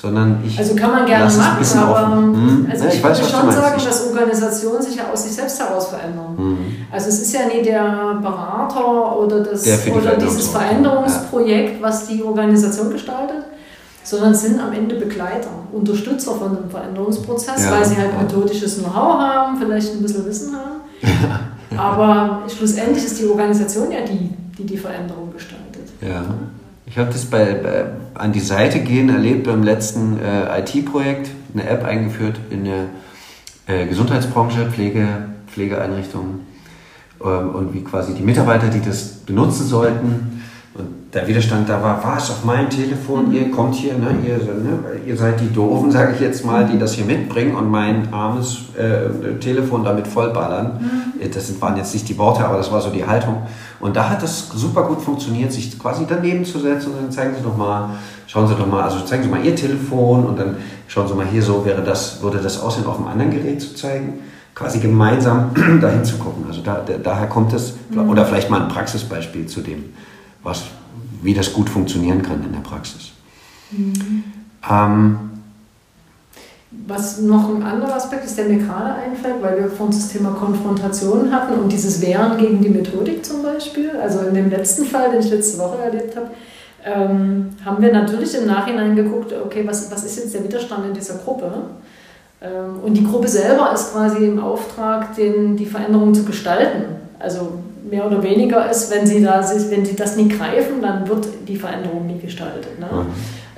sondern 0.00 0.38
ich. 0.46 0.56
Also 0.56 0.76
kann 0.76 0.92
man 0.92 1.06
gerne 1.06 1.24
machen, 1.24 1.78
aber 1.78 2.06
hm? 2.12 2.68
also 2.70 2.84
ja, 2.84 2.90
ich, 2.90 2.96
ich 2.96 3.02
würde 3.02 3.16
schon 3.16 3.50
sagen, 3.50 3.82
dass 3.84 4.06
Organisationen 4.06 4.80
sich 4.80 4.94
ja 4.94 5.10
aus 5.12 5.24
sich 5.24 5.32
selbst 5.32 5.60
heraus 5.60 5.88
verändern. 5.88 6.36
Hm. 6.36 6.58
Also 6.90 7.08
es 7.08 7.22
ist 7.22 7.34
ja 7.34 7.46
nie 7.46 7.62
der 7.62 8.18
Berater 8.22 9.18
oder, 9.18 9.40
das, 9.40 9.62
die 9.62 9.90
oder 9.90 10.14
dieses 10.14 10.48
Veränderungsprojekt, 10.48 11.80
ja. 11.80 11.86
was 11.86 12.06
die 12.06 12.22
Organisation 12.22 12.90
gestaltet, 12.90 13.44
sondern 14.04 14.34
sind 14.34 14.60
am 14.60 14.72
Ende 14.72 14.94
Begleiter, 14.94 15.50
Unterstützer 15.72 16.32
von 16.32 16.56
dem 16.56 16.70
Veränderungsprozess, 16.70 17.64
ja, 17.64 17.72
weil 17.72 17.84
sie 17.84 17.96
halt 17.96 18.16
methodisches 18.16 18.78
Know-how 18.78 19.18
haben, 19.18 19.58
vielleicht 19.58 19.94
ein 19.94 20.02
bisschen 20.02 20.24
Wissen 20.24 20.54
haben. 20.54 21.76
aber 21.76 22.42
schlussendlich 22.48 23.04
ist 23.04 23.18
die 23.18 23.26
Organisation 23.26 23.90
ja 23.90 24.02
die, 24.02 24.30
die 24.56 24.64
die 24.64 24.76
Veränderung 24.76 25.32
gestaltet. 25.32 25.88
Ja. 26.00 26.24
Ich 26.90 26.96
habe 26.96 27.12
das 27.12 27.26
bei, 27.26 27.52
bei, 27.52 27.84
an 28.14 28.32
die 28.32 28.40
Seite 28.40 28.80
gehen 28.80 29.10
erlebt 29.10 29.44
beim 29.44 29.62
letzten 29.62 30.18
äh, 30.20 30.60
IT-Projekt, 30.60 31.30
eine 31.52 31.68
App 31.68 31.84
eingeführt 31.84 32.40
in 32.48 32.64
der 32.64 32.84
äh, 33.66 33.86
Gesundheitsbranche, 33.86 34.70
Pflege, 34.70 35.06
Pflegeeinrichtungen 35.48 36.46
ähm, 37.22 37.50
und 37.54 37.74
wie 37.74 37.84
quasi 37.84 38.14
die 38.14 38.22
Mitarbeiter, 38.22 38.68
die 38.68 38.80
das 38.80 39.18
benutzen 39.26 39.66
sollten, 39.66 40.37
und 40.78 41.12
der 41.12 41.26
Widerstand 41.26 41.68
da 41.68 41.82
war, 41.82 42.00
was 42.04 42.30
auf 42.30 42.44
meinem 42.44 42.70
Telefon, 42.70 43.32
ihr 43.32 43.50
kommt 43.50 43.74
hier, 43.74 43.94
ne, 43.94 44.14
ihr, 44.24 44.36
ne, 44.36 45.00
ihr 45.06 45.16
seid 45.16 45.40
die 45.40 45.52
Doofen, 45.52 45.90
sage 45.90 46.12
ich 46.14 46.20
jetzt 46.20 46.44
mal, 46.44 46.66
die 46.66 46.78
das 46.78 46.92
hier 46.92 47.04
mitbringen 47.04 47.56
und 47.56 47.70
mein 47.70 48.12
armes 48.12 48.58
äh, 48.76 49.38
Telefon 49.40 49.84
damit 49.84 50.06
vollballern. 50.06 50.78
Mhm. 50.80 51.30
Das 51.32 51.60
waren 51.60 51.76
jetzt 51.76 51.92
nicht 51.94 52.08
die 52.08 52.16
Worte, 52.16 52.44
aber 52.44 52.58
das 52.58 52.70
war 52.70 52.80
so 52.80 52.90
die 52.90 53.04
Haltung. 53.04 53.42
Und 53.80 53.96
da 53.96 54.08
hat 54.08 54.22
das 54.22 54.50
super 54.50 54.82
gut 54.82 55.00
funktioniert, 55.00 55.52
sich 55.52 55.78
quasi 55.78 56.04
daneben 56.08 56.44
zu 56.44 56.60
setzen 56.60 56.92
und 56.92 57.02
dann 57.02 57.10
zeigen 57.10 57.34
Sie 57.36 57.42
doch 57.42 57.56
mal, 57.56 57.90
schauen 58.26 58.46
Sie 58.46 58.54
doch 58.54 58.66
mal, 58.66 58.82
also 58.82 59.00
zeigen 59.00 59.24
Sie 59.24 59.28
mal 59.28 59.44
Ihr 59.44 59.56
Telefon 59.56 60.26
und 60.26 60.38
dann 60.38 60.56
schauen 60.86 61.08
Sie 61.08 61.14
mal 61.14 61.26
hier 61.26 61.42
so, 61.42 61.64
wäre 61.64 61.82
das, 61.82 62.22
würde 62.22 62.38
das 62.38 62.60
aussehen, 62.60 62.86
auf 62.86 62.98
einem 62.98 63.08
anderen 63.08 63.30
Gerät 63.30 63.60
zu 63.60 63.74
zeigen 63.74 64.20
quasi 64.54 64.80
gemeinsam 64.80 65.50
dahin 65.80 66.04
zu 66.04 66.18
gucken. 66.18 66.44
Also 66.48 66.62
da, 66.62 66.84
daher 67.02 67.28
kommt 67.28 67.52
es, 67.52 67.74
mhm. 67.90 68.10
oder 68.10 68.26
vielleicht 68.26 68.50
mal 68.50 68.62
ein 68.62 68.68
Praxisbeispiel 68.68 69.46
zu 69.46 69.60
dem 69.60 69.84
was, 70.42 70.64
wie 71.22 71.34
das 71.34 71.52
gut 71.52 71.68
funktionieren 71.68 72.22
kann 72.22 72.42
in 72.44 72.52
der 72.52 72.60
Praxis. 72.60 73.12
Mhm. 73.70 74.24
Ähm, 74.68 75.18
was 76.70 77.20
noch 77.20 77.54
ein 77.54 77.62
anderer 77.62 77.94
Aspekt 77.94 78.24
ist, 78.24 78.36
der 78.36 78.46
mir 78.46 78.58
gerade 78.58 78.94
einfällt, 78.94 79.42
weil 79.42 79.58
wir 79.58 79.70
vorhin 79.70 79.96
das 79.96 80.08
Thema 80.08 80.30
Konfrontation 80.30 81.32
hatten 81.32 81.54
und 81.54 81.72
dieses 81.72 82.00
Wehren 82.02 82.36
gegen 82.36 82.60
die 82.60 82.68
Methodik 82.68 83.24
zum 83.24 83.42
Beispiel. 83.42 83.90
Also 84.02 84.20
in 84.20 84.34
dem 84.34 84.50
letzten 84.50 84.84
Fall, 84.84 85.10
den 85.10 85.20
ich 85.20 85.30
letzte 85.30 85.58
Woche 85.58 85.78
erlebt 85.82 86.16
habe, 86.16 86.28
ähm, 86.84 87.50
haben 87.64 87.82
wir 87.82 87.92
natürlich 87.92 88.34
im 88.36 88.46
Nachhinein 88.46 88.94
geguckt, 88.96 89.32
okay, 89.44 89.66
was, 89.66 89.90
was 89.90 90.04
ist 90.04 90.16
jetzt 90.16 90.34
der 90.34 90.44
Widerstand 90.44 90.86
in 90.86 90.94
dieser 90.94 91.16
Gruppe? 91.16 91.50
Ähm, 92.40 92.80
und 92.84 92.94
die 92.94 93.04
Gruppe 93.04 93.28
selber 93.28 93.72
ist 93.72 93.92
quasi 93.92 94.26
im 94.26 94.38
Auftrag, 94.38 95.14
den, 95.16 95.56
die 95.56 95.66
Veränderung 95.66 96.14
zu 96.14 96.24
gestalten. 96.24 96.84
Also 97.18 97.52
mehr 97.90 98.06
oder 98.06 98.22
weniger 98.22 98.70
ist, 98.70 98.90
wenn 98.90 99.06
sie, 99.06 99.22
da, 99.22 99.44
wenn 99.70 99.84
sie 99.84 99.96
das 99.96 100.16
nie 100.16 100.28
greifen, 100.28 100.80
dann 100.80 101.08
wird 101.08 101.26
die 101.46 101.56
Veränderung 101.56 102.06
nie 102.06 102.18
gestaltet. 102.18 102.78
Ne? 102.78 102.88
Mhm. 102.90 103.06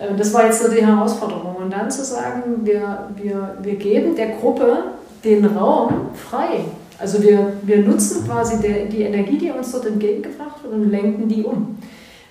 Ähm, 0.01 0.17
das 0.17 0.33
war 0.33 0.47
jetzt 0.47 0.63
so 0.63 0.71
die 0.71 0.85
Herausforderung. 0.85 1.57
Und 1.57 1.73
dann 1.73 1.91
zu 1.91 2.05
sagen, 2.05 2.65
wir, 2.65 3.11
wir, 3.17 3.57
wir 3.63 3.75
geben 3.77 4.17
der 4.17 4.31
Gruppe 4.37 4.79
den 5.25 5.45
Raum 5.45 6.11
frei. 6.15 6.65
Also 6.99 7.23
wir, 7.23 7.55
wir 7.63 7.79
nutzen 7.79 8.27
quasi 8.27 8.61
der, 8.61 8.87
die 8.87 9.03
Energie, 9.03 9.39
die 9.39 9.51
uns 9.51 9.73
dort 9.73 9.87
entgegengebracht 9.87 10.63
wird 10.63 10.75
und 10.75 10.91
lenken 10.91 11.29
die 11.29 11.43
um. 11.43 11.79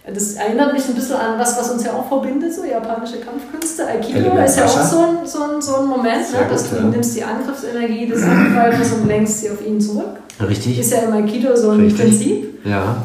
Das 0.05 0.33
erinnert 0.33 0.73
mich 0.73 0.87
ein 0.87 0.95
bisschen 0.95 1.17
an 1.17 1.37
was, 1.37 1.57
was 1.57 1.71
uns 1.71 1.83
ja 1.83 1.91
auch 1.93 2.07
verbindet, 2.07 2.53
so 2.53 2.63
japanische 2.63 3.17
Kampfkünste. 3.19 3.85
Aikido 3.85 4.31
ist 4.43 4.57
ja 4.57 4.65
auch 4.65 4.83
so 4.83 4.99
ein, 4.99 5.17
so 5.25 5.43
ein, 5.43 5.61
so 5.61 5.75
ein 5.75 5.85
Moment, 5.87 6.31
ne, 6.31 6.47
dass 6.49 6.69
gut, 6.69 6.79
du 6.79 6.83
ja. 6.83 6.89
nimmst 6.89 7.15
die 7.15 7.23
Angriffsenergie 7.23 8.07
des 8.07 8.23
Angreifers 8.23 8.93
und 8.93 9.07
lenkst 9.07 9.41
sie 9.41 9.51
auf 9.51 9.65
ihn 9.65 9.79
zurück. 9.79 10.17
Richtig. 10.47 10.79
Ist 10.79 10.91
ja 10.91 10.99
im 10.99 11.13
Aikido 11.13 11.55
so 11.55 11.71
ein 11.71 11.81
Richtig. 11.81 12.01
Prinzip. 12.01 12.65
Ja. 12.65 12.95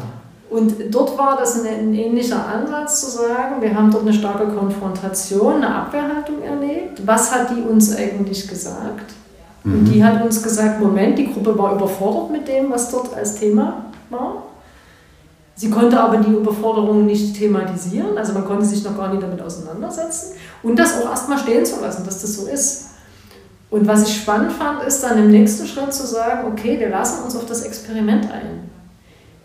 Und 0.49 0.73
dort 0.89 1.17
war 1.17 1.37
das 1.37 1.59
ein, 1.59 1.67
ein, 1.67 1.93
ähnlicher 1.93 2.47
Ansatz 2.47 3.01
zu 3.01 3.11
sagen, 3.11 3.61
wir 3.61 3.75
haben 3.75 3.91
dort 3.91 4.03
eine 4.03 4.13
starke 4.13 4.47
Konfrontation, 4.47 5.55
eine 5.55 5.75
Abwehrhaltung 5.75 6.41
erlebt. 6.41 7.05
Was 7.05 7.33
hat 7.33 7.49
die 7.49 7.61
uns 7.61 7.95
eigentlich 7.95 8.47
gesagt? 8.47 9.13
Mhm. 9.63 9.73
Und 9.73 9.85
die 9.85 10.03
hat 10.03 10.23
uns 10.23 10.41
gesagt, 10.41 10.79
Moment, 10.79 11.17
die 11.17 11.33
Gruppe 11.33 11.57
war 11.57 11.75
überfordert 11.75 12.31
mit 12.31 12.47
dem, 12.47 12.71
was 12.71 12.89
dort 12.89 13.13
als 13.15 13.35
Thema 13.35 13.85
war. 14.09 14.43
Sie 15.57 15.69
konnte 15.69 15.97
aber 15.97 16.17
die 16.17 16.31
Überforderung 16.31 17.05
nicht 17.05 17.37
thematisieren, 17.37 18.17
also 18.17 18.33
man 18.33 18.43
konnte 18.43 18.65
sich 18.65 18.83
noch 18.83 18.97
gar 18.97 19.09
nicht 19.09 19.23
damit 19.23 19.41
auseinandersetzen 19.41 20.35
und 20.63 20.77
das 20.77 20.99
auch 20.99 21.09
erstmal 21.09 21.37
stehen 21.37 21.65
zu 21.65 21.79
lassen, 21.79 22.03
dass 22.03 22.21
das 22.21 22.35
so 22.35 22.47
ist. 22.47 22.89
Und 23.69 23.87
was 23.87 24.07
ich 24.07 24.17
spannend 24.17 24.51
fand, 24.51 24.83
ist 24.83 25.01
dann 25.01 25.17
im 25.17 25.31
nächsten 25.31 25.65
Schritt 25.65 25.93
zu 25.93 26.05
sagen, 26.05 26.47
okay, 26.51 26.77
wir 26.79 26.89
lassen 26.89 27.23
uns 27.23 27.35
auf 27.37 27.45
das 27.45 27.63
Experiment 27.63 28.25
ein. 28.31 28.69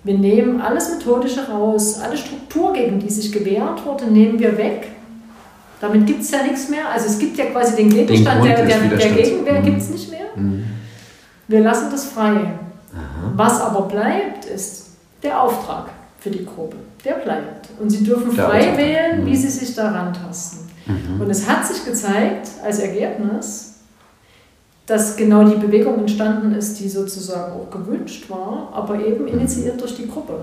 Wir 0.03 0.19
nehmen 0.19 0.61
alles 0.61 0.91
Methodische 0.91 1.49
raus, 1.49 2.01
alle 2.01 2.17
Struktur, 2.17 2.73
gegen 2.73 2.99
die 2.99 3.11
sich 3.11 3.31
gewehrt 3.31 3.85
wurde, 3.87 4.07
nehmen 4.07 4.39
wir 4.39 4.59
weg. 4.59 4.89
Damit 5.81 6.07
gibt 6.07 6.23
es 6.23 6.31
ja 6.31 6.43
nichts 6.43 6.69
mehr. 6.69 6.89
Also 6.93 7.07
es 7.07 7.19
gibt 7.19 7.39
ja 7.39 7.47
quasi 7.47 7.77
den 7.77 7.89
Gegenstand 7.89 8.45
den 8.45 8.55
der, 8.55 8.67
der, 8.67 8.97
der 8.97 9.11
Gegenwehr, 9.11 9.61
mhm. 9.61 9.65
gibt 9.65 9.79
es 9.81 9.91
nicht 9.91 10.11
mehr. 10.11 10.27
Mhm. 10.35 10.65
Wir 11.49 11.61
lassen 11.61 11.89
das 11.91 12.07
frei. 12.07 12.35
Aha. 12.93 13.33
Was 13.37 13.61
aber 13.61 13.83
bleibt, 13.83 14.45
ist 14.45 14.89
der 15.23 15.41
Auftrag 15.41 15.91
für 16.21 16.31
die 16.31 16.45
Gruppe. 16.45 16.77
Der 17.05 17.15
bleibt. 17.15 17.69
Und 17.81 17.91
sie 17.91 18.05
dürfen 18.05 18.31
frei 18.33 18.77
wählen, 18.77 19.25
wie 19.25 19.31
mhm. 19.31 19.37
sie 19.37 19.49
sich 19.49 19.75
daran 19.75 20.13
tasten. 20.13 20.71
Mhm. 20.87 21.21
Und 21.21 21.31
es 21.31 21.49
hat 21.49 21.67
sich 21.67 21.85
gezeigt, 21.85 22.49
als 22.63 22.79
Ergebnis, 22.79 23.75
dass 24.87 25.17
genau 25.17 25.45
die 25.45 25.57
Bewegung 25.57 25.99
entstanden 26.01 26.55
ist, 26.55 26.79
die 26.81 26.89
sozusagen 26.89 27.53
auch 27.53 27.71
gewünscht 27.71 28.29
war, 28.29 28.71
aber 28.73 29.05
eben 29.05 29.25
mhm. 29.25 29.41
initiiert 29.41 29.81
durch 29.81 29.97
die 29.97 30.09
Gruppe. 30.09 30.35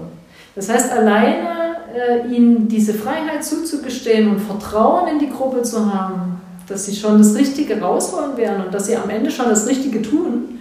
Das 0.56 0.70
heißt, 0.70 0.92
alleine 0.92 1.76
äh, 1.94 2.28
ihnen 2.28 2.68
diese 2.68 2.94
Freiheit 2.94 3.44
zuzugestehen 3.44 4.30
und 4.30 4.40
Vertrauen 4.40 5.08
in 5.08 5.20
die 5.20 5.30
Gruppe 5.30 5.62
zu 5.62 5.94
haben, 5.94 6.42
dass 6.68 6.86
sie 6.86 6.96
schon 6.96 7.20
das 7.20 7.36
Richtige 7.36 7.80
rausholen 7.80 8.36
werden 8.38 8.66
und 8.66 8.74
dass 8.74 8.88
sie 8.88 8.96
am 8.96 9.10
Ende 9.10 9.30
schon 9.30 9.50
das 9.50 9.68
Richtige 9.68 10.02
tun, 10.02 10.60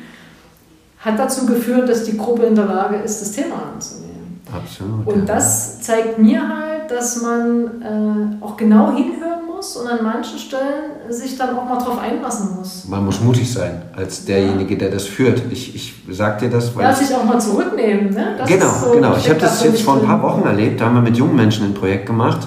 hat 0.99 1.19
dazu 1.19 1.47
geführt, 1.47 1.89
dass 1.89 2.05
die 2.05 2.17
Gruppe 2.17 2.45
in 2.45 2.55
der 2.55 2.67
Lage 2.67 2.97
ist, 2.97 3.21
das 3.21 3.33
Thema 3.33 3.71
anzunehmen. 3.75 4.06
Absolut. 4.53 5.07
Und 5.07 5.29
das 5.29 5.81
zeigt 5.81 6.19
mir 6.19 6.41
halt, 6.41 6.91
dass 6.91 7.21
man 7.21 7.83
äh, 7.83 8.45
auch 8.45 8.57
genau 8.57 8.93
hinhören 8.93 9.47
muss 9.47 9.77
und 9.77 9.89
an 9.89 10.03
manchen 10.03 10.39
Stellen 10.39 11.11
sich 11.11 11.37
dann 11.37 11.57
auch 11.57 11.65
mal 11.65 11.79
drauf 11.79 11.99
einlassen 11.99 12.57
muss. 12.57 12.85
Man 12.89 13.05
muss 13.05 13.21
mutig 13.21 13.53
sein, 13.53 13.83
als 13.95 14.25
derjenige, 14.25 14.77
der 14.77 14.91
das 14.91 15.05
führt. 15.05 15.43
Ich, 15.51 15.75
ich 15.75 15.95
sag 16.11 16.39
dir 16.39 16.49
das, 16.49 16.75
weil. 16.77 16.85
Ja, 16.85 16.93
sich 16.93 17.15
auch 17.15 17.25
mal 17.25 17.41
zurücknehmen. 17.41 18.11
Ne? 18.11 18.37
Das 18.39 18.49
genau, 18.49 18.71
so, 18.71 18.93
genau. 18.93 19.17
Ich 19.17 19.29
habe 19.29 19.41
das 19.41 19.65
jetzt 19.65 19.83
vor 19.83 19.95
ein 19.95 20.07
paar 20.07 20.23
Wochen 20.23 20.43
erlebt. 20.43 20.81
Da 20.81 20.87
haben 20.87 20.95
wir 20.95 21.03
mit 21.03 21.17
jungen 21.17 21.35
Menschen 21.35 21.67
ein 21.67 21.75
Projekt 21.75 22.07
gemacht. 22.07 22.47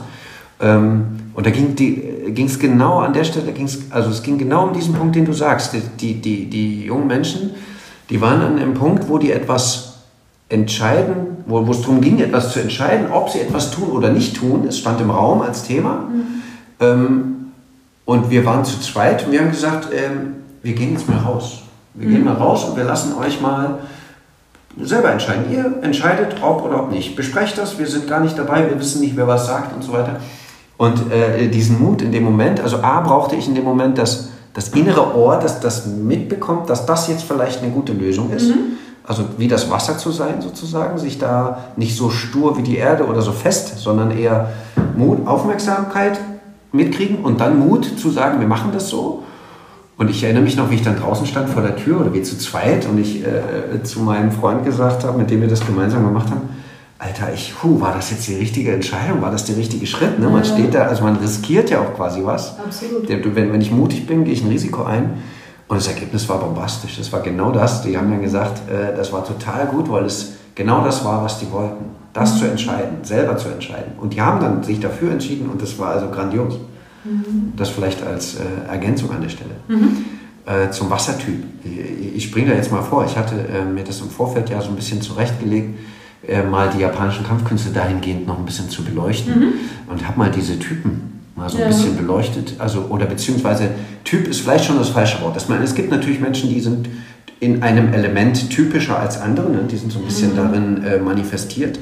Ähm, 0.61 1.19
und 1.33 1.45
da 1.45 1.51
ging 1.51 2.45
es 2.45 2.59
genau 2.59 2.99
an 2.99 3.13
der 3.13 3.23
Stelle, 3.23 3.53
ging's, 3.53 3.77
also 3.91 4.09
es 4.09 4.21
ging 4.21 4.37
genau 4.37 4.67
um 4.67 4.73
diesen 4.73 4.93
Punkt, 4.93 5.15
den 5.15 5.25
du 5.25 5.33
sagst. 5.33 5.73
Die, 5.99 6.15
die, 6.15 6.49
die 6.49 6.85
jungen 6.85 7.07
Menschen, 7.07 7.51
die 8.09 8.19
waren 8.19 8.41
an 8.41 8.57
einem 8.57 8.73
Punkt, 8.73 9.07
wo 9.07 9.17
die 9.17 9.31
etwas 9.31 9.88
entscheiden, 10.49 11.43
wo, 11.45 11.65
wo 11.65 11.71
es 11.71 11.81
darum 11.81 12.01
ging, 12.01 12.19
etwas 12.19 12.51
zu 12.51 12.59
entscheiden, 12.59 13.11
ob 13.11 13.29
sie 13.29 13.39
etwas 13.39 13.71
tun 13.71 13.91
oder 13.91 14.09
nicht 14.09 14.35
tun. 14.35 14.65
Es 14.67 14.79
stand 14.79 14.99
im 14.99 15.11
Raum 15.11 15.41
als 15.41 15.63
Thema. 15.63 16.09
Mhm. 16.09 16.23
Ähm, 16.79 17.35
und 18.05 18.31
wir 18.31 18.43
waren 18.45 18.65
zu 18.65 18.79
zweit 18.81 19.25
und 19.25 19.31
wir 19.31 19.39
haben 19.39 19.51
gesagt, 19.51 19.89
ähm, 19.93 20.37
wir 20.63 20.73
gehen 20.73 20.93
jetzt 20.93 21.07
mal 21.07 21.19
raus. 21.19 21.61
Wir 21.93 22.07
mhm. 22.07 22.11
gehen 22.11 22.25
mal 22.25 22.33
raus 22.33 22.65
und 22.65 22.75
wir 22.75 22.83
lassen 22.83 23.13
euch 23.17 23.39
mal 23.39 23.79
selber 24.81 25.11
entscheiden. 25.11 25.45
Ihr 25.51 25.75
entscheidet, 25.83 26.37
ob 26.41 26.63
oder 26.65 26.83
ob 26.83 26.91
nicht. 26.91 27.15
Besprecht 27.15 27.57
das, 27.57 27.77
wir 27.77 27.87
sind 27.87 28.07
gar 28.07 28.19
nicht 28.19 28.37
dabei, 28.37 28.67
wir 28.67 28.79
wissen 28.79 29.01
nicht, 29.01 29.15
wer 29.15 29.27
was 29.27 29.45
sagt 29.45 29.75
und 29.75 29.83
so 29.83 29.93
weiter. 29.93 30.15
Und 30.77 31.11
äh, 31.11 31.47
diesen 31.49 31.79
Mut 31.79 32.01
in 32.01 32.11
dem 32.11 32.23
Moment, 32.23 32.61
also 32.61 32.77
A 32.77 33.01
brauchte 33.01 33.35
ich 33.35 33.47
in 33.47 33.53
dem 33.53 33.65
Moment 33.65 33.97
das, 33.97 34.29
das 34.53 34.69
innere 34.69 35.15
Ohr, 35.15 35.37
das 35.37 35.59
das 35.59 35.85
mitbekommt, 35.85 36.69
dass 36.69 36.85
das 36.85 37.07
jetzt 37.09 37.23
vielleicht 37.23 37.61
eine 37.61 37.71
gute 37.71 37.93
Lösung 37.93 38.31
ist. 38.31 38.47
Mhm 38.47 38.77
also 39.10 39.26
wie 39.39 39.47
das 39.47 39.72
Wasser 39.72 39.97
zu 39.97 40.12
sein 40.12 40.39
sozusagen, 40.39 40.99
sich 40.99 41.18
da 41.18 41.72
nicht 41.78 41.97
so 41.97 42.12
stur 42.12 42.60
wie 42.60 42.62
die 42.62 42.78
Erde 42.78 43.07
oder 43.07 43.24
so 43.24 43.32
fest, 43.32 43.80
sondern 43.80 44.12
eher 44.12 44.51
Mut, 44.95 45.26
Aufmerksamkeit 45.26 46.20
mitkriegen 46.72 47.26
und 47.26 47.41
dann 47.41 47.57
Mut 47.57 47.99
zu 47.99 48.12
sagen, 48.12 48.39
wir 48.39 48.47
machen 48.47 48.70
das 48.72 48.88
so. 48.89 49.24
Und 49.97 50.12
ich 50.12 50.24
erinnere 50.24 50.43
mich 50.43 50.55
noch, 50.55 50.70
wie 50.70 50.76
ich 50.76 50.84
dann 50.84 50.95
draußen 50.95 51.26
stand 51.26 51.49
vor 51.49 51.64
der 51.64 51.76
Tür 51.76 52.01
oder 52.01 52.14
wie 52.14 52.22
zu 52.22 52.38
zweit 52.38 52.86
und 52.86 52.99
ich 52.99 53.26
äh, 53.26 53.82
zu 53.82 54.01
meinem 54.01 54.32
Freund 54.32 54.64
gesagt 54.64 55.03
habe, 55.03 55.18
mit 55.18 55.32
dem 55.32 55.41
wir 55.41 55.47
das 55.47 55.66
gemeinsam 55.66 56.05
gemacht 56.05 56.30
haben, 56.30 56.41
Alter, 56.99 57.34
ich, 57.34 57.64
hu, 57.64 57.82
war 57.82 57.95
das 57.95 58.12
jetzt 58.12 58.28
die 58.28 58.36
richtige 58.36 58.74
Entscheidung? 58.74 59.24
War 59.24 59.32
das 59.32 59.45
der 59.45 59.57
richtige 59.57 59.88
Schritt? 59.88 60.20
Ne? 60.20 60.30
Man 60.30 60.45
steht 60.45 60.76
da, 60.76 60.84
also 60.84 61.03
man 61.03 61.16
riskiert 61.16 61.72
ja 61.72 61.80
auch 61.80 61.95
quasi 61.95 62.24
was. 62.24 62.60
Absolut. 62.60 63.10
Wenn, 63.10 63.51
wenn 63.51 63.62
ich 63.62 63.72
mutig 63.72 64.05
bin, 64.05 64.24
gehe 64.24 64.34
ich 64.34 64.43
ein 64.43 64.49
Risiko 64.49 64.84
ein. 64.84 65.14
Und 65.70 65.78
das 65.78 65.88
Ergebnis 65.88 66.28
war 66.28 66.39
bombastisch. 66.39 66.97
Das 66.97 67.13
war 67.13 67.22
genau 67.22 67.51
das. 67.51 67.84
Die 67.84 67.95
haben 67.95 68.09
dann 68.09 68.22
gesagt, 68.22 68.67
äh, 68.70 68.95
das 68.95 69.13
war 69.13 69.24
total 69.24 69.67
gut, 69.67 69.89
weil 69.89 70.03
es 70.05 70.34
genau 70.55 70.84
das 70.84 71.05
war, 71.05 71.24
was 71.24 71.39
die 71.39 71.49
wollten. 71.51 71.86
Das 72.11 72.34
mhm. 72.34 72.38
zu 72.39 72.45
entscheiden, 72.45 72.97
selber 73.03 73.38
zu 73.38 73.49
entscheiden. 73.49 73.93
Und 73.99 74.15
die 74.15 74.22
haben 74.22 74.41
dann 74.41 74.63
sich 74.63 74.80
dafür 74.80 75.11
entschieden 75.11 75.47
und 75.47 75.61
das 75.61 75.78
war 75.78 75.89
also 75.89 76.09
grandios. 76.09 76.55
Mhm. 77.03 77.53
Das 77.55 77.70
vielleicht 77.70 78.03
als 78.03 78.36
äh, 78.36 78.67
Ergänzung 78.67 79.11
an 79.11 79.22
der 79.22 79.30
Stelle. 79.30 79.51
Mhm. 79.67 80.05
Äh, 80.47 80.72
zum 80.72 80.89
Wassertyp. 80.89 81.43
Ich, 81.63 82.15
ich 82.15 82.24
springe 82.24 82.49
da 82.49 82.55
jetzt 82.55 82.72
mal 82.72 82.82
vor. 82.82 83.05
Ich 83.05 83.15
hatte 83.15 83.36
äh, 83.36 83.63
mir 83.63 83.84
das 83.84 84.01
im 84.01 84.09
Vorfeld 84.09 84.49
ja 84.49 84.59
so 84.61 84.70
ein 84.70 84.76
bisschen 84.76 85.03
zurechtgelegt, 85.03 85.78
äh, 86.28 86.41
mal 86.41 86.72
die 86.76 86.80
japanischen 86.80 87.28
Kampfkünste 87.28 87.70
dahingehend 87.70 88.26
noch 88.26 88.39
ein 88.39 88.45
bisschen 88.45 88.72
zu 88.72 88.84
beleuchten 88.84 89.39
mhm. 89.39 89.53
und 89.88 90.07
habe 90.07 90.17
mal 90.17 90.32
diese 90.32 90.57
Typen 90.57 91.18
mal 91.39 91.49
so 91.49 91.57
ein 91.57 91.63
ja. 91.63 91.67
bisschen 91.67 91.97
beleuchtet. 91.97 92.55
Also, 92.59 92.85
oder 92.89 93.05
beziehungsweise 93.05 93.69
Typ 94.03 94.27
ist 94.27 94.41
vielleicht 94.41 94.65
schon 94.65 94.77
das 94.77 94.89
falsche 94.89 95.21
Wort. 95.21 95.35
Das 95.35 95.49
meine, 95.49 95.63
es 95.63 95.73
gibt 95.73 95.89
natürlich 95.89 96.19
Menschen, 96.19 96.49
die 96.49 96.59
sind 96.59 96.89
in 97.39 97.63
einem 97.63 97.93
Element 97.93 98.49
typischer 98.49 98.99
als 98.99 99.19
andere, 99.19 99.49
ne? 99.49 99.63
die 99.69 99.77
sind 99.77 99.91
so 99.91 99.99
ein 99.99 100.05
bisschen 100.05 100.33
mhm. 100.33 100.35
darin 100.35 100.83
äh, 100.83 100.97
manifestiert. 100.99 101.79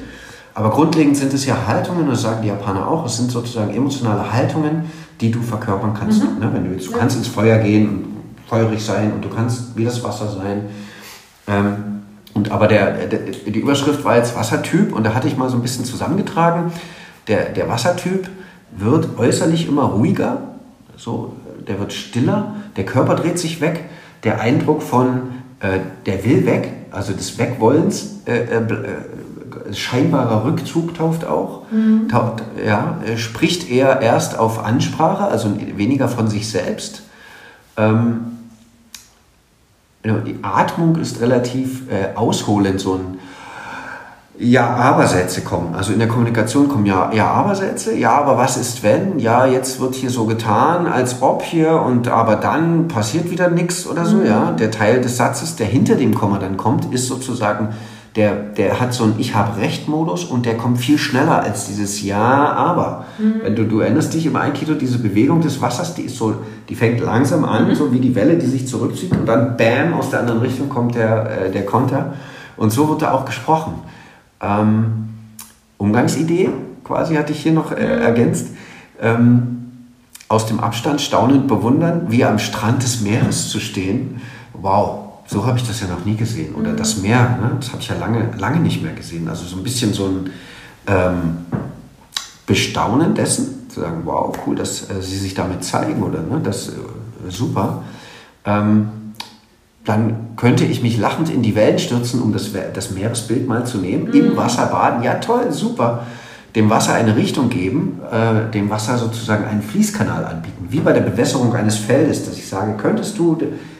Aber 0.54 0.70
grundlegend 0.70 1.16
sind 1.16 1.32
es 1.34 1.46
ja 1.46 1.66
Haltungen, 1.66 2.08
das 2.08 2.22
sagen 2.22 2.42
die 2.42 2.48
Japaner 2.48 2.86
auch, 2.88 3.06
es 3.06 3.16
sind 3.16 3.30
sozusagen 3.30 3.74
emotionale 3.74 4.32
Haltungen, 4.32 4.84
die 5.20 5.30
du 5.30 5.40
verkörpern 5.42 5.94
kannst. 5.94 6.22
Mhm. 6.22 6.38
Ne? 6.38 6.50
Wenn 6.52 6.64
du, 6.64 6.84
du 6.84 6.90
kannst 6.92 7.16
ins 7.16 7.28
Feuer 7.28 7.58
gehen 7.58 7.88
und 7.88 8.04
feurig 8.48 8.82
sein 8.82 9.12
und 9.12 9.24
du 9.24 9.28
kannst 9.28 9.76
wie 9.76 9.84
das 9.84 10.02
Wasser 10.02 10.28
sein. 10.28 10.62
Ähm, 11.46 12.02
und 12.34 12.52
aber 12.52 12.68
der, 12.68 13.06
der, 13.06 13.18
die 13.18 13.58
Überschrift 13.58 14.04
war 14.04 14.16
jetzt 14.16 14.36
Wassertyp 14.36 14.92
und 14.94 15.04
da 15.04 15.14
hatte 15.14 15.26
ich 15.26 15.36
mal 15.36 15.48
so 15.48 15.56
ein 15.56 15.62
bisschen 15.62 15.84
zusammengetragen. 15.84 16.72
Der, 17.26 17.50
der 17.50 17.68
Wassertyp 17.68 18.28
wird 18.76 19.18
äußerlich 19.18 19.68
immer 19.68 19.84
ruhiger, 19.84 20.42
so, 20.96 21.34
der 21.66 21.78
wird 21.78 21.92
stiller, 21.92 22.56
der 22.76 22.84
Körper 22.84 23.14
dreht 23.14 23.38
sich 23.38 23.60
weg, 23.60 23.84
der 24.24 24.40
Eindruck 24.40 24.82
von, 24.82 25.34
äh, 25.60 25.78
der 26.06 26.24
will 26.24 26.46
weg, 26.46 26.72
also 26.90 27.12
des 27.12 27.38
Wegwollens, 27.38 28.20
äh, 28.26 28.36
äh, 28.36 28.56
äh 28.56 28.74
scheinbarer 29.72 30.44
Rückzug 30.44 30.94
tauft 30.94 31.26
auch, 31.26 31.70
mhm. 31.70 32.08
taucht, 32.08 32.42
ja, 32.64 32.98
spricht 33.16 33.70
eher 33.70 34.00
erst 34.00 34.38
auf 34.38 34.64
Ansprache, 34.64 35.24
also 35.24 35.54
weniger 35.76 36.08
von 36.08 36.28
sich 36.28 36.48
selbst. 36.48 37.02
Ähm, 37.76 38.38
die 40.04 40.38
Atmung 40.42 40.96
ist 40.96 41.20
relativ 41.20 41.90
äh, 41.90 42.16
ausholend, 42.16 42.80
so 42.80 42.94
ein 42.94 43.17
Ja-Aber-Sätze 44.40 45.40
kommen. 45.40 45.74
Also 45.74 45.92
in 45.92 45.98
der 45.98 46.06
Kommunikation 46.06 46.68
kommen 46.68 46.86
ja, 46.86 47.10
Ja-Aber-Sätze. 47.12 47.96
Ja, 47.96 48.12
aber 48.12 48.36
was 48.38 48.56
ist 48.56 48.82
wenn? 48.82 49.18
Ja, 49.18 49.46
jetzt 49.46 49.80
wird 49.80 49.96
hier 49.96 50.10
so 50.10 50.26
getan, 50.26 50.86
als 50.86 51.20
ob 51.22 51.42
hier 51.42 51.72
und 51.72 52.08
aber 52.08 52.36
dann 52.36 52.86
passiert 52.86 53.30
wieder 53.30 53.50
nichts 53.50 53.86
oder 53.86 54.04
so. 54.04 54.18
Mhm. 54.18 54.26
Ja, 54.26 54.52
der 54.52 54.70
Teil 54.70 55.00
des 55.00 55.16
Satzes, 55.16 55.56
der 55.56 55.66
hinter 55.66 55.96
dem 55.96 56.14
Komma 56.14 56.38
dann 56.38 56.56
kommt, 56.56 56.92
ist 56.94 57.08
sozusagen 57.08 57.70
der, 58.16 58.34
der 58.34 58.80
hat 58.80 58.94
so 58.94 59.04
einen 59.04 59.14
Ich 59.18 59.34
habe 59.34 59.60
Recht-Modus 59.60 60.24
und 60.24 60.46
der 60.46 60.56
kommt 60.56 60.78
viel 60.78 60.98
schneller 60.98 61.42
als 61.42 61.66
dieses 61.66 62.02
Ja, 62.02 62.52
aber. 62.52 63.04
Mhm. 63.18 63.42
Wenn 63.42 63.56
du, 63.56 63.64
du 63.64 63.80
erinnerst 63.80 64.14
dich 64.14 64.26
im 64.26 64.36
Aikido, 64.36 64.74
diese 64.74 64.98
Bewegung 64.98 65.40
des 65.40 65.60
Wassers, 65.60 65.94
die 65.94 66.02
ist 66.02 66.16
so, 66.16 66.34
die 66.68 66.74
fängt 66.74 67.00
langsam 67.00 67.44
an, 67.44 67.68
mhm. 67.68 67.74
so 67.74 67.92
wie 67.92 68.00
die 68.00 68.14
Welle, 68.14 68.36
die 68.36 68.46
sich 68.46 68.66
zurückzieht 68.66 69.12
und 69.12 69.26
dann 69.26 69.56
bam, 69.56 69.94
aus 69.94 70.10
der 70.10 70.20
anderen 70.20 70.40
Richtung 70.40 70.68
kommt 70.68 70.94
der, 70.94 71.46
äh, 71.46 71.50
der 71.50 71.66
Konter. 71.66 72.14
Und 72.56 72.72
so 72.72 72.88
wird 72.88 73.02
da 73.02 73.12
auch 73.12 73.24
gesprochen. 73.24 73.74
Ähm, 74.40 75.08
Umgangsidee, 75.76 76.50
quasi 76.84 77.14
hatte 77.14 77.32
ich 77.32 77.42
hier 77.42 77.52
noch 77.52 77.72
äh, 77.72 77.74
mhm. 77.74 78.02
ergänzt. 78.02 78.48
Ähm, 79.00 79.54
aus 80.28 80.46
dem 80.46 80.60
Abstand 80.60 81.00
staunend 81.00 81.48
bewundern, 81.48 82.06
wie 82.08 82.24
am 82.24 82.38
Strand 82.38 82.82
des 82.82 83.00
Meeres 83.00 83.48
zu 83.48 83.60
stehen. 83.60 84.20
Wow, 84.52 85.08
so 85.26 85.46
habe 85.46 85.58
ich 85.58 85.66
das 85.66 85.80
ja 85.80 85.86
noch 85.86 86.04
nie 86.04 86.16
gesehen. 86.16 86.54
Oder 86.54 86.72
das 86.72 86.96
mhm. 86.96 87.02
Meer, 87.02 87.38
ne? 87.40 87.56
das 87.58 87.70
habe 87.70 87.80
ich 87.80 87.88
ja 87.88 87.96
lange, 87.96 88.30
lange 88.36 88.60
nicht 88.60 88.82
mehr 88.82 88.92
gesehen. 88.92 89.28
Also 89.28 89.44
so 89.46 89.56
ein 89.56 89.62
bisschen 89.62 89.94
so 89.94 90.06
ein 90.06 90.30
ähm, 90.86 91.36
Bestaunen 92.46 93.14
dessen, 93.14 93.68
zu 93.68 93.80
sagen, 93.80 94.02
wow, 94.04 94.36
cool, 94.46 94.56
dass 94.56 94.90
äh, 94.90 95.00
sie 95.00 95.16
sich 95.16 95.34
damit 95.34 95.64
zeigen 95.64 96.02
oder 96.02 96.20
ne? 96.20 96.40
das 96.42 96.68
äh, 96.68 96.72
super. 97.28 97.82
Ähm, 98.44 98.88
dann 99.88 100.36
könnte 100.36 100.64
ich 100.64 100.82
mich 100.82 100.98
lachend 100.98 101.30
in 101.30 101.40
die 101.40 101.54
Wellen 101.54 101.78
stürzen, 101.78 102.20
um 102.20 102.34
das, 102.34 102.50
das 102.74 102.90
Meeresbild 102.90 103.48
mal 103.48 103.64
zu 103.64 103.78
nehmen. 103.78 104.08
Mhm. 104.08 104.14
Im 104.14 104.36
Wasser 104.36 104.66
baden, 104.66 105.02
ja 105.02 105.14
toll, 105.14 105.50
super. 105.50 106.06
Dem 106.54 106.68
Wasser 106.68 106.92
eine 106.92 107.16
Richtung 107.16 107.48
geben, 107.48 108.00
äh, 108.12 108.50
dem 108.52 108.68
Wasser 108.68 108.98
sozusagen 108.98 109.46
einen 109.46 109.62
Fließkanal 109.62 110.26
anbieten. 110.26 110.66
Wie 110.68 110.80
bei 110.80 110.92
der 110.92 111.00
Bewässerung 111.00 111.54
eines 111.54 111.78
Feldes, 111.78 112.26
dass 112.26 112.36
ich 112.36 112.46
sage, 112.46 112.74
könntest 112.76 113.18
du 113.18 113.38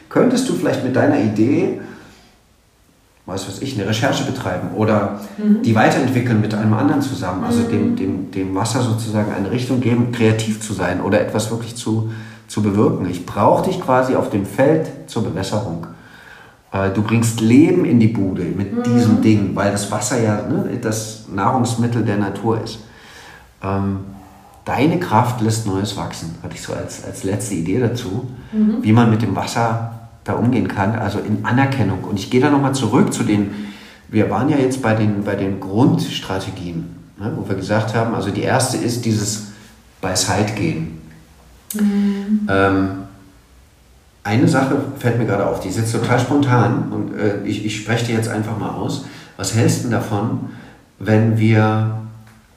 könntest 0.09 0.49
du 0.49 0.53
vielleicht 0.53 0.83
mit 0.83 0.95
deiner 0.95 1.19
Idee, 1.19 1.79
was 3.27 3.47
weiß 3.47 3.61
ich, 3.61 3.75
eine 3.75 3.87
Recherche 3.87 4.23
betreiben 4.23 4.69
oder 4.75 5.19
mhm. 5.37 5.61
die 5.61 5.75
weiterentwickeln 5.75 6.41
mit 6.41 6.55
einem 6.55 6.73
anderen 6.73 7.03
zusammen, 7.03 7.43
also 7.43 7.59
mhm. 7.59 7.69
dem, 7.69 7.95
dem, 7.95 8.31
dem 8.31 8.55
Wasser 8.55 8.81
sozusagen 8.81 9.31
eine 9.31 9.51
Richtung 9.51 9.79
geben, 9.79 10.11
kreativ 10.11 10.59
zu 10.59 10.73
sein 10.73 11.01
oder 11.01 11.21
etwas 11.21 11.51
wirklich 11.51 11.75
zu, 11.75 12.11
zu 12.47 12.63
bewirken. 12.63 13.07
Ich 13.07 13.27
brauche 13.27 13.69
dich 13.69 13.79
quasi 13.79 14.15
auf 14.15 14.31
dem 14.31 14.47
Feld 14.47 14.89
zur 15.05 15.23
Bewässerung. 15.23 15.85
Äh, 16.71 16.91
du 16.91 17.01
bringst 17.01 17.41
Leben 17.41 17.85
in 17.85 17.99
die 17.99 18.07
Bude 18.07 18.43
mit 18.43 18.75
mhm. 18.75 18.83
diesem 18.83 19.21
Ding, 19.21 19.55
weil 19.55 19.71
das 19.71 19.91
Wasser 19.91 20.21
ja 20.21 20.43
ne, 20.47 20.77
das 20.81 21.25
Nahrungsmittel 21.33 22.03
der 22.03 22.17
Natur 22.17 22.61
ist. 22.63 22.79
Ähm, 23.63 23.99
deine 24.65 24.99
Kraft 24.99 25.41
lässt 25.41 25.65
Neues 25.65 25.97
wachsen, 25.97 26.35
hatte 26.43 26.55
ich 26.55 26.61
so 26.61 26.73
als, 26.73 27.03
als 27.03 27.23
letzte 27.23 27.55
Idee 27.55 27.79
dazu, 27.79 28.27
mhm. 28.51 28.77
wie 28.81 28.93
man 28.93 29.09
mit 29.09 29.21
dem 29.21 29.35
Wasser 29.35 29.93
da 30.23 30.33
umgehen 30.33 30.67
kann, 30.67 30.95
also 30.95 31.19
in 31.19 31.43
Anerkennung. 31.43 32.03
Und 32.03 32.19
ich 32.19 32.29
gehe 32.29 32.41
da 32.41 32.51
nochmal 32.51 32.75
zurück 32.75 33.13
zu 33.13 33.23
den, 33.23 33.51
wir 34.09 34.29
waren 34.29 34.49
ja 34.49 34.57
jetzt 34.57 34.81
bei 34.81 34.93
den, 34.93 35.23
bei 35.23 35.35
den 35.35 35.59
Grundstrategien, 35.59 36.95
ne, 37.17 37.33
wo 37.35 37.47
wir 37.47 37.55
gesagt 37.55 37.95
haben, 37.95 38.13
also 38.13 38.29
die 38.29 38.41
erste 38.41 38.77
ist 38.77 39.05
dieses 39.05 39.47
Beiseitgehen. 40.01 40.99
Mhm. 41.73 42.47
Ähm, 42.47 42.89
eine 44.23 44.47
Sache 44.47 44.75
fällt 44.97 45.17
mir 45.17 45.25
gerade 45.25 45.45
auf, 45.47 45.59
die 45.59 45.69
ist 45.69 45.77
jetzt 45.77 45.91
total 45.91 46.19
spontan 46.19 46.91
und 46.91 47.17
äh, 47.17 47.41
ich, 47.45 47.65
ich 47.65 47.77
spreche 47.77 48.05
die 48.05 48.13
jetzt 48.13 48.29
einfach 48.29 48.57
mal 48.57 48.69
aus. 48.69 49.05
Was 49.37 49.55
hältst 49.55 49.85
du 49.85 49.89
davon, 49.89 50.49
wenn 50.99 51.37
wir, 51.39 51.99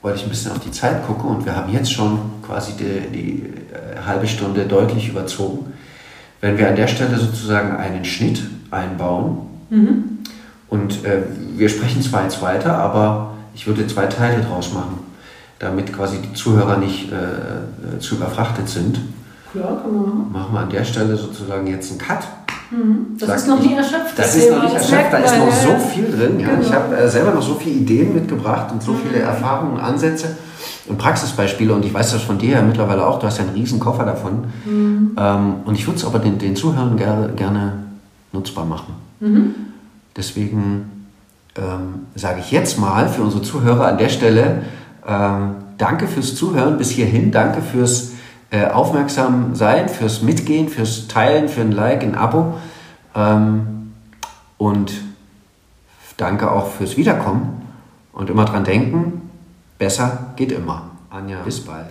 weil 0.02 0.16
ich 0.16 0.24
ein 0.24 0.28
bisschen 0.28 0.50
auf 0.50 0.58
die 0.58 0.72
Zeit 0.72 1.06
gucke 1.06 1.26
und 1.26 1.44
wir 1.44 1.54
haben 1.54 1.72
jetzt 1.72 1.92
schon 1.92 2.18
quasi 2.44 2.72
die, 2.72 3.12
die 3.12 3.42
äh, 3.72 4.04
halbe 4.04 4.26
Stunde 4.26 4.66
deutlich 4.66 5.08
überzogen, 5.08 5.72
wenn 6.40 6.58
wir 6.58 6.68
an 6.68 6.76
der 6.76 6.88
Stelle 6.88 7.16
sozusagen 7.16 7.76
einen 7.76 8.04
Schnitt 8.04 8.42
einbauen 8.72 9.38
mhm. 9.70 10.18
und 10.68 11.04
äh, 11.04 11.22
wir 11.56 11.68
sprechen 11.68 12.02
zwar 12.02 12.24
jetzt 12.24 12.42
weiter, 12.42 12.76
aber 12.76 13.34
ich 13.54 13.66
würde 13.68 13.86
zwei 13.86 14.06
Teile 14.06 14.42
draus 14.42 14.72
machen, 14.72 14.98
damit 15.60 15.92
quasi 15.92 16.18
die 16.18 16.32
Zuhörer 16.32 16.78
nicht 16.78 17.12
äh, 17.12 17.96
äh 17.96 17.98
zu 18.00 18.16
überfrachtet 18.16 18.68
sind. 18.68 18.98
Ja, 19.54 19.62
kann 19.62 19.94
man 19.94 20.02
machen. 20.02 20.32
Machen 20.32 20.54
wir 20.54 20.60
an 20.60 20.70
der 20.70 20.84
Stelle 20.84 21.16
sozusagen 21.16 21.66
jetzt 21.66 21.90
einen 21.90 21.98
Cut. 21.98 22.26
Mhm. 22.70 23.18
Das 23.18 23.28
Sag 23.28 23.36
ist 23.36 23.48
noch 23.48 23.60
nie 23.60 23.74
erschöpft. 23.74 24.18
Das, 24.18 24.26
das 24.26 24.36
ist 24.36 24.50
noch 24.50 24.62
nicht 24.62 24.74
erschöpft, 24.74 25.12
da 25.12 25.18
ist 25.18 25.38
noch 25.38 25.52
so 25.52 25.88
viel 25.88 26.10
drin. 26.10 26.40
Ja. 26.40 26.48
Genau. 26.48 26.62
Ich 26.62 26.72
habe 26.72 26.96
äh, 26.96 27.08
selber 27.08 27.32
noch 27.32 27.42
so 27.42 27.54
viele 27.54 27.76
Ideen 27.76 28.14
mitgebracht 28.14 28.72
und 28.72 28.82
so 28.82 28.92
mhm. 28.92 28.98
viele 29.02 29.22
Erfahrungen 29.22 29.78
Ansätze 29.78 30.36
und 30.88 30.98
Praxisbeispiele 30.98 31.72
und 31.74 31.84
ich 31.84 31.92
weiß 31.92 32.12
das 32.12 32.22
von 32.22 32.38
dir 32.38 32.52
ja 32.52 32.62
mittlerweile 32.62 33.06
auch, 33.06 33.18
du 33.18 33.26
hast 33.26 33.38
ja 33.38 33.44
einen 33.44 33.54
riesen 33.54 33.78
Koffer 33.78 34.04
davon. 34.04 34.44
Mhm. 34.64 35.16
Ähm, 35.16 35.54
und 35.64 35.74
ich 35.74 35.86
würde 35.86 35.98
es 35.98 36.04
aber 36.04 36.18
den, 36.18 36.38
den 36.38 36.56
Zuhörern 36.56 36.96
gerne, 36.96 37.32
gerne 37.34 37.72
nutzbar 38.32 38.64
machen. 38.64 38.94
Mhm. 39.20 39.54
Deswegen 40.16 41.06
ähm, 41.56 42.06
sage 42.14 42.40
ich 42.40 42.50
jetzt 42.50 42.78
mal 42.78 43.08
für 43.08 43.22
unsere 43.22 43.42
Zuhörer 43.42 43.88
an 43.88 43.98
der 43.98 44.08
Stelle, 44.08 44.62
ähm, 45.06 45.56
danke 45.78 46.06
fürs 46.06 46.34
Zuhören 46.34 46.78
bis 46.78 46.90
hierhin, 46.90 47.30
danke 47.30 47.60
fürs 47.60 48.11
äh, 48.52 48.66
Aufmerksam 48.66 49.54
sein, 49.54 49.88
fürs 49.88 50.20
Mitgehen, 50.20 50.68
fürs 50.68 51.08
Teilen, 51.08 51.48
für 51.48 51.62
ein 51.62 51.72
Like, 51.72 52.02
ein 52.02 52.14
Abo 52.14 52.58
ähm, 53.14 53.94
und 54.58 54.92
danke 56.18 56.50
auch 56.52 56.70
fürs 56.70 56.98
Wiederkommen 56.98 57.62
und 58.12 58.28
immer 58.28 58.44
dran 58.44 58.64
denken, 58.64 59.30
besser 59.78 60.34
geht 60.36 60.52
immer. 60.52 60.90
Anja, 61.08 61.38
bis 61.42 61.60
bald. 61.60 61.86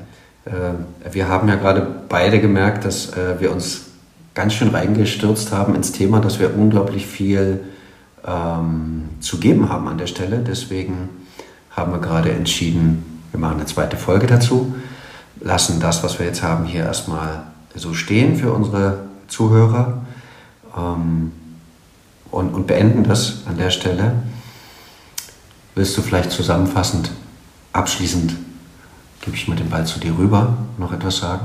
Äh, 0.45 1.11
wir 1.11 1.27
haben 1.27 1.47
ja 1.47 1.55
gerade 1.55 1.85
beide 2.07 2.39
gemerkt, 2.39 2.85
dass 2.85 3.11
äh, 3.17 3.39
wir 3.39 3.51
uns 3.51 3.87
ganz 4.35 4.53
schön 4.53 4.69
reingestürzt 4.69 5.51
haben 5.51 5.73
ins 5.73 5.91
Thema, 5.91 6.19
dass 6.19 6.39
wir 6.39 6.55
unglaublich 6.55 7.07
viel 7.07 7.61
ähm, 8.25 9.09
zu 9.19 9.39
geben 9.39 9.69
haben 9.69 9.87
an 9.87 9.97
der 9.97 10.07
Stelle. 10.07 10.37
Deswegen 10.39 11.09
haben 11.71 11.91
wir 11.91 11.99
gerade 11.99 12.31
entschieden, 12.31 13.23
wir 13.31 13.39
machen 13.39 13.55
eine 13.55 13.65
zweite 13.65 13.97
Folge 13.97 14.27
dazu, 14.27 14.75
lassen 15.41 15.79
das, 15.79 16.03
was 16.03 16.19
wir 16.19 16.25
jetzt 16.25 16.43
haben, 16.43 16.65
hier 16.65 16.83
erstmal 16.83 17.43
so 17.75 17.93
stehen 17.93 18.35
für 18.35 18.53
unsere 18.53 18.99
Zuhörer 19.27 20.01
ähm, 20.77 21.31
und, 22.29 22.53
und 22.53 22.67
beenden 22.67 23.03
das 23.03 23.43
an 23.47 23.57
der 23.57 23.69
Stelle. 23.69 24.13
Willst 25.75 25.97
du 25.97 26.01
vielleicht 26.01 26.31
zusammenfassend 26.31 27.11
abschließend 27.73 28.35
gebe 29.21 29.37
ich 29.37 29.47
mal 29.47 29.55
den 29.55 29.69
Ball 29.69 29.85
zu 29.85 29.99
dir 29.99 30.17
rüber. 30.17 30.57
Noch 30.77 30.91
etwas 30.91 31.17
sagen? 31.17 31.41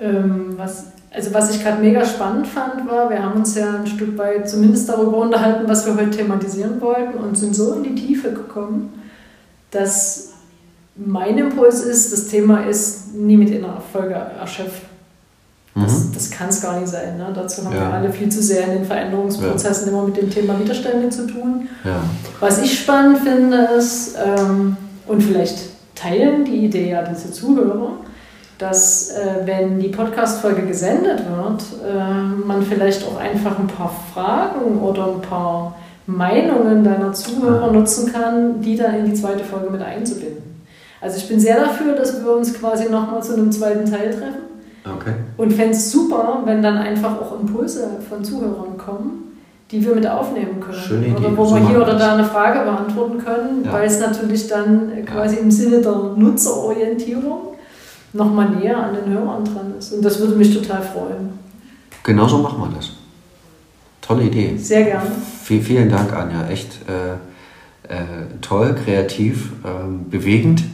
Ähm, 0.00 0.54
was, 0.56 0.86
also 1.10 1.32
was 1.32 1.54
ich 1.54 1.62
gerade 1.62 1.80
mega 1.80 2.04
spannend 2.04 2.46
fand, 2.46 2.88
war, 2.88 3.10
wir 3.10 3.22
haben 3.22 3.40
uns 3.40 3.54
ja 3.54 3.76
ein 3.76 3.86
Stück 3.86 4.16
weit 4.18 4.48
zumindest 4.48 4.88
darüber 4.88 5.18
unterhalten, 5.18 5.68
was 5.68 5.86
wir 5.86 5.94
heute 5.94 6.10
thematisieren 6.10 6.80
wollten 6.80 7.18
und 7.18 7.36
sind 7.36 7.54
so 7.54 7.74
in 7.74 7.82
die 7.82 7.94
Tiefe 7.94 8.32
gekommen, 8.32 9.02
dass 9.70 10.32
mein 10.96 11.36
Impuls 11.38 11.82
ist, 11.82 12.12
das 12.12 12.28
Thema 12.28 12.66
ist 12.66 13.14
nie 13.14 13.36
mit 13.36 13.52
einer 13.52 13.80
Folge 13.92 14.14
erschöpft. 14.14 14.82
Das, 15.74 16.04
mhm. 16.04 16.12
das 16.14 16.30
kann 16.30 16.48
es 16.48 16.62
gar 16.62 16.80
nicht 16.80 16.88
sein. 16.88 17.18
Ne? 17.18 17.26
Dazu 17.34 17.64
haben 17.64 17.74
ja. 17.74 17.82
wir 17.82 17.94
alle 17.94 18.10
viel 18.10 18.30
zu 18.30 18.42
sehr 18.42 18.64
in 18.64 18.70
den 18.70 18.84
Veränderungsprozessen 18.86 19.86
ja. 19.86 19.92
immer 19.92 20.06
mit 20.06 20.16
dem 20.16 20.30
Thema 20.30 20.58
Widerstände 20.58 21.10
zu 21.10 21.26
tun. 21.26 21.68
Ja. 21.84 22.00
Was 22.40 22.62
ich 22.62 22.80
spannend 22.80 23.18
finde, 23.18 23.56
ist, 23.76 24.16
ähm, 24.16 24.76
und 25.06 25.22
vielleicht 25.22 25.58
teilen 25.94 26.44
die 26.46 26.64
Idee 26.64 26.90
ja 26.90 27.02
diese 27.02 27.30
Zuhörer, 27.30 27.90
dass 28.56 29.10
äh, 29.10 29.46
wenn 29.46 29.78
die 29.78 29.88
Podcast-Folge 29.88 30.62
gesendet 30.62 31.18
wird, 31.18 31.62
äh, 31.86 32.46
man 32.46 32.62
vielleicht 32.62 33.06
auch 33.06 33.18
einfach 33.18 33.58
ein 33.58 33.66
paar 33.66 33.94
Fragen 34.14 34.80
oder 34.80 35.08
ein 35.08 35.20
paar 35.20 35.76
Meinungen 36.06 36.84
deiner 36.84 37.12
Zuhörer 37.12 37.70
nutzen 37.70 38.12
kann, 38.12 38.62
die 38.62 38.76
dann 38.76 38.94
in 38.94 39.04
die 39.06 39.14
zweite 39.14 39.44
Folge 39.44 39.70
mit 39.70 39.82
einzubinden. 39.82 40.35
Also 41.06 41.18
ich 41.18 41.28
bin 41.28 41.38
sehr 41.38 41.60
dafür, 41.60 41.94
dass 41.94 42.24
wir 42.24 42.32
uns 42.32 42.52
quasi 42.52 42.90
nochmal 42.90 43.22
zu 43.22 43.34
einem 43.34 43.52
zweiten 43.52 43.88
Teil 43.88 44.10
treffen. 44.10 44.42
Okay. 44.84 45.14
Und 45.36 45.52
fände 45.52 45.70
es 45.70 45.92
super, 45.92 46.42
wenn 46.44 46.60
dann 46.62 46.78
einfach 46.78 47.20
auch 47.20 47.40
Impulse 47.40 47.88
von 48.08 48.24
Zuhörern 48.24 48.76
kommen, 48.76 49.38
die 49.70 49.84
wir 49.84 49.94
mit 49.94 50.04
aufnehmen 50.04 50.58
können. 50.58 50.78
Schöne 50.78 51.06
Idee. 51.06 51.16
Oder 51.16 51.36
wo 51.36 51.44
so 51.44 51.54
wir 51.54 51.68
hier 51.68 51.80
oder 51.80 51.94
da 51.94 52.14
eine 52.14 52.24
Frage 52.24 52.64
beantworten 52.64 53.18
können, 53.18 53.64
ja. 53.64 53.72
weil 53.72 53.86
es 53.86 54.00
natürlich 54.00 54.48
dann 54.48 55.04
quasi 55.06 55.36
im 55.36 55.50
Sinne 55.52 55.80
der 55.80 55.92
Nutzerorientierung 56.16 57.54
nochmal 58.12 58.50
näher 58.50 58.76
an 58.76 58.96
den 58.96 59.12
Hörern 59.14 59.44
dran 59.44 59.74
ist. 59.78 59.92
Und 59.92 60.04
das 60.04 60.18
würde 60.18 60.34
mich 60.34 60.52
total 60.52 60.82
freuen. 60.82 61.38
Genauso 62.02 62.38
machen 62.38 62.60
wir 62.62 62.76
das. 62.76 62.90
Tolle 64.00 64.24
Idee. 64.24 64.56
Sehr 64.56 64.82
gerne. 64.82 65.06
V 65.06 65.54
vielen 65.62 65.88
Dank, 65.88 66.12
Anja. 66.12 66.48
Echt 66.48 66.80
äh, 66.88 67.92
äh, 67.92 68.26
toll, 68.40 68.74
kreativ, 68.84 69.52
äh, 69.64 69.68
bewegend, 70.10 70.64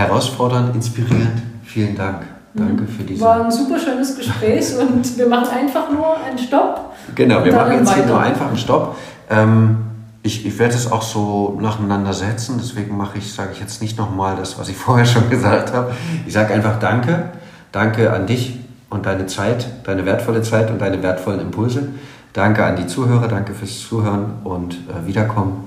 herausfordernd, 0.00 0.74
inspirierend. 0.74 1.42
Vielen 1.64 1.96
Dank. 1.96 2.22
Danke 2.54 2.84
für 2.84 3.04
diese. 3.04 3.20
War 3.20 3.44
ein 3.44 3.50
super 3.50 3.78
schönes 3.78 4.16
Gespräch 4.16 4.66
und 4.80 5.16
wir 5.16 5.26
machen 5.28 5.48
einfach 5.48 5.90
nur 5.90 6.16
einen 6.18 6.38
Stopp. 6.38 6.92
Genau, 7.14 7.44
wir 7.44 7.52
machen 7.52 7.72
jetzt 7.78 7.94
hier 7.94 8.06
nur 8.06 8.20
einfach 8.20 8.48
einen 8.48 8.56
Stopp. 8.56 8.96
Ähm, 9.28 9.76
ich, 10.22 10.44
ich 10.44 10.58
werde 10.58 10.74
es 10.74 10.90
auch 10.90 11.02
so 11.02 11.58
nacheinander 11.60 12.12
setzen, 12.12 12.56
deswegen 12.60 12.96
mache 12.96 13.18
ich, 13.18 13.32
sage 13.32 13.50
ich 13.52 13.60
jetzt 13.60 13.80
nicht 13.80 13.96
nochmal 13.96 14.36
das, 14.36 14.58
was 14.58 14.68
ich 14.68 14.76
vorher 14.86 15.06
schon 15.06 15.30
gesagt 15.30 15.72
habe. 15.72 15.92
Ich 16.26 16.32
sage 16.32 16.52
einfach 16.54 16.78
Danke. 16.78 17.30
Danke 17.72 18.12
an 18.12 18.26
dich 18.26 18.58
und 18.90 19.06
deine 19.06 19.26
Zeit, 19.26 19.66
deine 19.84 20.04
wertvolle 20.04 20.42
Zeit 20.42 20.70
und 20.70 20.80
deine 20.80 21.02
wertvollen 21.04 21.40
Impulse. 21.40 21.88
Danke 22.32 22.64
an 22.64 22.76
die 22.76 22.86
Zuhörer, 22.86 23.28
danke 23.28 23.54
fürs 23.54 23.80
Zuhören 23.80 24.34
und 24.42 24.74
äh, 24.74 25.06
Wiederkommen. 25.06 25.64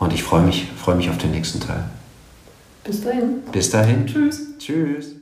Und 0.00 0.12
ich 0.12 0.24
freue 0.24 0.42
mich, 0.42 0.68
freue 0.76 0.96
mich 0.96 1.08
auf 1.10 1.18
den 1.18 1.30
nächsten 1.30 1.60
Teil. 1.60 1.84
Bis 2.84 3.04
dahin. 3.04 3.42
Bis 3.52 3.70
dahin. 3.70 4.06
Tschüss. 4.06 4.58
Tschüss. 4.58 5.21